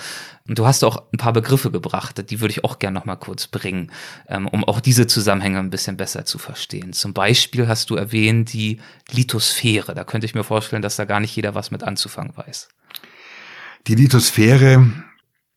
Und 0.49 0.59
du 0.59 0.67
hast 0.67 0.83
auch 0.85 1.03
ein 1.13 1.19
paar 1.19 1.35
Begriffe 1.35 1.71
gebracht, 1.71 2.31
die 2.31 2.41
würde 2.41 2.53
ich 2.53 2.65
auch 2.65 2.79
gerne 2.79 2.99
nochmal 2.99 3.19
kurz 3.19 3.47
bringen, 3.47 3.93
ähm, 4.27 4.49
um 4.49 4.65
auch 4.65 4.81
diese 4.81 5.07
Zusammenhänge 5.07 5.59
ein 5.59 5.71
bisschen 5.71 5.99
besser 5.99 6.25
zu 6.25 6.39
verstehen. 6.39 6.95
Zum 6.95 7.13
Beispiel 7.13 7.69
hast 7.69 7.91
du 7.91 7.97
erwähnt 7.97 8.53
die 8.55 8.81
Lithosphäre. 9.11 9.95
Da 9.95 10.05
könnte 10.05 10.27
ich 10.27 10.35
mir 10.35 10.45
vorstellen, 10.45 10.83
dass 10.83 10.97
da 10.97 11.05
gar 11.05 11.21
nicht 11.21 11.37
jeder 11.37 11.55
was 11.55 11.71
mit 11.71 11.83
anzufangen 11.83 12.35
weiß. 12.35 12.69
Die 13.87 13.95
Lithosphäre 13.95 14.91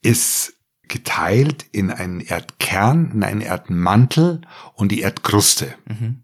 ist 0.02 0.54
geteilt 0.90 1.66
in 1.72 1.90
einen 1.92 2.20
Erdkern, 2.20 3.12
in 3.14 3.24
einen 3.24 3.42
Erdmantel 3.42 4.42
und 4.74 4.92
die 4.92 5.00
Erdkruste. 5.00 5.74
Mhm. 5.88 6.24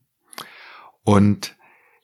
Und 1.04 1.57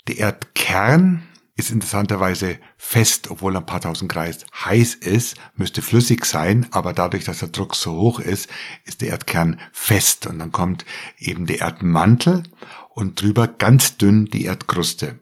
der 0.07 0.17
Erdkern 0.17 1.23
ist 1.55 1.69
interessanterweise 1.69 2.57
fest, 2.77 3.29
obwohl 3.29 3.55
er 3.55 3.59
ein 3.59 3.65
paar 3.65 3.81
tausend 3.81 4.11
Grad 4.11 4.45
heiß 4.65 4.95
ist, 4.95 5.37
müsste 5.55 5.81
flüssig 5.81 6.25
sein, 6.25 6.65
aber 6.71 6.93
dadurch, 6.93 7.25
dass 7.25 7.39
der 7.39 7.49
Druck 7.49 7.75
so 7.75 7.93
hoch 7.93 8.19
ist, 8.19 8.49
ist 8.85 9.01
der 9.01 9.09
Erdkern 9.09 9.59
fest 9.71 10.25
und 10.25 10.39
dann 10.39 10.51
kommt 10.51 10.83
eben 11.19 11.45
der 11.45 11.61
Erdmantel 11.61 12.43
und 12.89 13.21
drüber 13.21 13.47
ganz 13.47 13.97
dünn 13.97 14.25
die 14.25 14.45
Erdkruste. 14.45 15.19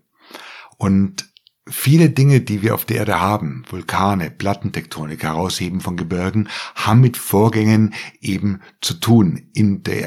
Und 0.77 1.29
viele 1.67 2.09
Dinge, 2.09 2.39
die 2.39 2.61
wir 2.61 2.75
auf 2.75 2.85
der 2.85 2.97
Erde 2.97 3.19
haben, 3.19 3.65
Vulkane, 3.69 4.31
Plattentektonik, 4.31 5.23
Herausheben 5.23 5.81
von 5.81 5.97
Gebirgen, 5.97 6.49
haben 6.75 7.01
mit 7.01 7.17
Vorgängen 7.17 7.93
eben 8.21 8.61
zu 8.79 8.93
tun 8.93 9.49
in 9.53 9.83
der 9.83 10.01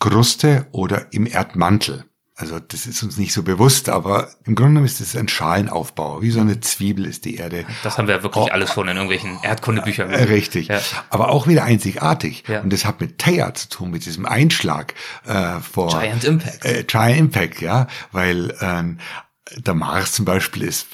Erdkruste 0.00 0.66
oder 0.72 1.12
im 1.12 1.26
Erdmantel. 1.26 2.04
Also 2.36 2.58
das 2.58 2.86
ist 2.86 3.00
uns 3.04 3.16
nicht 3.16 3.32
so 3.32 3.44
bewusst, 3.44 3.88
aber 3.88 4.28
im 4.44 4.56
Grunde 4.56 4.70
genommen 4.70 4.86
ist 4.86 5.00
es 5.00 5.14
ein 5.14 5.28
Schalenaufbau. 5.28 6.20
Wie 6.20 6.32
so 6.32 6.40
eine 6.40 6.58
Zwiebel 6.58 7.06
ist 7.06 7.24
die 7.24 7.36
Erde. 7.36 7.64
Das 7.84 7.96
haben 7.96 8.08
wir 8.08 8.24
wirklich 8.24 8.52
alles 8.52 8.72
schon 8.72 8.88
in 8.88 8.96
irgendwelchen 8.96 9.38
Erdkundebüchern. 9.44 10.10
Äh, 10.10 10.24
Richtig. 10.24 10.66
Ja. 10.66 10.80
Aber 11.10 11.28
auch 11.28 11.46
wieder 11.46 11.62
einzigartig. 11.62 12.42
Ja. 12.48 12.60
Und 12.60 12.72
das 12.72 12.84
hat 12.84 13.00
mit 13.00 13.18
Theia 13.18 13.54
zu 13.54 13.68
tun, 13.68 13.92
mit 13.92 14.04
diesem 14.04 14.26
Einschlag 14.26 14.94
äh, 15.24 15.60
vor 15.60 15.90
Giant 15.90 16.24
Impact. 16.24 16.64
Äh, 16.64 16.82
Giant 16.82 17.18
Impact, 17.18 17.60
ja. 17.60 17.86
Weil 18.10 18.52
ähm, 18.60 18.98
der 19.56 19.74
Mars 19.74 20.12
zum 20.12 20.24
Beispiel 20.24 20.64
ist 20.64 20.86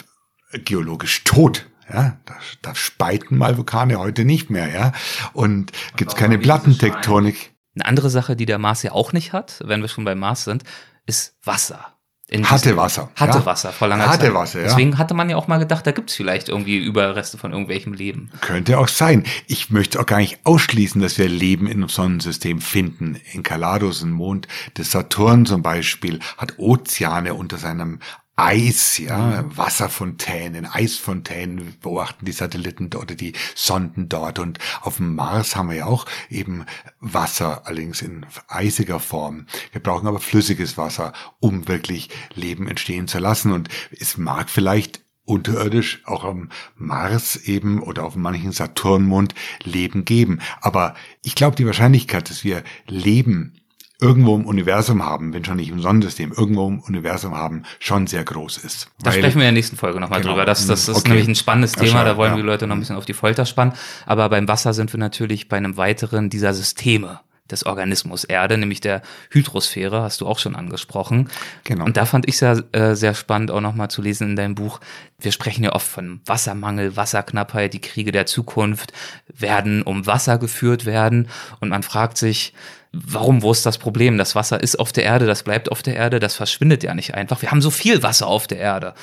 geologisch 0.53 1.25
tot. 1.25 1.67
Ja, 1.91 2.19
da, 2.27 2.35
da 2.61 2.75
speiten 2.75 3.39
mal 3.39 3.57
Vulkane 3.57 3.99
heute 3.99 4.27
nicht 4.27 4.51
mehr, 4.51 4.69
ja. 4.69 4.93
Und 5.33 5.73
gibt's 5.97 6.17
keine 6.17 6.39
Plattentektonik. 6.39 7.53
Eine 7.75 7.87
andere 7.87 8.11
Sache, 8.11 8.37
die 8.37 8.47
der 8.47 8.59
Mars 8.59 8.83
ja 8.83 8.93
auch 8.93 9.13
nicht 9.13 9.33
hat, 9.33 9.63
wenn 9.65 9.81
wir 9.81 9.89
schon 9.89 10.05
beim 10.05 10.19
Mars 10.19 10.45
sind, 10.45 10.65
ist 11.11 11.35
Wasser. 11.45 11.97
In 12.29 12.49
Hatte 12.49 12.77
Wasser, 12.77 13.11
Hatte 13.17 13.39
ja. 13.39 13.47
Wasser 13.47 13.73
vor 13.73 13.89
langer 13.89 14.07
Hatte 14.07 14.27
Zeit. 14.27 14.35
Wasser, 14.35 14.61
ja. 14.61 14.67
Deswegen 14.67 14.99
hatte 14.99 15.15
man 15.15 15.29
ja 15.29 15.35
auch 15.35 15.49
mal 15.49 15.59
gedacht, 15.59 15.85
da 15.85 15.91
gibt's 15.91 16.15
vielleicht 16.15 16.49
irgendwie 16.49 16.79
Überreste 16.79 17.39
von 17.39 17.51
irgendwelchem 17.51 17.93
Leben. 17.93 18.31
Könnte 18.41 18.79
auch 18.79 18.87
sein. 18.87 19.25
Ich 19.49 19.71
möchte 19.71 19.99
auch 19.99 20.07
gar 20.07 20.19
nicht 20.19 20.39
ausschließen, 20.45 21.03
dass 21.03 21.19
wir 21.19 21.29
Leben 21.29 21.67
in 21.67 21.79
einem 21.79 21.89
Sonnensystem 21.89 22.61
finden. 22.61 23.21
Enceladus, 23.33 24.05
ein 24.05 24.13
Mond 24.13 24.47
des 24.79 24.93
Saturn 24.93 25.45
zum 25.45 25.63
Beispiel, 25.63 26.21
hat 26.39 26.57
Ozeane 26.61 27.35
unter 27.35 27.59
seinem 27.59 27.99
Eis, 28.43 28.97
ja, 28.97 29.45
Wasserfontänen, 29.55 30.65
Eisfontänen 30.65 31.75
beobachten 31.83 32.25
die 32.25 32.33
Satelliten 32.33 32.87
oder 32.95 33.15
die 33.15 33.35
Sonden 33.55 34.09
dort. 34.09 34.39
Und 34.39 34.59
auf 34.81 34.97
dem 34.97 35.15
Mars 35.15 35.57
haben 35.57 35.69
wir 35.69 35.77
ja 35.77 35.85
auch 35.85 36.07
eben 36.31 36.65
Wasser, 37.01 37.67
allerdings 37.67 38.01
in 38.01 38.25
eisiger 38.49 38.99
Form. 38.99 39.47
Wir 39.73 39.83
brauchen 39.83 40.09
aber 40.09 40.21
flüssiges 40.21 40.79
Wasser, 40.79 41.13
um 41.39 41.69
wirklich 41.69 42.09
Leben 42.35 42.67
entstehen 42.67 43.09
zu 43.09 43.19
lassen. 43.19 43.53
Und 43.53 43.69
es 43.91 44.17
mag 44.17 44.49
vielleicht 44.49 45.05
unterirdisch 45.27 46.01
auch 46.07 46.25
am 46.25 46.49
Mars 46.77 47.37
eben 47.37 47.83
oder 47.83 48.05
auf 48.05 48.17
manchen 48.17 48.53
Saturnmond 48.53 49.35
Leben 49.65 50.07
geben. 50.07 50.41
Aber 50.63 50.95
ich 51.23 51.35
glaube, 51.35 51.57
die 51.57 51.67
Wahrscheinlichkeit, 51.67 52.31
dass 52.31 52.43
wir 52.43 52.65
Leben 52.87 53.61
irgendwo 54.01 54.35
im 54.37 54.45
Universum 54.47 55.05
haben, 55.05 55.33
wenn 55.33 55.45
schon 55.45 55.57
nicht 55.57 55.71
im 55.71 55.81
Sonnensystem, 55.81 56.33
irgendwo 56.37 56.69
im 56.69 56.81
Universum 56.81 57.37
haben, 57.37 57.65
schon 57.79 58.07
sehr 58.07 58.25
groß 58.25 58.59
ist. 58.59 58.89
Da 59.03 59.13
sprechen 59.13 59.37
wir 59.41 59.43
in 59.49 59.53
der 59.55 59.61
nächsten 59.61 59.77
Folge 59.77 60.01
nochmal 60.01 60.21
Genau. 60.21 60.33
drüber. 60.33 60.45
Das, 60.47 60.67
das 60.67 60.89
ist 60.89 60.97
Okay. 60.99 61.09
nämlich 61.11 61.29
ein 61.29 61.35
spannendes 61.35 61.73
Ja, 61.77 61.81
Thema, 61.83 61.93
schade, 61.93 62.11
da 62.11 62.17
wollen 62.17 62.31
ja. 62.33 62.37
wir 62.37 62.43
die 62.43 62.47
Leute 62.47 62.67
noch 62.67 62.77
ein 62.77 62.81
bisschen 62.81 62.97
auf 62.97 63.05
die 63.07 63.13
Folter 63.15 63.47
spannen. 63.47 63.75
Aber 64.07 64.29
beim 64.29 64.49
Wasser 64.49 64.73
sind 64.75 64.93
wir 64.93 64.99
natürlich 64.99 65.49
bei 65.49 65.57
einem 65.57 65.77
weiteren 65.77 66.31
dieser 66.31 66.55
Systeme 66.55 67.21
des 67.51 67.67
Organismus 67.67 68.23
Erde, 68.23 68.57
nämlich 68.59 68.81
der 68.81 69.03
Hydrosphäre, 69.31 70.03
hast 70.03 70.21
du 70.21 70.27
auch 70.29 70.39
schon 70.39 70.55
angesprochen. 70.55 71.29
Genau. 71.65 71.85
Und 71.85 71.97
da 71.97 72.07
fand 72.07 72.29
ich 72.29 72.39
sehr, 72.39 72.63
äh, 72.71 72.95
sehr 72.95 73.13
spannend 73.15 73.51
auch 73.51 73.61
nochmal 73.61 73.91
zu 73.91 74.03
lesen 74.03 74.31
in 74.31 74.37
deinem 74.37 74.55
Buch. 74.55 74.79
Wir 75.19 75.33
sprechen 75.33 75.65
ja 75.65 75.73
oft 75.73 75.89
von 75.89 76.21
Wassermangel, 76.27 76.97
Wasserknappheit, 76.97 77.75
die 77.75 77.81
Kriege 77.81 78.13
der 78.13 78.27
Zukunft 78.27 78.93
werden 79.27 79.83
um 79.83 80.07
Wasser 80.07 80.39
geführt 80.39 80.87
werden. 80.87 81.29
Und 81.59 81.71
man 81.71 81.83
fragt 81.83 82.19
sich, 82.19 82.55
warum, 82.93 83.43
wo 83.43 83.53
ist 83.53 83.65
das 83.67 83.79
Problem? 83.79 84.19
Das 84.19 84.35
Wasser 84.35 84.61
ist 84.63 84.79
auf 84.79 84.93
der 84.93 85.05
Erde, 85.05 85.27
das 85.27 85.43
bleibt 85.43 85.71
auf 85.71 85.83
der 85.83 85.97
Erde, 85.97 86.19
das 86.19 86.35
verschwindet 86.35 86.83
ja 86.83 86.95
nicht 86.95 87.15
einfach. 87.15 87.41
Wir 87.43 87.51
haben 87.51 87.63
so 87.63 87.71
viel 87.71 88.03
Wasser 88.03 88.27
auf 88.27 88.47
der 88.47 88.59
Erde. 88.59 88.95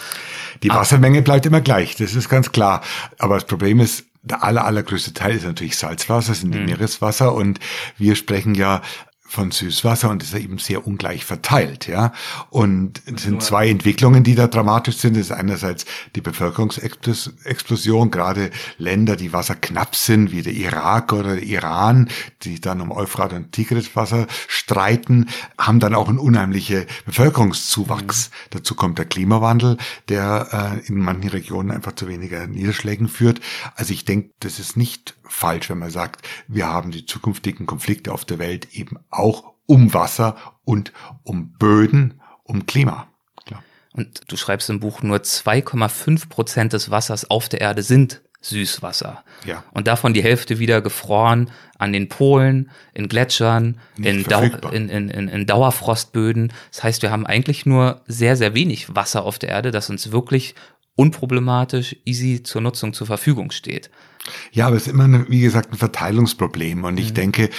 Die 0.63 0.69
Wassermenge 0.69 1.21
bleibt 1.21 1.45
immer 1.45 1.61
gleich, 1.61 1.95
das 1.95 2.15
ist 2.15 2.29
ganz 2.29 2.51
klar. 2.51 2.81
Aber 3.17 3.35
das 3.35 3.45
Problem 3.45 3.79
ist, 3.79 4.05
der 4.23 4.43
aller, 4.43 4.65
allergrößte 4.65 5.13
Teil 5.13 5.37
ist 5.37 5.45
natürlich 5.45 5.77
Salzwasser, 5.77 6.33
sind 6.33 6.53
die 6.53 6.59
Meereswasser 6.59 7.33
und 7.33 7.59
wir 7.97 8.15
sprechen 8.15 8.55
ja 8.55 8.81
von 9.27 9.51
Süßwasser 9.51 10.09
und 10.09 10.23
ist 10.23 10.33
eben 10.33 10.57
sehr 10.57 10.87
ungleich 10.87 11.25
verteilt, 11.25 11.87
ja. 11.87 12.13
Und 12.49 13.01
es 13.05 13.23
sind 13.23 13.43
zwei 13.43 13.69
Entwicklungen, 13.69 14.23
die 14.23 14.35
da 14.35 14.47
dramatisch 14.47 14.97
sind. 14.97 15.17
Das 15.17 15.27
ist 15.27 15.31
einerseits 15.31 15.85
die 16.15 16.21
Bevölkerungsexplosion, 16.21 18.09
gerade 18.09 18.51
Länder, 18.77 19.17
die 19.17 19.33
wasserknapp 19.33 19.95
sind, 19.95 20.31
wie 20.31 20.41
der 20.41 20.53
Irak 20.53 21.11
oder 21.11 21.35
der 21.35 21.43
Iran, 21.43 22.09
die 22.43 22.61
dann 22.61 22.79
um 22.79 22.91
Euphrat 22.91 23.33
und 23.33 23.51
Tigriswasser 23.51 24.27
streiten, 24.47 25.27
haben 25.59 25.81
dann 25.81 25.93
auch 25.93 26.07
einen 26.07 26.19
unheimlichen 26.19 26.85
Bevölkerungszuwachs. 27.05 28.31
Dazu 28.51 28.75
kommt 28.75 28.97
der 28.97 29.05
Klimawandel, 29.05 29.77
der 30.07 30.79
äh, 30.83 30.87
in 30.87 30.99
manchen 30.99 31.29
Regionen 31.29 31.71
einfach 31.71 31.95
zu 31.95 32.07
weniger 32.07 32.47
Niederschlägen 32.47 33.09
führt. 33.09 33.41
Also 33.75 33.91
ich 33.91 34.05
denke, 34.05 34.31
das 34.39 34.59
ist 34.59 34.77
nicht 34.77 35.16
falsch, 35.29 35.69
wenn 35.69 35.79
man 35.79 35.89
sagt, 35.89 36.27
wir 36.47 36.67
haben 36.67 36.91
die 36.91 37.05
zukünftigen 37.05 37.65
Konflikte 37.65 38.11
auf 38.11 38.25
der 38.25 38.39
Welt 38.39 38.73
eben 38.73 38.97
auch 39.09 39.53
um 39.65 39.93
Wasser 39.93 40.35
und 40.63 40.93
um 41.23 41.53
Böden, 41.53 42.21
um 42.43 42.65
Klima. 42.65 43.07
Klar. 43.45 43.63
Und 43.93 44.21
du 44.27 44.37
schreibst 44.37 44.69
im 44.69 44.79
Buch, 44.79 45.01
nur 45.01 45.17
2,5 45.17 46.29
Prozent 46.29 46.73
des 46.73 46.89
Wassers 46.89 47.29
auf 47.29 47.49
der 47.49 47.61
Erde 47.61 47.83
sind 47.83 48.21
Süßwasser. 48.41 49.23
Ja. 49.45 49.63
Und 49.71 49.87
davon 49.87 50.13
die 50.13 50.23
Hälfte 50.23 50.59
wieder 50.59 50.81
gefroren 50.81 51.49
an 51.77 51.91
den 51.91 52.07
Polen, 52.07 52.69
in 52.93 53.09
Gletschern, 53.09 53.79
in, 53.97 54.23
Dau 54.23 54.43
in, 54.71 54.89
in, 54.89 55.09
in 55.09 55.45
Dauerfrostböden. 55.45 56.53
Das 56.71 56.83
heißt, 56.83 57.01
wir 57.01 57.11
haben 57.11 57.25
eigentlich 57.25 57.65
nur 57.65 58.01
sehr, 58.07 58.35
sehr 58.35 58.53
wenig 58.53 58.95
Wasser 58.95 59.23
auf 59.23 59.39
der 59.39 59.49
Erde, 59.49 59.71
das 59.71 59.89
uns 59.89 60.11
wirklich 60.11 60.55
unproblematisch, 60.95 61.95
easy 62.05 62.43
zur 62.43 62.61
Nutzung 62.61 62.93
zur 62.93 63.07
Verfügung 63.07 63.51
steht. 63.51 63.89
Ja, 64.51 64.67
aber 64.67 64.75
es 64.75 64.87
ist 64.87 64.93
immer, 64.93 65.05
eine, 65.05 65.29
wie 65.29 65.41
gesagt, 65.41 65.71
ein 65.71 65.77
Verteilungsproblem. 65.77 66.83
Und 66.83 66.99
ich 66.99 67.11
mhm. 67.11 67.15
denke, 67.15 67.49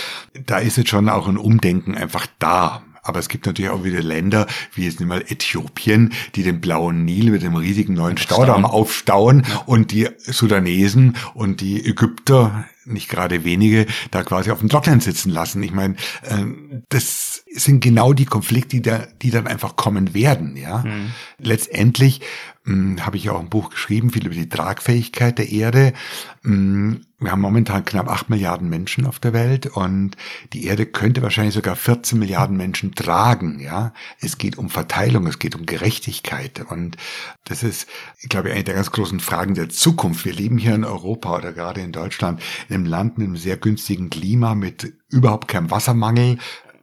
da 0.47 0.59
ist 0.59 0.77
jetzt 0.77 0.91
schon 0.91 1.09
auch 1.09 1.29
ein 1.29 1.37
Umdenken 1.37 1.95
einfach 1.95 2.27
da. 2.39 2.83
Aber 3.03 3.21
es 3.21 3.29
gibt 3.29 3.47
natürlich 3.47 3.71
auch 3.71 3.85
wieder 3.85 4.03
Länder, 4.03 4.47
wie 4.75 4.85
jetzt 4.85 5.01
nicht 5.01 5.09
mal 5.09 5.23
Äthiopien, 5.27 6.13
die 6.35 6.43
den 6.43 6.61
blauen 6.61 7.07
Nil 7.07 7.31
mit 7.31 7.43
dem 7.43 7.57
riesigen 7.57 7.95
neuen 7.95 8.19
Staudamm 8.19 8.67
aufstauen 8.67 9.47
und 9.65 9.93
die 9.93 10.09
Sudanesen 10.19 11.17
und 11.33 11.63
die 11.63 11.87
Ägypter 11.87 12.67
nicht 12.89 13.09
gerade 13.09 13.45
wenige, 13.45 13.87
da 14.11 14.23
quasi 14.23 14.51
auf 14.51 14.61
dem 14.61 14.69
Trocknen 14.69 15.01
sitzen 15.01 15.31
lassen. 15.31 15.63
Ich 15.63 15.73
meine, 15.73 15.95
äh, 16.23 16.45
das 16.89 17.45
sind 17.53 17.81
genau 17.81 18.13
die 18.13 18.27
Konflikte, 18.27 18.77
die, 18.77 18.83
da, 18.83 19.07
die 19.23 19.31
dann 19.31 19.47
einfach 19.47 19.77
kommen 19.77 20.15
werden. 20.15 20.57
Ja, 20.57 20.79
mhm. 20.79 21.13
letztendlich 21.39 22.21
hm, 22.69 23.05
habe 23.07 23.17
ich 23.17 23.31
auch 23.31 23.41
ein 23.41 23.49
Buch 23.49 23.71
geschrieben, 23.71 24.11
viel 24.11 24.27
über 24.27 24.35
die 24.35 24.49
Tragfähigkeit 24.49 25.39
der 25.39 25.51
Erde. 25.51 25.95
Hm, 26.43 27.01
wir 27.19 27.33
haben 27.33 27.41
momentan 27.41 27.85
knapp 27.85 28.09
acht 28.09 28.31
Milliarden 28.31 28.69
Menschen 28.69 29.07
auf 29.07 29.19
der 29.19 29.33
Welt 29.33 29.67
und 29.67 30.17
die 30.53 30.67
Erde 30.67 30.87
könnte 30.87 31.23
wahrscheinlich 31.23 31.55
sogar 31.55 31.75
14 31.75 32.19
Milliarden 32.19 32.57
Menschen 32.57 32.95
tragen. 32.95 33.59
Ja, 33.59 33.93
es 34.21 34.39
geht 34.39 34.59
um 34.59 34.69
Verteilung, 34.71 35.27
es 35.27 35.39
geht 35.39 35.57
um 35.57 35.67
Gerechtigkeit 35.67 36.65
und 36.69 36.97
das 37.45 37.63
ist, 37.63 37.89
ich 38.21 38.29
glaube, 38.29 38.53
eine 38.53 38.63
der 38.65 38.75
ganz 38.75 38.93
großen 38.93 39.19
Fragen 39.19 39.55
der 39.55 39.69
Zukunft. 39.69 40.27
Wir 40.27 40.35
leben 40.35 40.59
hier 40.59 40.75
in 40.75 40.85
Europa 40.85 41.37
oder 41.37 41.53
gerade 41.53 41.81
in 41.81 41.91
Deutschland 41.91 42.41
in 42.69 42.78
einem 42.79 42.87
Land 42.87 43.19
mit 43.19 43.27
einem 43.27 43.37
sehr 43.37 43.57
günstigen 43.57 44.11
Klima, 44.11 44.55
mit 44.55 44.93
überhaupt 45.09 45.49
keinem 45.49 45.71
Wassermangel, 45.71 46.39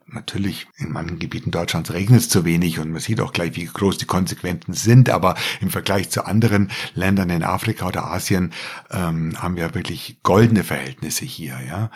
Natürlich, 0.07 0.67
in 0.77 0.91
manchen 0.91 1.17
Gebieten 1.17 1.49
Deutschlands 1.49 1.91
regnet 1.91 2.21
es 2.21 2.29
zu 2.29 2.45
wenig 2.45 2.79
und 2.79 2.91
man 2.91 3.01
sieht 3.01 3.19
auch 3.19 3.33
gleich, 3.33 3.55
wie 3.55 3.65
groß 3.65 3.97
die 3.97 4.05
Konsequenzen 4.05 4.73
sind. 4.73 5.09
Aber 5.09 5.35
im 5.61 5.71
Vergleich 5.71 6.11
zu 6.11 6.25
anderen 6.25 6.71
Ländern 6.93 7.31
in 7.31 7.43
Afrika 7.43 7.87
oder 7.87 8.05
Asien 8.05 8.53
ähm, 8.91 9.33
haben 9.41 9.55
wir 9.55 9.73
wirklich 9.73 10.19
goldene 10.21 10.63
Verhältnisse 10.63 11.25
hier. 11.25 11.59
Ja, 11.67 11.89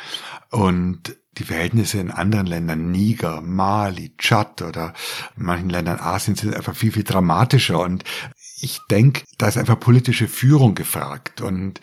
Und 0.50 1.16
die 1.38 1.43
Verhältnisse 1.43 2.00
in 2.00 2.10
anderen 2.10 2.47
Ländern, 2.47 2.91
Niger, 2.91 3.41
Mali, 3.41 4.14
Tschad 4.18 4.64
oder 4.64 4.93
in 5.38 5.45
manchen 5.45 5.70
Ländern 5.70 6.00
Asiens 6.00 6.41
sind 6.41 6.56
einfach 6.56 6.76
viel, 6.76 6.91
viel 6.91 7.04
dramatischer. 7.04 7.80
Und 7.80 8.04
ich 8.60 8.82
denke, 8.89 9.24
da 9.38 9.47
ist 9.47 9.58
einfach 9.58 9.80
politische 9.80 10.28
Führung 10.28 10.74
gefragt. 10.74 11.41
Und 11.41 11.80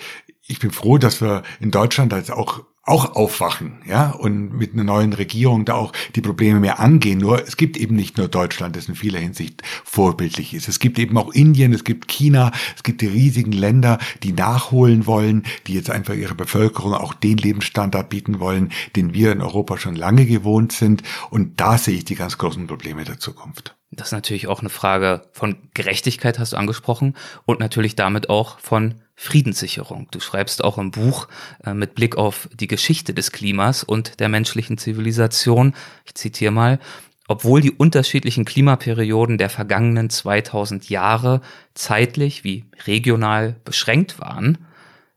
ich 0.46 0.58
bin 0.58 0.70
froh, 0.70 0.98
dass 0.98 1.20
wir 1.20 1.42
in 1.60 1.70
Deutschland 1.70 2.12
als 2.12 2.30
auch 2.30 2.64
auch 2.86 3.16
aufwachen, 3.16 3.82
ja, 3.84 4.10
und 4.10 4.52
mit 4.52 4.72
einer 4.72 4.84
neuen 4.84 5.12
Regierung 5.12 5.64
da 5.64 5.74
auch 5.74 5.92
die 6.14 6.20
Probleme 6.20 6.60
mehr 6.60 6.78
angehen. 6.78 7.18
Nur 7.18 7.42
es 7.42 7.56
gibt 7.56 7.76
eben 7.76 7.96
nicht 7.96 8.16
nur 8.16 8.28
Deutschland, 8.28 8.76
das 8.76 8.88
in 8.88 8.94
vieler 8.94 9.18
Hinsicht 9.18 9.62
vorbildlich 9.84 10.54
ist. 10.54 10.68
Es 10.68 10.78
gibt 10.78 11.00
eben 11.00 11.18
auch 11.18 11.32
Indien, 11.32 11.72
es 11.72 11.82
gibt 11.82 12.06
China, 12.06 12.52
es 12.76 12.84
gibt 12.84 13.00
die 13.00 13.08
riesigen 13.08 13.50
Länder, 13.50 13.98
die 14.22 14.32
nachholen 14.32 15.04
wollen, 15.06 15.42
die 15.66 15.74
jetzt 15.74 15.90
einfach 15.90 16.14
ihrer 16.14 16.36
Bevölkerung 16.36 16.94
auch 16.94 17.12
den 17.12 17.38
Lebensstandard 17.38 18.08
bieten 18.08 18.38
wollen, 18.38 18.70
den 18.94 19.12
wir 19.12 19.32
in 19.32 19.42
Europa 19.42 19.78
schon 19.78 19.96
lange 19.96 20.24
gewohnt 20.24 20.70
sind. 20.70 21.02
Und 21.30 21.60
da 21.60 21.78
sehe 21.78 21.96
ich 21.96 22.04
die 22.04 22.14
ganz 22.14 22.38
großen 22.38 22.68
Probleme 22.68 23.02
der 23.02 23.18
Zukunft. 23.18 23.74
Das 23.90 24.08
ist 24.08 24.12
natürlich 24.12 24.46
auch 24.46 24.60
eine 24.60 24.68
Frage 24.68 25.22
von 25.32 25.56
Gerechtigkeit, 25.74 26.38
hast 26.38 26.52
du 26.52 26.56
angesprochen, 26.56 27.16
und 27.46 27.58
natürlich 27.58 27.96
damit 27.96 28.30
auch 28.30 28.60
von 28.60 28.94
Friedenssicherung. 29.16 30.08
Du 30.10 30.20
schreibst 30.20 30.62
auch 30.62 30.78
im 30.78 30.90
Buch 30.90 31.26
äh, 31.64 31.72
mit 31.72 31.94
Blick 31.94 32.16
auf 32.16 32.48
die 32.52 32.66
Geschichte 32.66 33.14
des 33.14 33.32
Klimas 33.32 33.82
und 33.82 34.20
der 34.20 34.28
menschlichen 34.28 34.78
Zivilisation, 34.78 35.74
ich 36.04 36.14
zitiere 36.14 36.52
mal, 36.52 36.78
obwohl 37.26 37.60
die 37.60 37.72
unterschiedlichen 37.72 38.44
Klimaperioden 38.44 39.38
der 39.38 39.50
vergangenen 39.50 40.10
2000 40.10 40.88
Jahre 40.90 41.40
zeitlich 41.74 42.44
wie 42.44 42.64
regional 42.86 43.56
beschränkt 43.64 44.20
waren, 44.20 44.58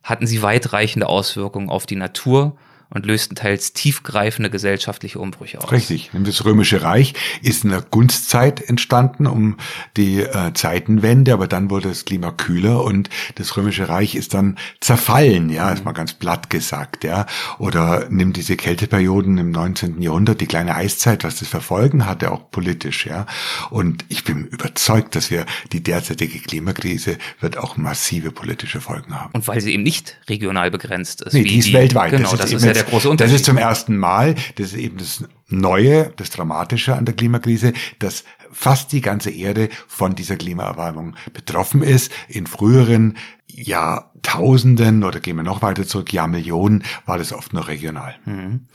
hatten 0.02 0.26
sie 0.26 0.42
weitreichende 0.42 1.08
Auswirkungen 1.08 1.70
auf 1.70 1.86
die 1.86 1.98
Natur 1.98 2.58
und 2.92 3.06
lösten 3.06 3.36
teils 3.36 3.74
tiefgreifende 3.74 4.50
gesellschaftliche 4.50 5.20
Umbrüche 5.20 5.62
aus. 5.62 5.72
Richtig. 5.72 6.10
Das 6.14 6.44
Römische 6.44 6.82
Reich 6.82 7.14
ist 7.42 7.64
in 7.64 7.70
der 7.70 7.82
Gunstzeit 7.82 8.62
entstanden, 8.62 9.28
um 9.28 9.58
die 9.96 10.22
äh, 10.22 10.54
Zeitenwende, 10.54 11.34
aber 11.34 11.48
dann 11.48 11.70
wurde 11.70 11.90
das 11.90 12.06
Klima 12.06 12.32
kühler 12.32 12.84
und 12.84 13.10
das 13.36 13.56
Römische 13.56 13.90
Reich 13.90 14.16
ist 14.16 14.34
dann 14.34 14.58
zerfallen, 14.80 15.50
ja, 15.50 15.72
ist 15.72 15.86
mal 15.86 15.92
ganz 15.92 16.14
platt 16.14 16.50
gesagt, 16.50 17.04
ja. 17.04 17.28
Oder 17.60 18.08
nimm 18.10 18.34
diese 18.34 18.56
Kälteperioden 18.56 19.38
im 19.38 19.52
19. 19.52 20.02
Jahrhundert, 20.02 20.42
die 20.42 20.48
kleine 20.48 20.76
Eiszeit, 20.76 21.24
was 21.24 21.40
das 21.40 21.48
Verfolgen 21.48 22.08
hatte, 22.08 22.32
auch 22.32 22.50
politisch, 22.50 23.06
ja. 23.06 23.28
Und 23.70 24.04
ich 24.10 24.24
bin 24.24 24.46
überzeugt, 24.46 25.16
dass 25.16 25.30
wir 25.30 25.46
die 25.72 25.84
derzeitige 25.84 26.40
Klimakrise 26.40 27.18
wird 27.40 27.58
auch 27.58 27.78
massive 27.78 28.32
politische 28.32 28.82
Folgen 28.82 29.14
haben. 29.14 29.32
Und 29.34 29.48
weil 29.48 29.62
sie 29.62 29.74
eben 29.74 29.84
nicht 29.84 30.18
regional 30.28 30.72
begrenzt 30.72 31.22
ist. 31.22 31.34
Nee, 31.34 31.44
die 31.44 31.60
ist 31.60 31.68
die, 31.68 31.74
weltweit. 31.74 32.12
Genau, 32.12 32.32
das, 32.32 32.40
das 32.40 32.52
ist, 32.52 32.66
ja 32.66 32.74
der 32.79 32.79
große 32.84 33.10
Unterschied. 33.10 33.34
Das 33.34 33.42
ist 33.42 33.46
zum 33.46 33.58
ersten 33.58 33.98
Mal, 33.98 34.36
das 34.56 34.68
ist 34.68 34.78
eben 34.78 34.98
das 34.98 35.24
Neue, 35.48 36.14
das 36.16 36.30
Dramatische 36.30 36.96
an 36.96 37.06
der 37.06 37.16
Klimakrise, 37.16 37.74
dass 37.98 38.24
fast 38.52 38.92
die 38.92 39.02
ganze 39.02 39.32
Erde 39.32 39.70
von 39.88 40.16
dieser 40.16 40.36
Klimaerwärmung 40.36 41.16
betroffen 41.34 41.82
ist. 41.82 42.12
In 42.28 42.48
früheren 42.48 43.18
Jahrtausenden 43.48 45.04
oder 45.04 45.20
gehen 45.20 45.38
wir 45.38 45.44
noch 45.44 45.62
weiter 45.62 45.86
zurück, 45.88 46.14
Jahrmillionen, 46.14 46.84
war 47.06 47.18
das 47.18 47.34
oft 47.34 47.54
noch 47.54 47.68
regional. 47.68 48.16
Mhm. 48.26 48.68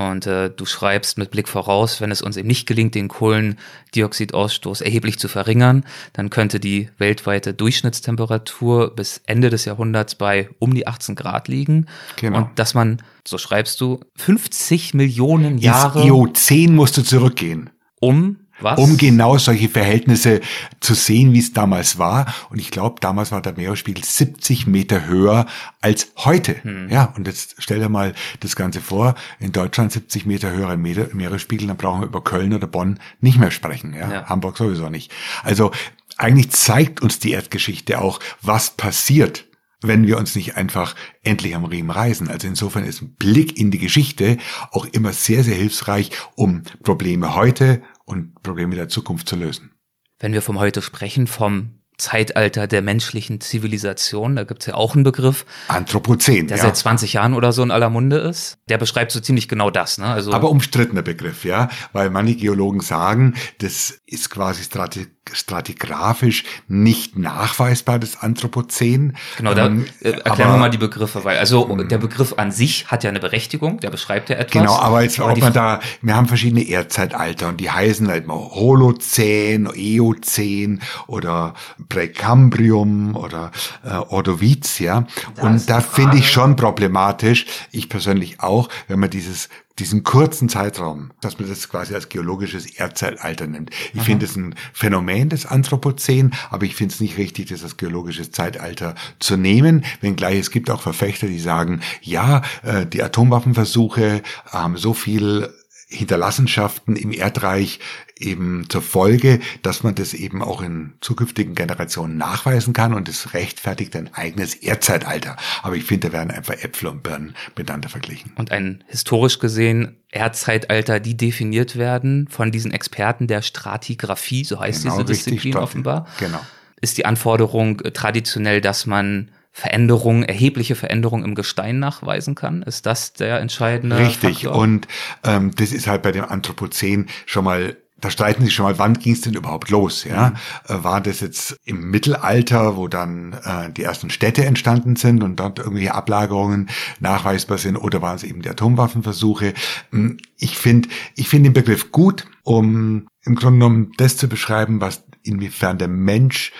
Und 0.00 0.26
äh, 0.26 0.48
du 0.48 0.64
schreibst 0.64 1.18
mit 1.18 1.30
Blick 1.30 1.46
voraus, 1.46 2.00
wenn 2.00 2.10
es 2.10 2.22
uns 2.22 2.38
eben 2.38 2.48
nicht 2.48 2.66
gelingt, 2.66 2.94
den 2.94 3.08
Kohlendioxidausstoß 3.08 4.80
erheblich 4.80 5.18
zu 5.18 5.28
verringern, 5.28 5.84
dann 6.14 6.30
könnte 6.30 6.58
die 6.58 6.88
weltweite 6.96 7.52
Durchschnittstemperatur 7.52 8.94
bis 8.96 9.20
Ende 9.26 9.50
des 9.50 9.66
Jahrhunderts 9.66 10.14
bei 10.14 10.48
um 10.58 10.72
die 10.72 10.86
18 10.86 11.16
Grad 11.16 11.48
liegen. 11.48 11.84
Genau. 12.16 12.38
Und 12.38 12.58
dass 12.58 12.72
man, 12.72 13.02
so 13.28 13.36
schreibst 13.36 13.78
du, 13.82 14.00
50 14.16 14.94
Millionen 14.94 15.58
Jahre. 15.58 16.00
Ins 16.00 16.10
IO10 16.10 16.70
musst 16.70 16.96
du 16.96 17.02
zurückgehen. 17.02 17.68
Um 18.00 18.38
was? 18.62 18.78
um 18.78 18.96
genau 18.96 19.38
solche 19.38 19.68
Verhältnisse 19.68 20.40
zu 20.80 20.94
sehen, 20.94 21.32
wie 21.32 21.38
es 21.38 21.52
damals 21.52 21.98
war. 21.98 22.32
Und 22.50 22.58
ich 22.58 22.70
glaube, 22.70 23.00
damals 23.00 23.32
war 23.32 23.42
der 23.42 23.54
Meeresspiegel 23.54 24.04
70 24.04 24.66
Meter 24.66 25.06
höher 25.06 25.46
als 25.80 26.12
heute. 26.16 26.62
Hm. 26.62 26.88
Ja, 26.88 27.12
und 27.16 27.26
jetzt 27.26 27.56
stell 27.58 27.78
dir 27.78 27.88
mal 27.88 28.14
das 28.40 28.56
Ganze 28.56 28.80
vor, 28.80 29.14
in 29.38 29.52
Deutschland 29.52 29.92
70 29.92 30.26
Meter 30.26 30.50
höherer 30.50 30.76
Meeresspiegel, 30.76 31.68
dann 31.68 31.76
brauchen 31.76 32.00
wir 32.00 32.06
über 32.06 32.22
Köln 32.22 32.54
oder 32.54 32.66
Bonn 32.66 32.98
nicht 33.20 33.38
mehr 33.38 33.50
sprechen. 33.50 33.94
Ja? 33.94 34.10
ja. 34.10 34.26
Hamburg 34.26 34.56
sowieso 34.56 34.88
nicht. 34.88 35.12
Also 35.42 35.70
eigentlich 36.16 36.50
zeigt 36.50 37.00
uns 37.00 37.18
die 37.18 37.32
Erdgeschichte 37.32 38.00
auch, 38.00 38.20
was 38.42 38.70
passiert, 38.70 39.46
wenn 39.82 40.06
wir 40.06 40.18
uns 40.18 40.34
nicht 40.34 40.56
einfach 40.56 40.94
endlich 41.22 41.54
am 41.54 41.64
Riemen 41.64 41.90
reißen. 41.90 42.28
Also 42.28 42.46
insofern 42.46 42.84
ist 42.84 43.00
ein 43.00 43.14
Blick 43.14 43.58
in 43.58 43.70
die 43.70 43.78
Geschichte 43.78 44.36
auch 44.70 44.84
immer 44.86 45.12
sehr, 45.12 45.44
sehr 45.44 45.56
hilfreich, 45.56 46.10
um 46.34 46.62
Probleme 46.82 47.34
heute 47.34 47.82
und 48.10 48.42
Probleme 48.42 48.74
der 48.74 48.88
Zukunft 48.88 49.28
zu 49.28 49.36
lösen. 49.36 49.70
Wenn 50.18 50.32
wir 50.32 50.42
vom 50.42 50.58
heute 50.58 50.82
sprechen, 50.82 51.26
vom 51.26 51.79
Zeitalter 52.00 52.66
der 52.66 52.82
menschlichen 52.82 53.40
Zivilisation. 53.40 54.36
Da 54.36 54.44
gibt's 54.44 54.66
ja 54.66 54.74
auch 54.74 54.94
einen 54.94 55.04
Begriff. 55.04 55.44
Anthropozän. 55.68 56.48
Der 56.48 56.56
ja. 56.56 56.64
seit 56.64 56.76
20 56.76 57.12
Jahren 57.12 57.34
oder 57.34 57.52
so 57.52 57.62
in 57.62 57.70
aller 57.70 57.90
Munde 57.90 58.16
ist. 58.18 58.58
Der 58.68 58.78
beschreibt 58.78 59.12
so 59.12 59.20
ziemlich 59.20 59.48
genau 59.48 59.70
das. 59.70 59.98
Ne? 59.98 60.06
Also 60.06 60.32
Aber 60.32 60.50
umstrittener 60.50 61.02
Begriff, 61.02 61.44
ja. 61.44 61.68
Weil 61.92 62.10
manche 62.10 62.34
Geologen 62.34 62.80
sagen, 62.80 63.34
das 63.58 64.00
ist 64.06 64.30
quasi 64.30 64.64
strati 64.64 65.06
stratigraphisch 65.32 66.44
nicht 66.66 67.16
nachweisbar, 67.16 67.98
das 67.98 68.20
Anthropozän. 68.20 69.16
Genau, 69.36 69.54
da 69.54 69.66
ähm, 69.66 69.86
äh, 70.00 70.10
erklären 70.10 70.52
wir 70.52 70.56
mal 70.56 70.70
die 70.70 70.78
Begriffe, 70.78 71.24
weil 71.24 71.38
also 71.38 71.68
hm. 71.68 71.88
der 71.88 71.98
Begriff 71.98 72.34
an 72.36 72.50
sich 72.50 72.86
hat 72.88 73.04
ja 73.04 73.10
eine 73.10 73.20
Berechtigung, 73.20 73.80
der 73.80 73.90
beschreibt 73.90 74.30
ja 74.30 74.36
etwas. 74.36 74.52
Genau, 74.52 74.76
aber 74.76 75.02
jetzt 75.02 75.20
ob 75.20 75.38
man 75.38 75.52
da, 75.52 75.80
wir 76.02 76.16
haben 76.16 76.26
verschiedene 76.26 76.68
Erdzeitalter 76.68 77.48
und 77.48 77.60
die 77.60 77.70
heißen 77.70 78.08
halt 78.08 78.26
mal 78.26 78.34
Holozän, 78.34 79.68
Eozän 79.72 80.80
oder 81.06 81.54
Präkambrium 81.90 83.14
oder 83.14 83.50
äh, 83.84 83.90
Ordovizia. 83.90 85.06
Und 85.42 85.68
da 85.68 85.82
finde 85.82 86.16
ich 86.16 86.30
schon 86.30 86.56
problematisch, 86.56 87.44
ich 87.70 87.90
persönlich 87.90 88.40
auch, 88.40 88.70
wenn 88.88 88.98
man 88.98 89.10
dieses 89.10 89.50
diesen 89.80 90.02
kurzen 90.02 90.50
Zeitraum, 90.50 91.10
dass 91.22 91.38
man 91.38 91.48
das 91.48 91.68
quasi 91.68 91.94
als 91.94 92.10
geologisches 92.10 92.66
Erdzeitalter 92.66 93.46
nimmt. 93.46 93.70
Ich 93.94 94.02
finde 94.02 94.26
es 94.26 94.36
ein 94.36 94.54
Phänomen 94.74 95.30
des 95.30 95.46
Anthropozän, 95.46 96.34
aber 96.50 96.66
ich 96.66 96.76
finde 96.76 96.92
es 96.92 97.00
nicht 97.00 97.16
richtig, 97.16 97.48
das 97.48 97.62
als 97.62 97.78
geologisches 97.78 98.30
Zeitalter 98.30 98.94
zu 99.20 99.38
nehmen, 99.38 99.84
wenngleich 100.02 100.38
es 100.38 100.50
gibt 100.50 100.70
auch 100.70 100.82
Verfechter, 100.82 101.28
die 101.28 101.40
sagen, 101.40 101.80
ja, 102.02 102.42
äh, 102.62 102.84
die 102.84 103.02
Atomwaffenversuche 103.02 104.22
haben 104.44 104.76
so 104.76 104.92
viel 104.92 105.48
Hinterlassenschaften 105.88 106.94
im 106.94 107.10
Erdreich 107.10 107.80
eben 108.20 108.68
zur 108.68 108.82
Folge, 108.82 109.40
dass 109.62 109.82
man 109.82 109.94
das 109.94 110.14
eben 110.14 110.42
auch 110.42 110.62
in 110.62 110.94
zukünftigen 111.00 111.54
Generationen 111.54 112.16
nachweisen 112.16 112.72
kann 112.72 112.94
und 112.94 113.08
es 113.08 113.34
rechtfertigt 113.34 113.96
ein 113.96 114.12
eigenes 114.14 114.54
Erdzeitalter. 114.54 115.36
Aber 115.62 115.76
ich 115.76 115.84
finde, 115.84 116.08
da 116.08 116.12
werden 116.12 116.30
einfach 116.30 116.54
Äpfel 116.54 116.88
und 116.88 117.02
Birnen 117.02 117.34
miteinander 117.56 117.88
verglichen. 117.88 118.32
Und 118.36 118.52
ein 118.52 118.84
historisch 118.86 119.38
gesehen 119.38 119.96
Erdzeitalter, 120.10 121.00
die 121.00 121.16
definiert 121.16 121.76
werden 121.76 122.26
von 122.28 122.50
diesen 122.50 122.72
Experten 122.72 123.26
der 123.26 123.42
Stratigraphie, 123.42 124.44
so 124.44 124.58
heißt 124.58 124.82
genau, 124.82 125.02
diese 125.02 125.06
Disziplin 125.06 125.56
offenbar. 125.56 126.06
Genau 126.18 126.40
ist 126.80 126.98
die 126.98 127.04
Anforderung 127.04 127.78
traditionell, 127.92 128.60
dass 128.60 128.86
man 128.86 129.30
Veränderungen, 129.52 130.22
erhebliche 130.22 130.76
Veränderungen 130.76 131.24
im 131.24 131.34
Gestein 131.34 131.78
nachweisen 131.80 132.34
kann? 132.34 132.62
Ist 132.62 132.86
das 132.86 133.12
der 133.12 133.40
entscheidende 133.40 133.98
Richtig. 133.98 134.42
Faktor? 134.42 134.56
Und 134.56 134.86
ähm, 135.24 135.50
das 135.56 135.72
ist 135.72 135.86
halt 135.86 136.02
bei 136.02 136.12
dem 136.12 136.24
Anthropozän 136.24 137.08
schon 137.26 137.44
mal 137.44 137.76
da 138.00 138.10
streiten 138.10 138.44
sich 138.44 138.54
schon 138.54 138.64
mal, 138.64 138.78
wann 138.78 138.94
ging 138.94 139.12
es 139.12 139.20
denn 139.20 139.34
überhaupt 139.34 139.70
los? 139.70 140.04
Ja, 140.04 140.34
mhm. 140.68 140.84
war 140.84 141.00
das 141.00 141.20
jetzt 141.20 141.56
im 141.64 141.90
Mittelalter, 141.90 142.76
wo 142.76 142.88
dann 142.88 143.34
äh, 143.44 143.70
die 143.72 143.82
ersten 143.82 144.10
Städte 144.10 144.44
entstanden 144.44 144.96
sind 144.96 145.22
und 145.22 145.36
dort 145.36 145.58
irgendwelche 145.58 145.94
Ablagerungen 145.94 146.70
nachweisbar 147.00 147.58
sind, 147.58 147.76
oder 147.76 148.02
waren 148.02 148.16
es 148.16 148.24
eben 148.24 148.42
die 148.42 148.50
Atomwaffenversuche? 148.50 149.54
Hm, 149.90 150.18
ich 150.36 150.56
finde, 150.56 150.88
ich 151.16 151.28
finde 151.28 151.50
den 151.50 151.54
Begriff 151.54 151.92
gut, 151.92 152.26
um 152.42 153.06
im 153.24 153.34
Grunde 153.34 153.58
genommen 153.58 153.92
das 153.96 154.16
zu 154.16 154.28
beschreiben, 154.28 154.80
was 154.80 155.04
inwiefern 155.22 155.78
der 155.78 155.88
Mensch 155.88 156.52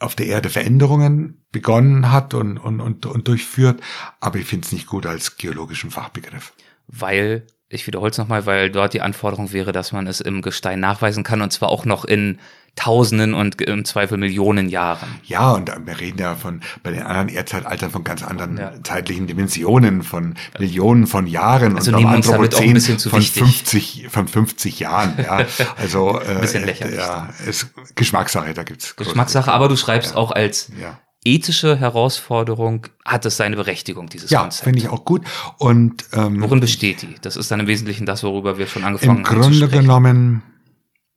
auf 0.00 0.14
der 0.16 0.26
Erde 0.26 0.48
Veränderungen 0.48 1.44
begonnen 1.52 2.10
hat 2.10 2.34
und, 2.34 2.58
und, 2.58 2.80
und, 2.80 3.06
und 3.06 3.28
durchführt, 3.28 3.80
aber 4.18 4.38
ich 4.38 4.46
finde 4.46 4.66
es 4.66 4.72
nicht 4.72 4.86
gut 4.86 5.06
als 5.06 5.36
geologischen 5.36 5.90
Fachbegriff. 5.90 6.52
Weil, 6.86 7.46
ich 7.70 7.86
wiederhole 7.86 8.10
es 8.10 8.18
nochmal, 8.18 8.46
weil 8.46 8.70
dort 8.70 8.92
die 8.94 9.00
Anforderung 9.00 9.52
wäre, 9.52 9.72
dass 9.72 9.92
man 9.92 10.06
es 10.06 10.20
im 10.20 10.42
Gestein 10.42 10.80
nachweisen 10.80 11.22
kann 11.22 11.40
und 11.40 11.52
zwar 11.52 11.70
auch 11.70 11.84
noch 11.84 12.04
in 12.04 12.38
Tausenden 12.76 13.34
und 13.34 13.60
im 13.60 13.84
Zweifel 13.84 14.16
Millionen 14.16 14.68
Jahren. 14.68 15.08
Ja, 15.24 15.52
und 15.52 15.70
wir 15.86 16.00
reden 16.00 16.18
ja 16.18 16.34
von 16.34 16.60
bei 16.82 16.92
den 16.92 17.02
anderen 17.02 17.28
Erdzeitaltern 17.28 17.90
von 17.90 18.04
ganz 18.04 18.22
anderen 18.22 18.58
ja. 18.58 18.72
zeitlichen 18.82 19.26
Dimensionen, 19.26 20.02
von 20.02 20.34
Millionen 20.58 21.06
von 21.06 21.26
Jahren 21.26 21.76
also 21.76 21.90
und 21.90 21.98
nehmen 21.98 22.14
uns 22.14 22.28
damit 22.28 22.54
auch 22.54 22.60
ein 22.60 22.74
bisschen 22.74 22.98
zu 22.98 23.10
von 23.10 23.20
wichtig. 23.20 23.42
50 23.42 24.08
von 24.08 24.28
50 24.28 24.80
Jahren. 24.80 25.14
Ja, 25.22 25.44
also 25.76 26.18
ein 26.18 26.40
bisschen 26.40 26.62
äh, 26.62 26.66
lächerlich. 26.66 26.96
Ja, 26.96 27.28
ist 27.46 27.70
Geschmackssache, 27.96 28.54
da 28.54 28.62
gibt's 28.62 28.96
Geschmackssache, 28.96 29.52
aber 29.52 29.68
du 29.68 29.76
schreibst 29.76 30.12
ja. 30.12 30.16
auch 30.16 30.30
als 30.30 30.70
ja. 30.80 30.98
Ethische 31.24 31.76
Herausforderung 31.78 32.86
hat 33.04 33.26
es 33.26 33.36
seine 33.36 33.56
Berechtigung 33.56 34.08
dieses 34.08 34.30
ja, 34.30 34.40
Konzept. 34.40 34.60
Ja, 34.60 34.64
finde 34.64 34.78
ich 34.78 34.88
auch 34.88 35.04
gut. 35.04 35.26
Und 35.58 36.04
ähm, 36.12 36.40
worin 36.40 36.60
besteht 36.60 37.02
die? 37.02 37.14
Das 37.20 37.36
ist 37.36 37.50
dann 37.50 37.60
im 37.60 37.66
Wesentlichen 37.66 38.06
das, 38.06 38.22
worüber 38.22 38.58
wir 38.58 38.66
schon 38.66 38.84
angefangen 38.84 39.26
haben. 39.26 39.36
Im 39.36 39.42
Grunde 39.42 39.68
genommen, 39.68 40.42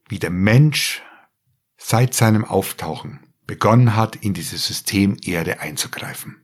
wie 0.08 0.18
der 0.18 0.30
Mensch 0.30 1.02
seit 1.76 2.14
seinem 2.14 2.44
Auftauchen 2.44 3.20
begonnen 3.46 3.96
hat, 3.96 4.16
in 4.16 4.34
dieses 4.34 4.66
System 4.66 5.16
Erde 5.24 5.60
einzugreifen. 5.60 6.36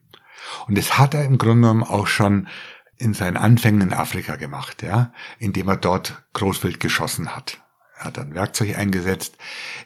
Und 0.66 0.76
das 0.76 0.98
hat 0.98 1.14
er 1.14 1.24
im 1.24 1.38
Grunde 1.38 1.68
genommen 1.68 1.82
auch 1.82 2.06
schon 2.06 2.48
in 2.96 3.14
seinen 3.14 3.36
Anfängen 3.36 3.80
in 3.80 3.92
Afrika 3.92 4.36
gemacht, 4.36 4.82
ja, 4.82 5.12
indem 5.38 5.68
er 5.68 5.76
dort 5.76 6.22
Großwild 6.34 6.80
geschossen 6.80 7.34
hat. 7.34 7.58
Er 8.00 8.06
hat 8.06 8.16
dann 8.16 8.34
Werkzeug 8.34 8.78
eingesetzt. 8.78 9.36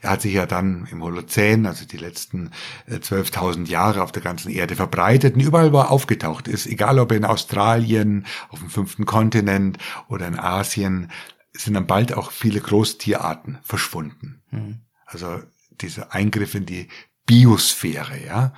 Er 0.00 0.10
hat 0.10 0.22
sich 0.22 0.34
ja 0.34 0.46
dann 0.46 0.86
im 0.92 1.02
Holozän, 1.02 1.66
also 1.66 1.84
die 1.84 1.96
letzten 1.96 2.52
12.000 2.88 3.66
äh, 3.66 3.70
Jahre 3.70 4.02
auf 4.04 4.12
der 4.12 4.22
ganzen 4.22 4.50
Erde 4.50 4.76
verbreitet 4.76 5.34
und 5.34 5.40
überall, 5.40 5.72
wo 5.72 5.78
er 5.78 5.90
aufgetaucht 5.90 6.46
ist, 6.46 6.66
egal 6.66 7.00
ob 7.00 7.10
in 7.10 7.24
Australien, 7.24 8.24
auf 8.50 8.60
dem 8.60 8.70
fünften 8.70 9.04
Kontinent 9.04 9.78
oder 10.06 10.28
in 10.28 10.38
Asien, 10.38 11.10
sind 11.52 11.74
dann 11.74 11.88
bald 11.88 12.12
auch 12.12 12.30
viele 12.30 12.60
Großtierarten 12.60 13.58
verschwunden. 13.62 14.42
Mhm. 14.52 14.82
Also 15.06 15.40
dieser 15.80 16.14
Eingriff 16.14 16.54
in 16.54 16.66
die 16.66 16.86
Biosphäre, 17.26 18.24
ja. 18.24 18.54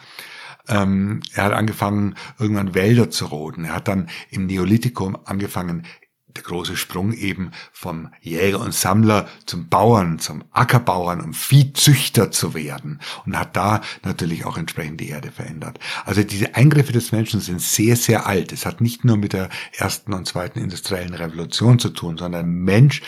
Ähm, 0.68 1.22
er 1.32 1.44
hat 1.44 1.52
angefangen, 1.52 2.14
irgendwann 2.38 2.74
Wälder 2.74 3.08
zu 3.08 3.26
roden. 3.26 3.64
Er 3.64 3.76
hat 3.76 3.88
dann 3.88 4.10
im 4.28 4.46
Neolithikum 4.46 5.16
angefangen, 5.24 5.86
der 6.36 6.44
große 6.44 6.76
Sprung 6.76 7.12
eben 7.12 7.50
vom 7.72 8.10
Jäger 8.20 8.60
und 8.60 8.74
Sammler 8.74 9.28
zum 9.46 9.68
Bauern, 9.68 10.18
zum 10.18 10.44
Ackerbauern 10.52 11.20
und 11.20 11.34
Viehzüchter 11.34 12.30
zu 12.30 12.54
werden 12.54 13.00
und 13.24 13.38
hat 13.38 13.56
da 13.56 13.80
natürlich 14.04 14.44
auch 14.44 14.56
entsprechend 14.56 15.00
die 15.00 15.08
Erde 15.08 15.30
verändert. 15.30 15.78
Also 16.04 16.22
diese 16.22 16.54
Eingriffe 16.54 16.92
des 16.92 17.12
Menschen 17.12 17.40
sind 17.40 17.60
sehr, 17.60 17.96
sehr 17.96 18.26
alt. 18.26 18.52
Es 18.52 18.66
hat 18.66 18.80
nicht 18.80 19.04
nur 19.04 19.16
mit 19.16 19.32
der 19.32 19.48
ersten 19.76 20.12
und 20.12 20.26
zweiten 20.26 20.58
industriellen 20.58 21.14
Revolution 21.14 21.78
zu 21.78 21.90
tun, 21.90 22.16
sondern 22.18 22.48
Mensch 22.48 23.02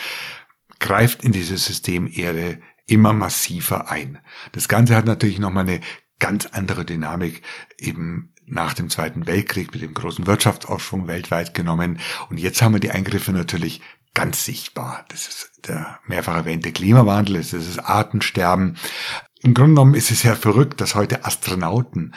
greift 0.79 1.23
in 1.23 1.31
dieses 1.31 1.65
System 1.65 2.09
Erde 2.11 2.59
immer 2.87 3.13
massiver 3.13 3.91
ein. 3.91 4.19
Das 4.51 4.67
Ganze 4.67 4.95
hat 4.95 5.05
natürlich 5.05 5.39
nochmal 5.39 5.67
eine 5.67 5.81
ganz 6.19 6.45
andere 6.47 6.85
Dynamik 6.85 7.41
eben 7.77 8.33
nach 8.45 8.73
dem 8.73 8.89
Zweiten 8.89 9.27
Weltkrieg 9.27 9.73
mit 9.73 9.81
dem 9.81 9.93
großen 9.93 10.27
Wirtschaftsaufschwung 10.27 11.07
weltweit 11.07 11.53
genommen. 11.53 11.99
Und 12.29 12.39
jetzt 12.39 12.61
haben 12.61 12.73
wir 12.73 12.79
die 12.79 12.91
Eingriffe 12.91 13.31
natürlich 13.31 13.81
ganz 14.13 14.43
sichtbar. 14.43 15.05
Das 15.09 15.27
ist 15.27 15.51
der 15.67 15.99
mehrfach 16.05 16.35
erwähnte 16.35 16.71
Klimawandel, 16.71 17.37
das 17.37 17.53
ist 17.53 17.77
das 17.77 17.85
Artensterben. 17.85 18.77
Im 19.41 19.53
Grunde 19.53 19.75
genommen 19.75 19.93
ist 19.93 20.11
es 20.11 20.23
ja 20.23 20.35
verrückt, 20.35 20.81
dass 20.81 20.95
heute 20.95 21.25
Astronauten 21.25 22.13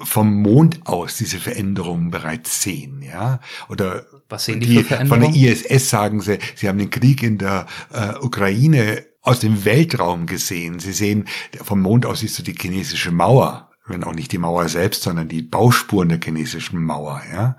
vom 0.00 0.42
Mond 0.42 0.86
aus 0.86 1.16
diese 1.16 1.38
Veränderungen 1.38 2.10
bereits 2.10 2.62
sehen, 2.62 3.02
ja? 3.02 3.40
Oder 3.68 4.06
was 4.28 4.44
sehen 4.44 4.60
die, 4.60 4.66
die 4.68 4.84
von 4.84 5.20
der 5.20 5.34
ISS 5.34 5.90
sagen 5.90 6.20
sie, 6.20 6.38
sie 6.54 6.68
haben 6.68 6.78
den 6.78 6.90
Krieg 6.90 7.22
in 7.22 7.38
der 7.38 7.66
äh, 7.92 8.14
Ukraine 8.20 9.04
aus 9.20 9.40
dem 9.40 9.64
Weltraum 9.64 10.26
gesehen. 10.26 10.78
Sie 10.78 10.92
sehen, 10.92 11.28
vom 11.62 11.80
Mond 11.80 12.06
aus 12.06 12.20
siehst 12.20 12.38
du 12.38 12.42
die 12.42 12.56
chinesische 12.58 13.10
Mauer 13.10 13.68
wenn 13.88 14.04
auch 14.04 14.14
nicht 14.14 14.32
die 14.32 14.38
Mauer 14.38 14.68
selbst, 14.68 15.02
sondern 15.02 15.28
die 15.28 15.42
Bauspuren 15.42 16.08
der 16.08 16.20
chinesischen 16.22 16.82
Mauer. 16.82 17.22
Ja, 17.32 17.56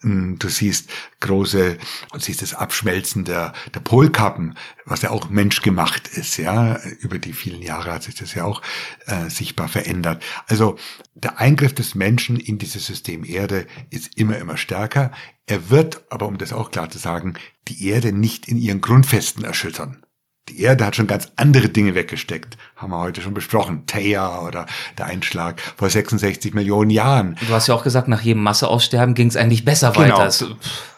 hm, 0.00 0.38
du 0.38 0.48
siehst 0.48 0.90
große, 1.20 1.78
du 2.12 2.18
siehst 2.18 2.42
das 2.42 2.54
Abschmelzen 2.54 3.24
der, 3.24 3.52
der 3.74 3.80
Polkappen, 3.80 4.56
was 4.84 5.02
ja 5.02 5.10
auch 5.10 5.30
menschgemacht 5.30 6.08
ist. 6.08 6.36
Ja, 6.36 6.78
über 7.00 7.18
die 7.18 7.32
vielen 7.32 7.62
Jahre 7.62 7.92
hat 7.92 8.02
sich 8.02 8.14
das 8.14 8.34
ja 8.34 8.44
auch 8.44 8.62
äh, 9.06 9.28
sichtbar 9.28 9.68
verändert. 9.68 10.22
Also 10.46 10.76
der 11.14 11.38
Eingriff 11.38 11.74
des 11.74 11.94
Menschen 11.94 12.38
in 12.38 12.58
dieses 12.58 12.86
System 12.86 13.24
Erde 13.24 13.66
ist 13.90 14.16
immer 14.16 14.38
immer 14.38 14.56
stärker. 14.56 15.12
Er 15.46 15.70
wird, 15.70 16.04
aber 16.10 16.26
um 16.26 16.38
das 16.38 16.52
auch 16.52 16.70
klar 16.70 16.90
zu 16.90 16.98
sagen, 16.98 17.34
die 17.68 17.88
Erde 17.88 18.12
nicht 18.12 18.48
in 18.48 18.56
ihren 18.56 18.80
Grundfesten 18.80 19.44
erschüttern. 19.44 20.04
Die 20.50 20.62
Erde 20.62 20.84
hat 20.84 20.96
schon 20.96 21.06
ganz 21.06 21.30
andere 21.36 21.68
Dinge 21.68 21.94
weggesteckt. 21.94 22.58
Haben 22.74 22.92
wir 22.92 22.98
heute 22.98 23.22
schon 23.22 23.34
besprochen. 23.34 23.84
Theia 23.86 24.40
oder 24.40 24.66
der 24.98 25.06
Einschlag 25.06 25.60
vor 25.76 25.88
66 25.88 26.54
Millionen 26.54 26.90
Jahren. 26.90 27.36
Du 27.46 27.54
hast 27.54 27.68
ja 27.68 27.74
auch 27.74 27.84
gesagt, 27.84 28.08
nach 28.08 28.20
jedem 28.22 28.42
Masseaussterben 28.42 29.14
ging 29.14 29.28
es 29.28 29.36
eigentlich 29.36 29.64
besser 29.64 29.92
genau. 29.92 30.18
weiter. 30.18 30.30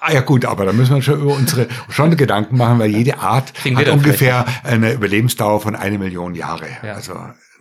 Ah 0.01 0.13
ja 0.13 0.21
gut, 0.21 0.47
aber 0.47 0.65
da 0.65 0.73
müssen 0.73 0.95
wir 0.95 1.03
schon 1.03 1.21
über 1.21 1.35
unsere 1.35 1.69
schon 1.91 2.17
Gedanken 2.17 2.57
machen, 2.57 2.79
weil 2.79 2.91
jede 2.91 3.19
Art 3.19 3.53
hat 3.77 3.89
ungefähr 3.89 4.47
eine 4.65 4.93
Überlebensdauer 4.93 5.61
von 5.61 5.77
eine 5.77 5.99
Million 5.99 6.35
Jahre. 6.35 6.69
Ja. 6.83 6.95
Also 6.95 7.15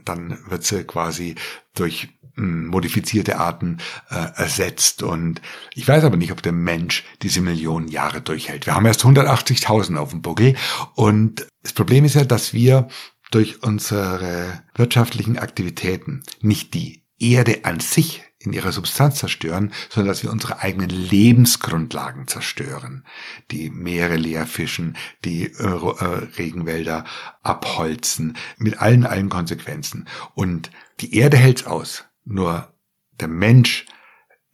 dann 0.05 0.37
wird 0.47 0.63
sie 0.63 0.85
quasi 0.85 1.35
durch 1.75 2.09
modifizierte 2.35 3.37
Arten 3.37 3.77
äh, 4.09 4.15
ersetzt. 4.35 5.03
Und 5.03 5.41
ich 5.73 5.87
weiß 5.87 6.03
aber 6.03 6.17
nicht, 6.17 6.31
ob 6.31 6.41
der 6.41 6.53
Mensch 6.53 7.03
diese 7.21 7.41
Millionen 7.41 7.87
Jahre 7.87 8.21
durchhält. 8.21 8.65
Wir 8.65 8.75
haben 8.75 8.85
erst 8.85 9.03
180.000 9.03 9.97
auf 9.97 10.11
dem 10.11 10.21
Buckel. 10.21 10.55
Und 10.95 11.47
das 11.63 11.73
Problem 11.73 12.05
ist 12.05 12.15
ja, 12.15 12.23
dass 12.23 12.53
wir 12.53 12.87
durch 13.31 13.63
unsere 13.63 14.61
wirtschaftlichen 14.75 15.37
Aktivitäten 15.37 16.23
nicht 16.41 16.73
die 16.73 17.03
Erde 17.17 17.63
an 17.63 17.79
sich 17.79 18.23
in 18.43 18.53
ihrer 18.53 18.71
Substanz 18.71 19.19
zerstören, 19.19 19.71
sondern 19.89 20.09
dass 20.09 20.23
wir 20.23 20.31
unsere 20.31 20.59
eigenen 20.59 20.89
Lebensgrundlagen 20.89 22.27
zerstören. 22.27 23.05
Die 23.51 23.69
Meere 23.69 24.17
leer 24.17 24.47
fischen, 24.47 24.97
die 25.23 25.45
äh, 25.45 25.63
äh, 25.63 26.05
Regenwälder 26.37 27.05
abholzen, 27.43 28.35
mit 28.57 28.79
allen, 28.79 29.05
allen 29.05 29.29
Konsequenzen. 29.29 30.07
Und 30.33 30.71
die 30.99 31.15
Erde 31.15 31.37
hält's 31.37 31.65
aus. 31.65 32.05
Nur 32.31 32.73
der 33.19 33.27
Mensch 33.27 33.85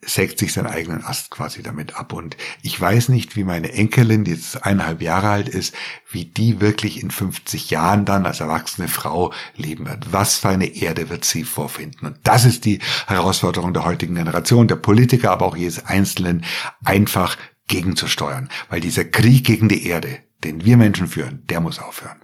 sägt 0.00 0.38
sich 0.38 0.52
seinen 0.52 0.68
eigenen 0.68 1.04
Ast 1.04 1.30
quasi 1.30 1.62
damit 1.62 1.96
ab. 1.96 2.12
Und 2.12 2.36
ich 2.62 2.80
weiß 2.80 3.08
nicht, 3.08 3.34
wie 3.36 3.42
meine 3.42 3.72
Enkelin, 3.72 4.24
die 4.24 4.30
jetzt 4.32 4.64
eineinhalb 4.64 5.02
Jahre 5.02 5.28
alt 5.28 5.48
ist, 5.48 5.74
wie 6.10 6.24
die 6.24 6.60
wirklich 6.60 7.02
in 7.02 7.10
50 7.10 7.70
Jahren 7.70 8.04
dann 8.04 8.24
als 8.24 8.40
erwachsene 8.40 8.86
Frau 8.86 9.32
leben 9.56 9.86
wird. 9.86 10.12
Was 10.12 10.38
für 10.38 10.50
eine 10.50 10.66
Erde 10.66 11.08
wird 11.08 11.24
sie 11.24 11.42
vorfinden? 11.42 12.06
Und 12.06 12.18
das 12.22 12.44
ist 12.44 12.64
die 12.64 12.78
Herausforderung 13.06 13.74
der 13.74 13.84
heutigen 13.84 14.14
Generation, 14.14 14.68
der 14.68 14.76
Politiker, 14.76 15.32
aber 15.32 15.46
auch 15.46 15.56
jedes 15.56 15.84
Einzelnen, 15.84 16.44
einfach 16.84 17.36
gegenzusteuern. 17.66 18.48
Weil 18.68 18.80
dieser 18.80 19.04
Krieg 19.04 19.44
gegen 19.44 19.68
die 19.68 19.86
Erde, 19.86 20.18
den 20.44 20.64
wir 20.64 20.76
Menschen 20.76 21.08
führen, 21.08 21.44
der 21.48 21.60
muss 21.60 21.80
aufhören. 21.80 22.20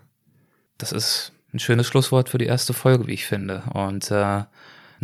Das 0.78 0.92
ist 0.92 1.32
ein 1.52 1.58
schönes 1.58 1.88
Schlusswort 1.88 2.28
für 2.28 2.38
die 2.38 2.46
erste 2.46 2.72
Folge, 2.72 3.08
wie 3.08 3.14
ich 3.14 3.26
finde. 3.26 3.64
Und 3.72 4.12
äh 4.12 4.44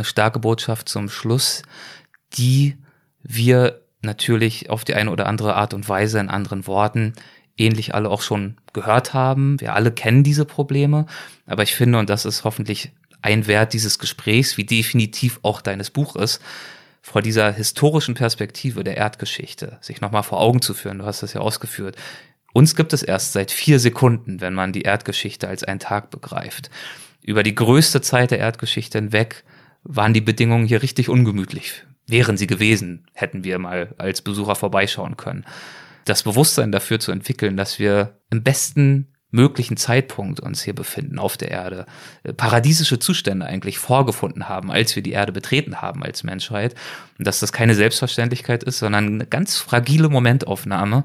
eine 0.00 0.04
starke 0.06 0.38
Botschaft 0.38 0.88
zum 0.88 1.10
Schluss, 1.10 1.62
die 2.32 2.78
wir 3.22 3.82
natürlich 4.00 4.70
auf 4.70 4.84
die 4.84 4.94
eine 4.94 5.10
oder 5.10 5.26
andere 5.26 5.56
Art 5.56 5.74
und 5.74 5.88
Weise 5.88 6.18
in 6.18 6.30
anderen 6.30 6.66
Worten 6.66 7.12
ähnlich 7.58 7.94
alle 7.94 8.08
auch 8.08 8.22
schon 8.22 8.56
gehört 8.72 9.12
haben. 9.12 9.60
Wir 9.60 9.74
alle 9.74 9.92
kennen 9.92 10.24
diese 10.24 10.46
Probleme, 10.46 11.04
aber 11.44 11.62
ich 11.62 11.74
finde, 11.74 11.98
und 11.98 12.08
das 12.08 12.24
ist 12.24 12.44
hoffentlich 12.44 12.92
ein 13.20 13.46
Wert 13.46 13.74
dieses 13.74 13.98
Gesprächs, 13.98 14.56
wie 14.56 14.64
definitiv 14.64 15.38
auch 15.42 15.60
deines 15.60 15.90
Buches, 15.90 16.40
vor 17.02 17.20
dieser 17.20 17.52
historischen 17.52 18.14
Perspektive 18.14 18.82
der 18.82 18.96
Erdgeschichte 18.96 19.76
sich 19.82 20.00
nochmal 20.00 20.22
vor 20.22 20.40
Augen 20.40 20.62
zu 20.62 20.72
führen. 20.72 21.00
Du 21.00 21.04
hast 21.04 21.22
das 21.22 21.34
ja 21.34 21.42
ausgeführt. 21.42 21.96
Uns 22.54 22.74
gibt 22.74 22.94
es 22.94 23.02
erst 23.02 23.34
seit 23.34 23.50
vier 23.50 23.78
Sekunden, 23.78 24.40
wenn 24.40 24.54
man 24.54 24.72
die 24.72 24.82
Erdgeschichte 24.82 25.46
als 25.46 25.62
einen 25.62 25.80
Tag 25.80 26.08
begreift 26.08 26.70
über 27.22 27.42
die 27.42 27.54
größte 27.54 28.00
Zeit 28.00 28.30
der 28.30 28.38
Erdgeschichte 28.38 28.98
hinweg 28.98 29.44
waren 29.82 30.14
die 30.14 30.20
Bedingungen 30.20 30.66
hier 30.66 30.82
richtig 30.82 31.08
ungemütlich. 31.08 31.84
Wären 32.06 32.36
sie 32.36 32.46
gewesen, 32.46 33.06
hätten 33.14 33.44
wir 33.44 33.58
mal 33.58 33.94
als 33.98 34.22
Besucher 34.22 34.56
vorbeischauen 34.56 35.16
können. 35.16 35.44
Das 36.04 36.22
Bewusstsein 36.22 36.72
dafür 36.72 36.98
zu 36.98 37.12
entwickeln, 37.12 37.56
dass 37.56 37.78
wir 37.78 38.18
im 38.30 38.42
besten 38.42 39.10
möglichen 39.30 39.76
Zeitpunkt 39.76 40.40
uns 40.40 40.62
hier 40.62 40.74
befinden 40.74 41.18
auf 41.18 41.36
der 41.36 41.50
Erde, 41.50 41.86
äh, 42.22 42.32
paradiesische 42.32 42.98
Zustände 42.98 43.46
eigentlich 43.46 43.78
vorgefunden 43.78 44.48
haben, 44.48 44.70
als 44.70 44.96
wir 44.96 45.02
die 45.02 45.12
Erde 45.12 45.32
betreten 45.32 45.80
haben 45.80 46.02
als 46.02 46.24
Menschheit. 46.24 46.74
Und 47.18 47.26
dass 47.26 47.40
das 47.40 47.52
keine 47.52 47.74
Selbstverständlichkeit 47.74 48.64
ist, 48.64 48.78
sondern 48.78 49.06
eine 49.06 49.26
ganz 49.26 49.58
fragile 49.58 50.08
Momentaufnahme, 50.08 51.04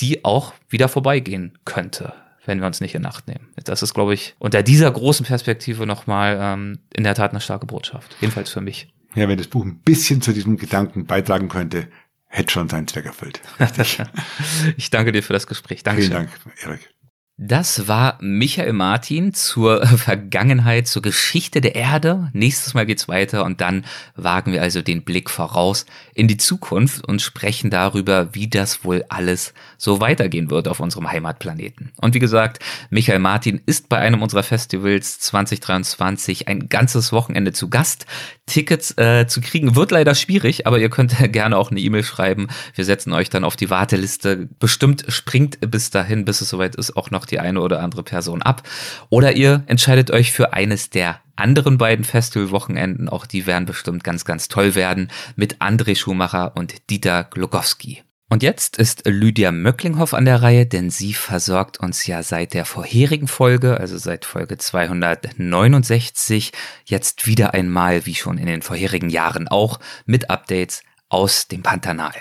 die 0.00 0.24
auch 0.24 0.54
wieder 0.68 0.88
vorbeigehen 0.88 1.58
könnte, 1.64 2.12
wenn 2.46 2.60
wir 2.60 2.66
uns 2.66 2.80
nicht 2.80 2.94
in 2.94 3.06
Acht 3.06 3.28
nehmen. 3.28 3.48
Das 3.64 3.82
ist, 3.82 3.94
glaube 3.94 4.14
ich, 4.14 4.34
unter 4.38 4.62
dieser 4.62 4.90
großen 4.90 5.26
Perspektive 5.26 5.86
nochmal 5.86 6.38
ähm, 6.40 6.78
in 6.94 7.04
der 7.04 7.14
Tat 7.14 7.30
eine 7.32 7.40
starke 7.40 7.66
Botschaft. 7.66 8.16
Jedenfalls 8.20 8.50
für 8.50 8.60
mich. 8.60 8.92
Ja, 9.14 9.28
wenn 9.28 9.38
das 9.38 9.48
Buch 9.48 9.64
ein 9.64 9.80
bisschen 9.80 10.22
zu 10.22 10.32
diesem 10.32 10.56
Gedanken 10.56 11.06
beitragen 11.06 11.48
könnte, 11.48 11.88
hätte 12.26 12.52
schon 12.52 12.68
seinen 12.68 12.86
Zweck 12.86 13.06
erfüllt. 13.06 13.40
ich 14.76 14.90
danke 14.90 15.12
dir 15.12 15.22
für 15.22 15.32
das 15.32 15.46
Gespräch. 15.46 15.82
Dankeschön. 15.82 16.12
Vielen 16.12 16.26
Dank, 16.26 16.40
Erik. 16.62 16.94
Das 17.42 17.88
war 17.88 18.18
Michael 18.20 18.74
Martin 18.74 19.32
zur 19.32 19.86
Vergangenheit, 19.96 20.86
zur 20.86 21.00
Geschichte 21.00 21.62
der 21.62 21.74
Erde. 21.74 22.28
Nächstes 22.34 22.74
Mal 22.74 22.84
geht's 22.84 23.08
weiter 23.08 23.46
und 23.46 23.62
dann 23.62 23.86
wagen 24.14 24.52
wir 24.52 24.60
also 24.60 24.82
den 24.82 25.04
Blick 25.04 25.30
voraus 25.30 25.86
in 26.12 26.28
die 26.28 26.36
Zukunft 26.36 27.02
und 27.08 27.22
sprechen 27.22 27.70
darüber, 27.70 28.34
wie 28.34 28.48
das 28.50 28.84
wohl 28.84 29.06
alles 29.08 29.54
so 29.78 30.02
weitergehen 30.02 30.50
wird 30.50 30.68
auf 30.68 30.80
unserem 30.80 31.10
Heimatplaneten. 31.10 31.92
Und 31.96 32.14
wie 32.14 32.18
gesagt, 32.18 32.62
Michael 32.90 33.20
Martin 33.20 33.62
ist 33.64 33.88
bei 33.88 33.96
einem 33.96 34.20
unserer 34.20 34.42
Festivals 34.42 35.18
2023 35.20 36.46
ein 36.46 36.68
ganzes 36.68 37.10
Wochenende 37.10 37.52
zu 37.52 37.70
Gast. 37.70 38.04
Tickets 38.44 38.98
äh, 38.98 39.26
zu 39.26 39.40
kriegen 39.40 39.76
wird 39.76 39.92
leider 39.92 40.14
schwierig, 40.14 40.66
aber 40.66 40.78
ihr 40.78 40.90
könnt 40.90 41.16
gerne 41.32 41.56
auch 41.56 41.70
eine 41.70 41.80
E-Mail 41.80 42.04
schreiben. 42.04 42.48
Wir 42.74 42.84
setzen 42.84 43.14
euch 43.14 43.30
dann 43.30 43.44
auf 43.44 43.56
die 43.56 43.70
Warteliste. 43.70 44.46
Bestimmt 44.58 45.06
springt 45.08 45.58
bis 45.70 45.88
dahin, 45.88 46.26
bis 46.26 46.42
es 46.42 46.50
soweit 46.50 46.76
ist, 46.76 46.98
auch 46.98 47.10
noch 47.10 47.29
die 47.30 47.40
eine 47.40 47.60
oder 47.60 47.80
andere 47.80 48.02
Person 48.02 48.42
ab. 48.42 48.62
Oder 49.08 49.36
ihr 49.36 49.62
entscheidet 49.66 50.10
euch 50.10 50.32
für 50.32 50.52
eines 50.52 50.90
der 50.90 51.20
anderen 51.36 51.78
beiden 51.78 52.04
Festivalwochenenden. 52.04 53.08
Auch 53.08 53.26
die 53.26 53.46
werden 53.46 53.66
bestimmt 53.66 54.04
ganz, 54.04 54.24
ganz 54.24 54.48
toll 54.48 54.74
werden 54.74 55.10
mit 55.36 55.58
André 55.58 55.96
Schumacher 55.96 56.52
und 56.56 56.90
Dieter 56.90 57.24
Glogowski. 57.24 58.02
Und 58.32 58.44
jetzt 58.44 58.78
ist 58.78 59.02
Lydia 59.06 59.50
Möcklinghoff 59.50 60.14
an 60.14 60.24
der 60.24 60.40
Reihe, 60.40 60.64
denn 60.64 60.88
sie 60.88 61.14
versorgt 61.14 61.80
uns 61.80 62.06
ja 62.06 62.22
seit 62.22 62.54
der 62.54 62.64
vorherigen 62.64 63.26
Folge, 63.26 63.80
also 63.80 63.98
seit 63.98 64.24
Folge 64.24 64.56
269, 64.56 66.52
jetzt 66.84 67.26
wieder 67.26 67.54
einmal, 67.54 68.06
wie 68.06 68.14
schon 68.14 68.38
in 68.38 68.46
den 68.46 68.62
vorherigen 68.62 69.10
Jahren 69.10 69.48
auch, 69.48 69.80
mit 70.06 70.30
Updates 70.30 70.84
aus 71.08 71.48
dem 71.48 71.64
Pantanal. 71.64 72.14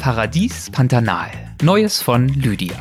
Paradies 0.00 0.68
Pantanal. 0.70 1.30
Neues 1.62 2.02
von 2.02 2.28
Lydia. 2.28 2.76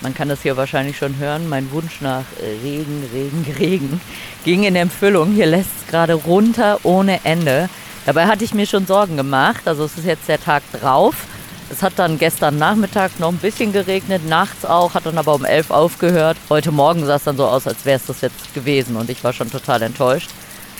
Man 0.00 0.14
kann 0.14 0.28
das 0.28 0.42
hier 0.42 0.56
wahrscheinlich 0.56 0.96
schon 0.96 1.18
hören. 1.18 1.48
Mein 1.48 1.70
Wunsch 1.72 2.00
nach 2.00 2.24
Regen, 2.62 3.04
Regen, 3.12 3.46
Regen 3.58 4.00
ging 4.44 4.62
in 4.64 4.76
Empfüllung. 4.76 5.32
Hier 5.32 5.46
lässt 5.46 5.70
es 5.80 5.90
gerade 5.90 6.14
runter 6.14 6.78
ohne 6.84 7.24
Ende. 7.24 7.68
Dabei 8.06 8.26
hatte 8.26 8.44
ich 8.44 8.54
mir 8.54 8.66
schon 8.66 8.86
Sorgen 8.86 9.16
gemacht. 9.16 9.62
Also 9.66 9.84
es 9.84 9.98
ist 9.98 10.06
jetzt 10.06 10.28
der 10.28 10.40
Tag 10.40 10.62
drauf. 10.72 11.26
Es 11.70 11.82
hat 11.82 11.94
dann 11.96 12.18
gestern 12.18 12.56
Nachmittag 12.56 13.20
noch 13.20 13.28
ein 13.28 13.36
bisschen 13.36 13.72
geregnet, 13.72 14.26
nachts 14.26 14.64
auch, 14.64 14.94
hat 14.94 15.04
dann 15.04 15.18
aber 15.18 15.34
um 15.34 15.44
elf 15.44 15.70
aufgehört. 15.70 16.38
Heute 16.48 16.72
Morgen 16.72 17.04
sah 17.04 17.16
es 17.16 17.24
dann 17.24 17.36
so 17.36 17.46
aus, 17.46 17.66
als 17.66 17.84
wäre 17.84 17.98
es 17.98 18.06
das 18.06 18.22
jetzt 18.22 18.54
gewesen 18.54 18.96
und 18.96 19.10
ich 19.10 19.22
war 19.22 19.34
schon 19.34 19.50
total 19.50 19.82
enttäuscht. 19.82 20.30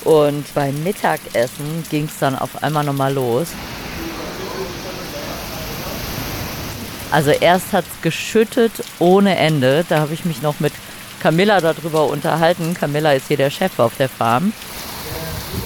Und 0.05 0.47
beim 0.55 0.83
Mittagessen 0.85 1.85
ging 1.91 2.07
es 2.07 2.19
dann 2.19 2.39
auf 2.39 2.63
einmal 2.63 2.85
nochmal 2.85 3.13
los. 3.13 3.49
Also 7.11 7.31
erst 7.31 7.73
hat 7.73 7.85
es 7.85 8.03
geschüttet 8.03 8.73
ohne 8.99 9.37
Ende. 9.37 9.85
Da 9.89 10.01
habe 10.01 10.13
ich 10.15 10.25
mich 10.25 10.43
noch 10.43 10.61
mit 10.61 10.73
Camilla 11.21 11.61
darüber 11.61 12.07
unterhalten. 12.07 12.75
Camilla 12.75 13.13
ist 13.13 13.29
hier 13.29 13.39
der 13.39 13.51
Chef 13.51 13.79
auf 13.79 13.97
der 13.97 14.09
Farm. 14.09 14.53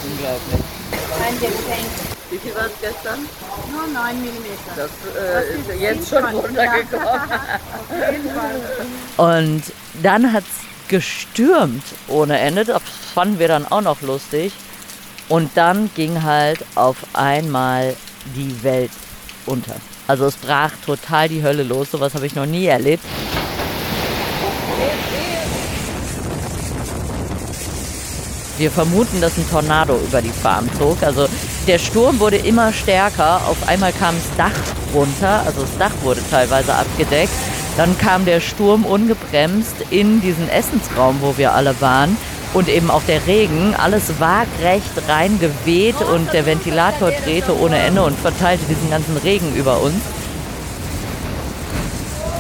Unglaublich. 0.05 0.61
Ein 1.27 1.35
Geschenk. 1.41 2.13
Wie 2.31 2.39
viel 2.39 2.55
war 2.55 2.67
es 2.67 2.73
gestern? 2.81 3.19
Nur 3.71 3.87
9 3.89 4.23
mm. 4.23 4.27
Das, 4.77 4.87
äh, 4.87 5.33
das 5.35 5.75
ist 5.75 5.81
jetzt 5.81 6.09
schon 6.09 6.25
runtergekommen. 6.25 7.31
Und 9.19 9.63
dann 10.03 10.33
hat 10.33 10.45
es 10.45 10.89
gestürmt 10.89 11.85
ohne 12.09 12.39
Ende. 12.39 12.65
Das 12.65 12.83
fanden 13.15 13.39
wir 13.39 13.49
dann 13.49 13.67
auch 13.67 13.83
noch 13.83 14.01
lustig. 14.01 14.53
Und 15.29 15.51
dann 15.57 15.91
ging 15.95 16.23
halt 16.23 16.65
auf 16.75 16.97
einmal 17.13 17.97
die 18.35 18.63
Welt 18.63 18.93
unter. 19.45 19.75
Also 20.07 20.27
es 20.27 20.37
brach 20.37 20.73
total 20.85 21.29
die 21.29 21.43
Hölle 21.43 21.63
los, 21.63 21.91
sowas 21.91 22.15
habe 22.15 22.27
ich 22.27 22.35
noch 22.35 22.47
nie 22.47 22.67
erlebt. 22.67 23.05
Wir 28.59 28.71
vermuten, 28.71 29.21
dass 29.21 29.37
ein 29.39 29.49
Tornado 29.51 29.97
über 29.97 30.21
die 30.21 30.31
Farm 30.31 30.69
zog. 30.79 31.03
Also 31.03 31.27
der 31.67 31.79
Sturm 31.79 32.21
wurde 32.21 32.37
immer 32.37 32.73
stärker. 32.73 33.41
Auf 33.49 33.57
einmal 33.67 33.93
kam 33.93 34.15
das 34.15 34.37
Dach 34.37 34.61
runter, 34.95 35.43
also 35.47 35.63
das 35.63 35.79
Dach 35.79 35.93
wurde 36.03 36.21
teilweise 36.31 36.75
abgedeckt. 36.75 37.33
Dann 37.77 37.97
kam 37.97 38.25
der 38.25 38.41
Sturm 38.41 38.85
ungebremst 38.85 39.75
in 39.91 40.21
diesen 40.21 40.49
Essensraum, 40.49 41.19
wo 41.23 41.39
wir 41.39 41.55
alle 41.55 41.81
waren 41.81 42.17
und 42.55 42.69
eben 42.69 42.91
auch 42.91 43.03
der 43.05 43.27
Regen, 43.27 43.75
alles 43.75 44.21
waagrecht 44.21 44.91
reingeweht 45.09 46.01
und 46.01 46.33
der 46.33 46.47
Ventilator 46.47 47.11
drehte 47.25 47.59
ohne 47.59 47.79
Ende 47.79 48.03
und 48.03 48.19
verteilte 48.19 48.65
diesen 48.67 48.91
ganzen 48.91 49.17
Regen 49.19 49.55
über 49.55 49.81
uns. 49.81 49.97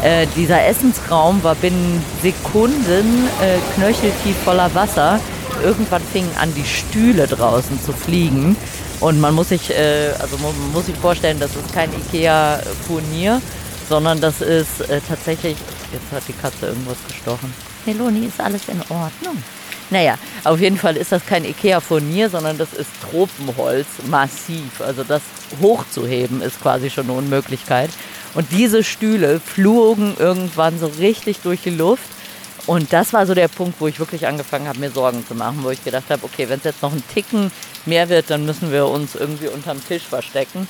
Äh, 0.02 0.26
dieser 0.36 0.66
Essensraum 0.66 1.42
war 1.44 1.54
binnen 1.54 2.04
Sekunden 2.22 3.28
äh, 3.40 3.58
knöcheltief 3.74 4.36
voller 4.44 4.74
Wasser. 4.74 5.20
Irgendwann 5.62 6.02
fingen 6.02 6.30
an, 6.40 6.52
die 6.54 6.64
Stühle 6.64 7.28
draußen 7.28 7.80
zu 7.80 7.92
fliegen. 7.92 8.56
Und 8.98 9.20
man 9.20 9.34
muss 9.34 9.50
sich, 9.50 9.70
äh, 9.70 10.10
also 10.18 10.36
man 10.38 10.52
muss 10.72 10.86
sich 10.86 10.96
vorstellen, 10.96 11.38
das 11.38 11.54
ist 11.54 11.72
kein 11.72 11.90
Ikea-Furnier, 11.92 13.40
sondern 13.88 14.20
das 14.20 14.40
ist 14.40 14.80
äh, 14.88 15.00
tatsächlich. 15.08 15.56
Jetzt 15.92 16.10
hat 16.10 16.22
die 16.26 16.32
Katze 16.32 16.66
irgendwas 16.66 16.96
gestochen. 17.06 17.52
Meloni, 17.84 18.26
ist 18.26 18.40
alles 18.40 18.62
in 18.68 18.80
Ordnung? 18.88 19.36
Naja, 19.92 20.16
auf 20.44 20.58
jeden 20.58 20.78
Fall 20.78 20.96
ist 20.96 21.12
das 21.12 21.26
kein 21.26 21.44
Ikea-Furnier, 21.44 22.30
sondern 22.30 22.56
das 22.56 22.72
ist 22.72 22.88
Tropenholz, 23.02 23.86
massiv. 24.08 24.80
Also 24.80 25.04
das 25.04 25.20
hochzuheben 25.60 26.40
ist 26.40 26.62
quasi 26.62 26.88
schon 26.88 27.04
eine 27.04 27.12
Unmöglichkeit. 27.12 27.90
Und 28.32 28.50
diese 28.52 28.84
Stühle 28.84 29.38
flogen 29.38 30.16
irgendwann 30.18 30.78
so 30.78 30.86
richtig 30.86 31.40
durch 31.40 31.60
die 31.60 31.70
Luft. 31.70 32.06
Und 32.66 32.90
das 32.94 33.12
war 33.12 33.26
so 33.26 33.34
der 33.34 33.48
Punkt, 33.48 33.82
wo 33.82 33.86
ich 33.86 33.98
wirklich 33.98 34.26
angefangen 34.26 34.66
habe, 34.66 34.78
mir 34.78 34.90
Sorgen 34.90 35.26
zu 35.26 35.34
machen, 35.34 35.58
wo 35.62 35.68
ich 35.68 35.84
gedacht 35.84 36.04
habe, 36.08 36.24
okay, 36.24 36.48
wenn 36.48 36.58
es 36.58 36.64
jetzt 36.64 36.80
noch 36.80 36.92
ein 36.92 37.02
Ticken 37.12 37.52
mehr 37.84 38.08
wird, 38.08 38.30
dann 38.30 38.46
müssen 38.46 38.72
wir 38.72 38.86
uns 38.86 39.14
irgendwie 39.14 39.48
unterm 39.48 39.86
Tisch 39.86 40.04
verstecken. 40.04 40.66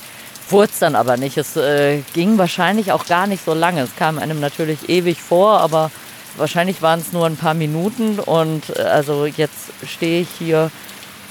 Es 0.50 0.80
dann 0.80 0.96
aber 0.96 1.16
nicht. 1.16 1.38
Es 1.38 1.56
äh, 1.56 2.02
ging 2.12 2.36
wahrscheinlich 2.38 2.90
auch 2.90 3.06
gar 3.06 3.26
nicht 3.26 3.44
so 3.44 3.54
lange. 3.54 3.82
Es 3.82 3.94
kam 3.96 4.18
einem 4.18 4.40
natürlich 4.40 4.88
ewig 4.88 5.22
vor, 5.22 5.60
aber 5.60 5.90
Wahrscheinlich 6.36 6.82
waren 6.82 7.00
es 7.00 7.12
nur 7.12 7.26
ein 7.26 7.36
paar 7.36 7.54
Minuten 7.54 8.18
und 8.18 8.76
äh, 8.76 8.82
also 8.82 9.26
jetzt 9.26 9.72
stehe 9.86 10.22
ich 10.22 10.28
hier 10.38 10.70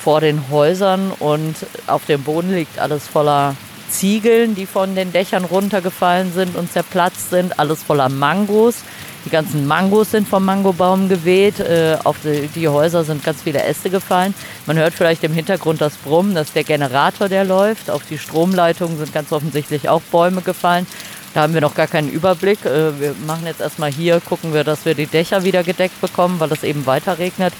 vor 0.01 0.21
den 0.21 0.49
Häusern 0.49 1.11
und 1.19 1.55
auf 1.87 2.05
dem 2.05 2.23
Boden 2.23 2.53
liegt 2.53 2.79
alles 2.79 3.07
voller 3.07 3.55
Ziegeln, 3.89 4.55
die 4.55 4.65
von 4.65 4.95
den 4.95 5.11
Dächern 5.11 5.43
runtergefallen 5.43 6.33
sind 6.33 6.55
und 6.55 6.71
zerplatzt 6.71 7.29
sind, 7.29 7.59
alles 7.59 7.83
voller 7.83 8.09
Mangos. 8.09 8.77
Die 9.25 9.29
ganzen 9.29 9.67
Mangos 9.67 10.11
sind 10.11 10.27
vom 10.27 10.43
Mangobaum 10.45 11.07
geweht. 11.07 11.59
Äh, 11.59 11.97
auf 12.03 12.17
die, 12.23 12.47
die, 12.47 12.67
Häuser 12.67 13.03
sind 13.03 13.23
ganz 13.23 13.43
viele 13.43 13.61
Äste 13.61 13.91
gefallen. 13.91 14.33
Man 14.65 14.77
hört 14.77 14.93
vielleicht 14.95 15.23
im 15.23 15.33
Hintergrund 15.33 15.79
das 15.79 15.95
Brummen, 15.97 16.33
das 16.33 16.47
ist 16.47 16.55
der 16.55 16.63
Generator, 16.63 17.29
der 17.29 17.43
läuft. 17.43 17.91
Auf 17.91 18.01
die 18.09 18.17
Stromleitungen 18.17 18.97
sind 18.97 19.13
ganz 19.13 19.31
offensichtlich 19.31 19.89
auch 19.89 20.01
Bäume 20.01 20.41
gefallen. 20.41 20.87
Da 21.33 21.41
haben 21.41 21.53
wir 21.53 21.61
noch 21.61 21.75
gar 21.75 21.87
keinen 21.87 22.09
Überblick. 22.09 22.65
Äh, 22.65 22.99
wir 22.99 23.15
machen 23.25 23.45
jetzt 23.45 23.61
erstmal 23.61 23.91
hier, 23.91 24.19
gucken 24.19 24.53
wir, 24.53 24.63
dass 24.63 24.85
wir 24.85 24.95
die 24.95 25.05
Dächer 25.05 25.43
wieder 25.43 25.63
gedeckt 25.63 25.99
bekommen, 26.01 26.39
weil 26.39 26.51
es 26.51 26.63
eben 26.63 26.85
weiter 26.85 27.17
regnet, 27.17 27.53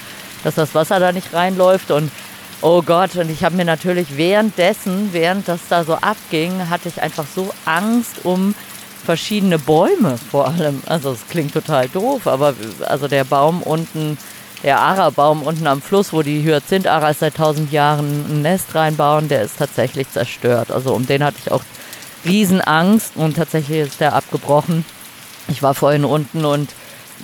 dass 0.44 0.56
das 0.56 0.74
Wasser 0.74 1.00
da 1.00 1.12
nicht 1.12 1.32
reinläuft. 1.32 1.90
Und 1.90 2.10
oh 2.60 2.82
Gott, 2.82 3.16
und 3.16 3.30
ich 3.30 3.44
habe 3.44 3.56
mir 3.56 3.64
natürlich 3.64 4.16
währenddessen, 4.16 5.10
während 5.12 5.48
das 5.48 5.60
da 5.68 5.84
so 5.84 5.94
abging, 5.94 6.68
hatte 6.68 6.88
ich 6.88 7.02
einfach 7.02 7.26
so 7.34 7.50
Angst 7.64 8.24
um 8.24 8.54
verschiedene 9.04 9.58
Bäume 9.58 10.16
vor 10.30 10.48
allem. 10.48 10.82
Also 10.86 11.12
es 11.12 11.26
klingt 11.28 11.52
total 11.52 11.88
doof, 11.88 12.26
aber 12.26 12.54
also 12.86 13.08
der 13.08 13.24
Baum 13.24 13.62
unten, 13.62 14.16
der 14.62 14.78
Ara-Baum 14.78 15.42
unten 15.42 15.66
am 15.66 15.82
Fluss, 15.82 16.12
wo 16.12 16.22
die 16.22 16.42
Hyazinth-Aras 16.42 17.18
seit 17.18 17.36
tausend 17.36 17.72
Jahren 17.72 18.26
ein 18.28 18.42
Nest 18.42 18.74
reinbauen, 18.74 19.28
der 19.28 19.42
ist 19.42 19.58
tatsächlich 19.58 20.08
zerstört. 20.10 20.70
Also 20.70 20.94
um 20.94 21.06
den 21.06 21.24
hatte 21.24 21.38
ich 21.44 21.50
auch 21.50 21.64
Riesenangst 22.24 23.12
und 23.16 23.36
tatsächlich 23.36 23.88
ist 23.88 24.00
der 24.00 24.14
abgebrochen. 24.14 24.84
Ich 25.48 25.62
war 25.62 25.74
vorhin 25.74 26.04
unten 26.04 26.44
und 26.44 26.70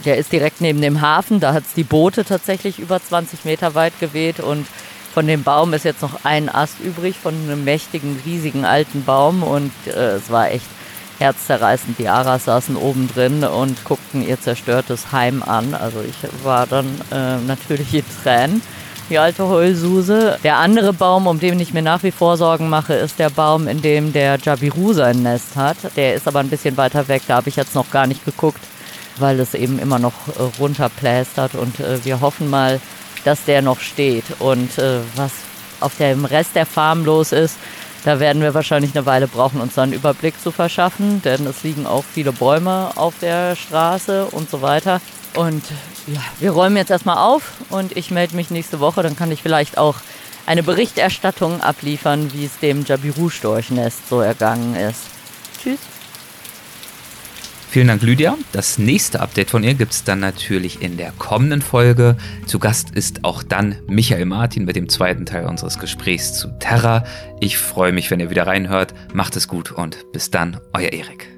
der 0.05 0.17
ist 0.17 0.33
direkt 0.33 0.61
neben 0.61 0.81
dem 0.81 1.01
Hafen. 1.01 1.41
Da 1.41 1.53
hat 1.53 1.65
es 1.65 1.75
die 1.75 1.85
Boote 1.85 2.25
tatsächlich 2.25 2.79
über 2.79 3.03
20 3.03 3.45
Meter 3.45 3.75
weit 3.75 3.99
geweht 4.01 4.41
und 4.41 4.67
von 5.15 5.27
dem 5.27 5.43
Baum 5.43 5.73
ist 5.73 5.85
jetzt 5.85 6.03
noch 6.03 6.25
ein 6.25 6.49
Ast 6.49 6.81
übrig 6.81 7.17
von 7.17 7.35
einem 7.35 7.65
mächtigen, 7.65 8.21
riesigen 8.25 8.65
alten 8.65 9.05
Baum 9.05 9.43
und 9.43 9.73
äh, 9.87 10.17
es 10.17 10.31
war 10.31 10.51
echt 10.51 10.67
herzzerreißend. 11.19 11.99
Die 11.99 12.09
Aras 12.09 12.45
saßen 12.45 12.77
oben 12.77 13.09
drin 13.13 13.43
und 13.45 13.85
guckten 13.85 14.27
ihr 14.27 14.41
zerstörtes 14.41 15.11
Heim 15.13 15.43
an. 15.43 15.75
Also 15.75 16.01
ich 16.03 16.17
war 16.45 16.67
dann 16.67 16.87
äh, 17.11 17.39
natürlich 17.39 17.95
in 17.95 18.05
Tränen, 18.23 18.63
die 19.09 19.19
alte 19.19 19.47
Heulsuse. 19.49 20.39
Der 20.45 20.57
andere 20.59 20.93
Baum, 20.93 21.27
um 21.27 21.41
den 21.41 21.61
ich 21.61 21.73
mir 21.73 21.83
nach 21.83 22.03
wie 22.03 22.11
vor 22.11 22.37
Sorgen 22.37 22.69
mache, 22.69 22.95
ist 22.95 23.19
der 23.19 23.31
Baum, 23.31 23.69
in 23.69 23.83
dem 23.83 24.13
der 24.13 24.39
Jabiru 24.39 24.93
sein 24.93 25.23
Nest 25.23 25.57
hat. 25.57 25.77
Der 25.97 26.15
ist 26.15 26.29
aber 26.29 26.41
ein 26.41 26.49
bisschen 26.49 26.77
weiter 26.77 27.09
weg, 27.09 27.23
da 27.27 27.37
habe 27.37 27.49
ich 27.49 27.57
jetzt 27.57 27.75
noch 27.75 27.91
gar 27.91 28.07
nicht 28.07 28.25
geguckt, 28.25 28.61
weil 29.19 29.41
es 29.41 29.55
eben 29.55 29.79
immer 29.79 29.99
noch 29.99 30.13
äh, 30.29 30.43
runterplästert 30.59 31.55
und 31.55 31.81
äh, 31.81 32.05
wir 32.05 32.21
hoffen 32.21 32.51
mal, 32.51 32.81
dass 33.25 33.45
der 33.45 33.63
noch 33.63 33.81
steht. 33.81 34.25
Und 34.39 34.79
äh, 34.79 35.01
was 35.17 35.33
auf 35.81 35.97
dem 35.97 36.25
Rest 36.25 36.55
der 36.55 36.67
Farm 36.67 37.05
los 37.05 37.33
ist, 37.33 37.57
da 38.05 38.21
werden 38.21 38.43
wir 38.43 38.55
wahrscheinlich 38.55 38.95
eine 38.95 39.07
Weile 39.07 39.27
brauchen, 39.27 39.61
uns 39.61 39.79
einen 39.79 39.93
Überblick 39.93 40.41
zu 40.41 40.51
verschaffen, 40.51 41.21
denn 41.23 41.47
es 41.47 41.65
liegen 41.65 41.87
auch 41.87 42.05
viele 42.05 42.33
Bäume 42.33 42.93
auf 42.95 43.15
der 43.21 43.57
Straße 43.57 44.27
und 44.27 44.49
so 44.49 44.63
weiter. 44.63 45.01
Und 45.35 45.63
ja, 46.13 46.21
wir 46.41 46.51
räumen 46.51 46.77
jetzt 46.77 46.91
erstmal 46.91 47.19
auf 47.19 47.53
und 47.71 47.97
ich 47.97 48.11
melde 48.11 48.37
mich 48.37 48.51
nächste 48.51 48.81
Woche, 48.81 49.03
dann 49.03 49.17
kann 49.17 49.31
ich 49.33 49.43
vielleicht 49.43 49.79
auch 49.79 49.97
eine 50.47 50.63
Berichterstattung 50.63 51.61
abliefern, 51.61 52.33
wie 52.33 52.47
es 52.47 52.59
dem 52.59 52.85
Jabiru-Storchnest 52.85 54.09
so 54.09 54.21
ergangen 54.21 54.75
ist. 54.75 55.03
Tschüss. 55.63 55.79
Vielen 57.71 57.89
Dank, 57.89 58.01
Lydia. 58.01 58.39
Das 58.53 58.79
nächste 58.79 59.21
Update 59.21 59.51
von 59.51 59.63
ihr 59.63 59.75
gibt 59.75 59.93
es 59.93 60.03
dann 60.03 60.21
natürlich 60.21 60.81
in 60.81 60.97
der 60.97 61.13
kommenden 61.13 61.61
Folge. 61.61 62.17
Zu 62.47 62.59
Gast 62.59 62.91
ist 62.93 63.25
auch 63.25 63.43
dann 63.43 63.77
Michael 63.87 64.25
Martin 64.25 64.65
mit 64.65 64.75
dem 64.75 64.89
zweiten 64.89 65.27
Teil 65.27 65.45
unseres 65.45 65.79
Gesprächs 65.79 66.33
zu 66.33 66.49
Terra. 66.61 67.05
Ich 67.41 67.59
freue 67.59 67.93
mich, 67.93 68.11
wenn 68.11 68.21
ihr 68.21 68.31
wieder 68.31 68.47
reinhört. 68.47 68.95
Macht 69.13 69.37
es 69.37 69.49
gut 69.49 69.71
und 69.71 70.11
bis 70.13 70.31
dann, 70.31 70.59
euer 70.73 70.93
Erik. 70.95 71.38